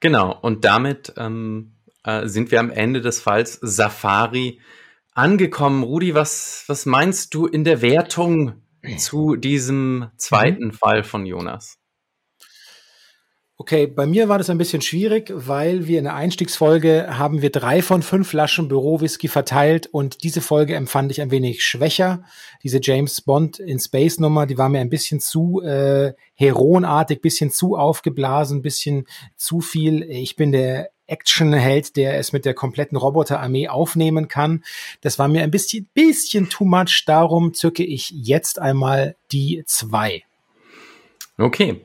Genau, 0.00 0.38
und 0.38 0.64
damit 0.64 1.14
ähm, 1.16 1.72
äh, 2.04 2.26
sind 2.28 2.50
wir 2.50 2.60
am 2.60 2.70
Ende 2.70 3.00
des 3.00 3.20
Falls 3.20 3.58
Safari 3.62 4.60
angekommen. 5.14 5.82
Rudi, 5.82 6.14
was, 6.14 6.64
was 6.66 6.86
meinst 6.86 7.34
du 7.34 7.46
in 7.46 7.64
der 7.64 7.80
Wertung 7.80 8.60
zu 8.98 9.36
diesem 9.36 10.10
zweiten 10.16 10.66
mhm. 10.66 10.72
Fall 10.72 11.04
von 11.04 11.24
Jonas? 11.24 11.78
Okay, 13.56 13.86
bei 13.86 14.04
mir 14.04 14.28
war 14.28 14.38
das 14.38 14.50
ein 14.50 14.58
bisschen 14.58 14.82
schwierig, 14.82 15.30
weil 15.32 15.86
wir 15.86 15.98
in 15.98 16.04
der 16.04 16.16
Einstiegsfolge 16.16 17.18
haben 17.18 17.40
wir 17.40 17.50
drei 17.50 17.82
von 17.82 18.02
fünf 18.02 18.30
Flaschen 18.30 18.66
Büro-Whisky 18.66 19.28
verteilt 19.28 19.86
und 19.86 20.24
diese 20.24 20.40
Folge 20.40 20.74
empfand 20.74 21.12
ich 21.12 21.20
ein 21.20 21.30
wenig 21.30 21.64
schwächer. 21.64 22.24
Diese 22.64 22.80
James 22.82 23.20
Bond 23.20 23.60
in 23.60 23.78
Space 23.78 24.18
Nummer, 24.18 24.46
die 24.46 24.58
war 24.58 24.68
mir 24.68 24.80
ein 24.80 24.90
bisschen 24.90 25.20
zu 25.20 25.62
äh, 25.62 26.14
heroenartig, 26.34 27.22
bisschen 27.22 27.52
zu 27.52 27.76
aufgeblasen, 27.76 28.60
bisschen 28.60 29.06
zu 29.36 29.60
viel. 29.60 30.02
Ich 30.02 30.34
bin 30.34 30.50
der 30.50 30.90
Actionheld, 31.06 31.94
der 31.94 32.18
es 32.18 32.32
mit 32.32 32.44
der 32.44 32.54
kompletten 32.54 32.98
Roboterarmee 32.98 33.68
aufnehmen 33.68 34.26
kann. 34.26 34.64
Das 35.00 35.20
war 35.20 35.28
mir 35.28 35.44
ein 35.44 35.52
bisschen, 35.52 35.88
bisschen 35.94 36.48
too 36.48 36.64
much. 36.64 37.04
Darum 37.06 37.54
zücke 37.54 37.84
ich 37.84 38.10
jetzt 38.10 38.58
einmal 38.58 39.14
die 39.30 39.62
zwei. 39.64 40.24
Okay. 41.38 41.84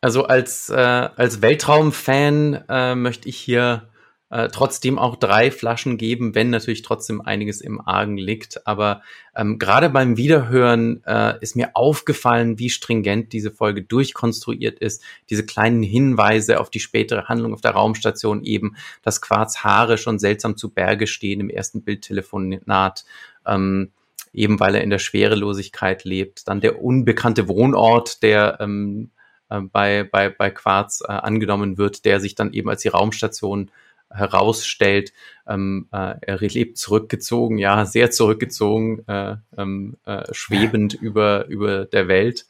Also 0.00 0.24
als, 0.24 0.70
äh, 0.70 0.74
als 0.74 1.42
Weltraumfan 1.42 2.64
äh, 2.68 2.94
möchte 2.94 3.28
ich 3.28 3.36
hier 3.36 3.88
äh, 4.30 4.48
trotzdem 4.48 4.98
auch 4.98 5.16
drei 5.16 5.50
Flaschen 5.50 5.96
geben, 5.96 6.34
wenn 6.34 6.50
natürlich 6.50 6.82
trotzdem 6.82 7.20
einiges 7.20 7.60
im 7.60 7.80
Argen 7.80 8.16
liegt. 8.18 8.66
Aber 8.66 9.02
ähm, 9.34 9.58
gerade 9.58 9.88
beim 9.88 10.16
Wiederhören 10.16 11.02
äh, 11.04 11.34
ist 11.40 11.56
mir 11.56 11.70
aufgefallen, 11.74 12.58
wie 12.58 12.70
stringent 12.70 13.32
diese 13.32 13.50
Folge 13.50 13.82
durchkonstruiert 13.82 14.78
ist. 14.78 15.02
Diese 15.30 15.46
kleinen 15.46 15.82
Hinweise 15.82 16.60
auf 16.60 16.70
die 16.70 16.80
spätere 16.80 17.24
Handlung 17.24 17.54
auf 17.54 17.62
der 17.62 17.72
Raumstation 17.72 18.44
eben, 18.44 18.76
dass 19.02 19.22
Quarzhaare 19.22 19.98
schon 19.98 20.18
seltsam 20.18 20.56
zu 20.56 20.70
Berge 20.70 21.06
stehen 21.06 21.40
im 21.40 21.50
ersten 21.50 21.82
Bildtelefonat. 21.82 23.04
Ähm, 23.46 23.92
eben 24.34 24.60
weil 24.60 24.74
er 24.74 24.82
in 24.82 24.90
der 24.90 24.98
Schwerelosigkeit 24.98 26.04
lebt. 26.04 26.46
Dann 26.46 26.60
der 26.60 26.82
unbekannte 26.82 27.48
Wohnort, 27.48 28.22
der 28.22 28.58
ähm, 28.60 29.10
äh, 29.16 29.17
bei, 29.48 30.04
bei, 30.04 30.28
bei 30.28 30.50
Quarz 30.50 31.02
äh, 31.06 31.12
angenommen 31.12 31.78
wird, 31.78 32.04
der 32.04 32.20
sich 32.20 32.34
dann 32.34 32.52
eben 32.52 32.68
als 32.68 32.82
die 32.82 32.88
Raumstation 32.88 33.70
herausstellt. 34.10 35.12
Ähm, 35.46 35.88
äh, 35.92 36.14
er 36.20 36.38
lebt 36.38 36.78
zurückgezogen, 36.78 37.58
ja, 37.58 37.84
sehr 37.84 38.10
zurückgezogen, 38.10 39.06
äh, 39.06 39.36
ähm, 39.56 39.96
äh, 40.04 40.22
schwebend 40.32 40.94
über, 40.94 41.46
über 41.46 41.84
der 41.84 42.08
Welt. 42.08 42.46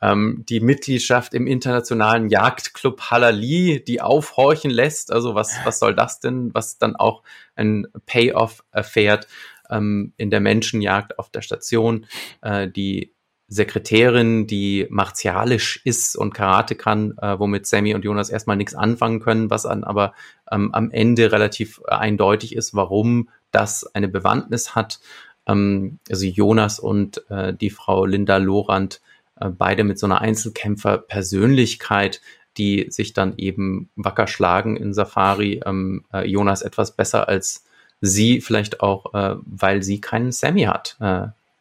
Ähm, 0.00 0.44
die 0.48 0.60
Mitgliedschaft 0.60 1.32
im 1.34 1.46
internationalen 1.46 2.28
Jagdclub 2.28 3.00
Halali, 3.02 3.82
die 3.86 4.00
aufhorchen 4.00 4.70
lässt. 4.70 5.12
Also 5.12 5.34
was, 5.36 5.56
was 5.64 5.78
soll 5.78 5.94
das 5.94 6.18
denn? 6.18 6.52
Was 6.54 6.78
dann 6.78 6.96
auch 6.96 7.22
ein 7.54 7.86
Payoff 8.06 8.64
erfährt 8.72 9.28
ähm, 9.70 10.12
in 10.16 10.30
der 10.30 10.40
Menschenjagd 10.40 11.18
auf 11.20 11.30
der 11.30 11.42
Station. 11.42 12.06
Äh, 12.40 12.68
die 12.68 13.14
Sekretärin, 13.52 14.46
die 14.46 14.86
martialisch 14.88 15.82
ist 15.84 16.16
und 16.16 16.32
Karate 16.32 16.74
kann, 16.74 17.18
äh, 17.18 17.38
womit 17.38 17.66
Sammy 17.66 17.94
und 17.94 18.02
Jonas 18.04 18.30
erstmal 18.30 18.56
nichts 18.56 18.74
anfangen 18.74 19.20
können, 19.20 19.50
was 19.50 19.64
dann 19.64 19.84
aber 19.84 20.14
ähm, 20.50 20.72
am 20.72 20.90
Ende 20.90 21.32
relativ 21.32 21.82
äh, 21.86 21.94
eindeutig 21.94 22.56
ist, 22.56 22.74
warum 22.74 23.28
das 23.50 23.84
eine 23.94 24.08
Bewandtnis 24.08 24.74
hat. 24.74 25.00
Ähm, 25.46 25.98
also 26.10 26.24
Jonas 26.24 26.80
und 26.80 27.28
äh, 27.30 27.52
die 27.52 27.68
Frau 27.68 28.06
Linda 28.06 28.38
Lorand, 28.38 29.02
äh, 29.38 29.50
beide 29.50 29.84
mit 29.84 29.98
so 29.98 30.06
einer 30.06 30.22
Einzelkämpfer-Persönlichkeit, 30.22 32.22
die 32.56 32.86
sich 32.88 33.12
dann 33.12 33.34
eben 33.36 33.90
wacker 33.96 34.28
schlagen 34.28 34.76
in 34.76 34.94
Safari. 34.94 35.60
Ähm, 35.66 36.06
äh, 36.12 36.26
Jonas 36.26 36.62
etwas 36.62 36.96
besser 36.96 37.28
als 37.28 37.64
sie, 38.00 38.40
vielleicht 38.40 38.80
auch, 38.80 39.12
äh, 39.12 39.36
weil 39.44 39.82
sie 39.82 40.00
keinen 40.00 40.32
Sammy 40.32 40.62
hat 40.62 40.96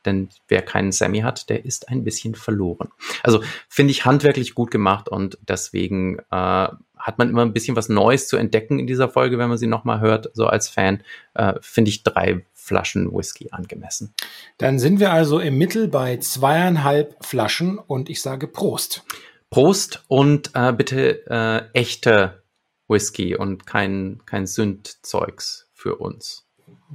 denn 0.06 0.30
wer 0.48 0.62
keinen 0.62 0.92
Sammy 0.92 1.20
hat, 1.20 1.50
der 1.50 1.66
ist 1.66 1.90
ein 1.90 2.04
bisschen 2.04 2.36
verloren. 2.36 2.90
Also 3.24 3.42
finde 3.70 3.92
ich 3.92 4.06
handwerklich 4.06 4.56
gut 4.56 4.72
gemacht 4.72 5.10
und 5.10 5.38
deswegen 5.48 6.20
äh, 6.32 6.68
hat 7.02 7.18
man 7.18 7.30
immer 7.30 7.42
ein 7.42 7.54
bisschen 7.54 7.76
was 7.76 7.90
Neues 7.90 8.28
zu 8.28 8.38
entdecken 8.38 8.80
in 8.80 8.88
dieser 8.88 9.10
Folge, 9.10 9.38
wenn 9.38 9.50
man 9.50 9.58
sie 9.58 9.68
nochmal 9.68 10.00
hört. 10.00 10.30
So 10.34 10.46
als 10.48 10.70
Fan 10.70 11.04
äh, 11.34 11.54
finde 11.62 11.90
ich 11.90 12.04
drei 12.04 12.46
Flaschen 12.54 13.12
Whisky 13.12 13.50
angemessen. 13.52 14.14
Dann 14.58 14.78
sind 14.78 15.00
wir 15.00 15.12
also 15.12 15.40
im 15.40 15.58
Mittel 15.58 15.88
bei 15.88 16.18
zweieinhalb 16.18 17.26
Flaschen 17.26 17.80
und 17.80 18.10
ich 18.10 18.22
sage 18.22 18.48
Prost. 18.48 19.04
Prost 19.50 20.04
und 20.08 20.52
äh, 20.54 20.72
bitte 20.72 21.26
äh, 21.28 21.78
echte 21.78 22.44
Whisky 22.88 23.36
und 23.36 23.66
kein, 23.66 24.22
kein 24.26 24.46
Sündzeugs 24.46 25.70
für 25.74 25.96
uns. 25.96 26.48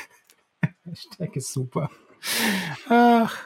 Hashtag 0.85 1.35
ist 1.35 1.53
super. 1.53 1.91
Ach. 2.89 3.37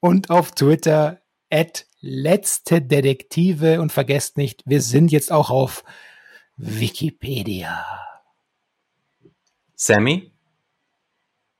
Und 0.00 0.30
auf 0.30 0.50
Twitter 0.50 1.22
at 1.48 1.86
letzte 2.00 2.82
Detektive 2.82 3.80
und 3.80 3.92
vergesst 3.92 4.36
nicht, 4.36 4.64
wir 4.66 4.82
sind 4.82 5.12
jetzt 5.12 5.30
auch 5.30 5.50
auf 5.50 5.84
Wikipedia. 6.56 7.86
Sammy, 9.76 10.32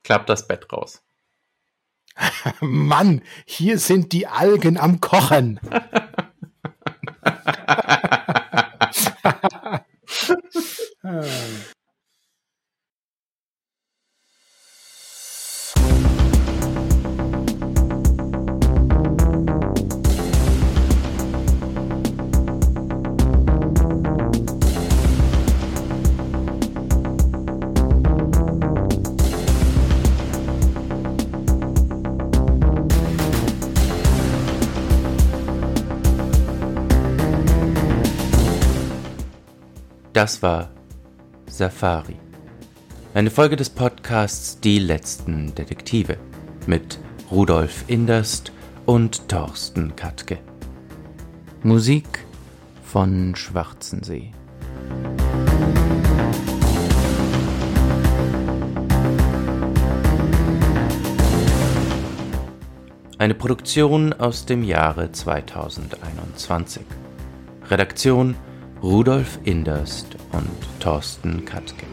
klappt 0.03 0.29
das 0.29 0.45
Bett 0.45 0.71
raus. 0.73 1.01
Mann, 2.61 3.21
hier 3.45 3.79
sind 3.79 4.11
die 4.11 4.27
Algen 4.27 4.77
am 4.77 4.99
Kochen. 4.99 5.59
Das 40.21 40.43
war 40.43 40.69
Safari. 41.47 42.15
Eine 43.15 43.31
Folge 43.31 43.55
des 43.55 43.71
Podcasts 43.71 44.59
Die 44.59 44.77
letzten 44.77 45.55
Detektive 45.55 46.19
mit 46.67 46.99
Rudolf 47.31 47.85
Inderst 47.87 48.51
und 48.85 49.27
Thorsten 49.27 49.95
Katke. 49.95 50.37
Musik 51.63 52.05
von 52.83 53.33
Schwarzensee. 53.35 54.31
Eine 63.17 63.33
Produktion 63.33 64.13
aus 64.13 64.45
dem 64.45 64.61
Jahre 64.61 65.11
2021. 65.11 66.83
Redaktion 67.71 68.35
Rudolf 68.83 69.37
Inderst 69.43 70.15
und 70.31 70.49
Thorsten 70.79 71.45
Katke. 71.45 71.85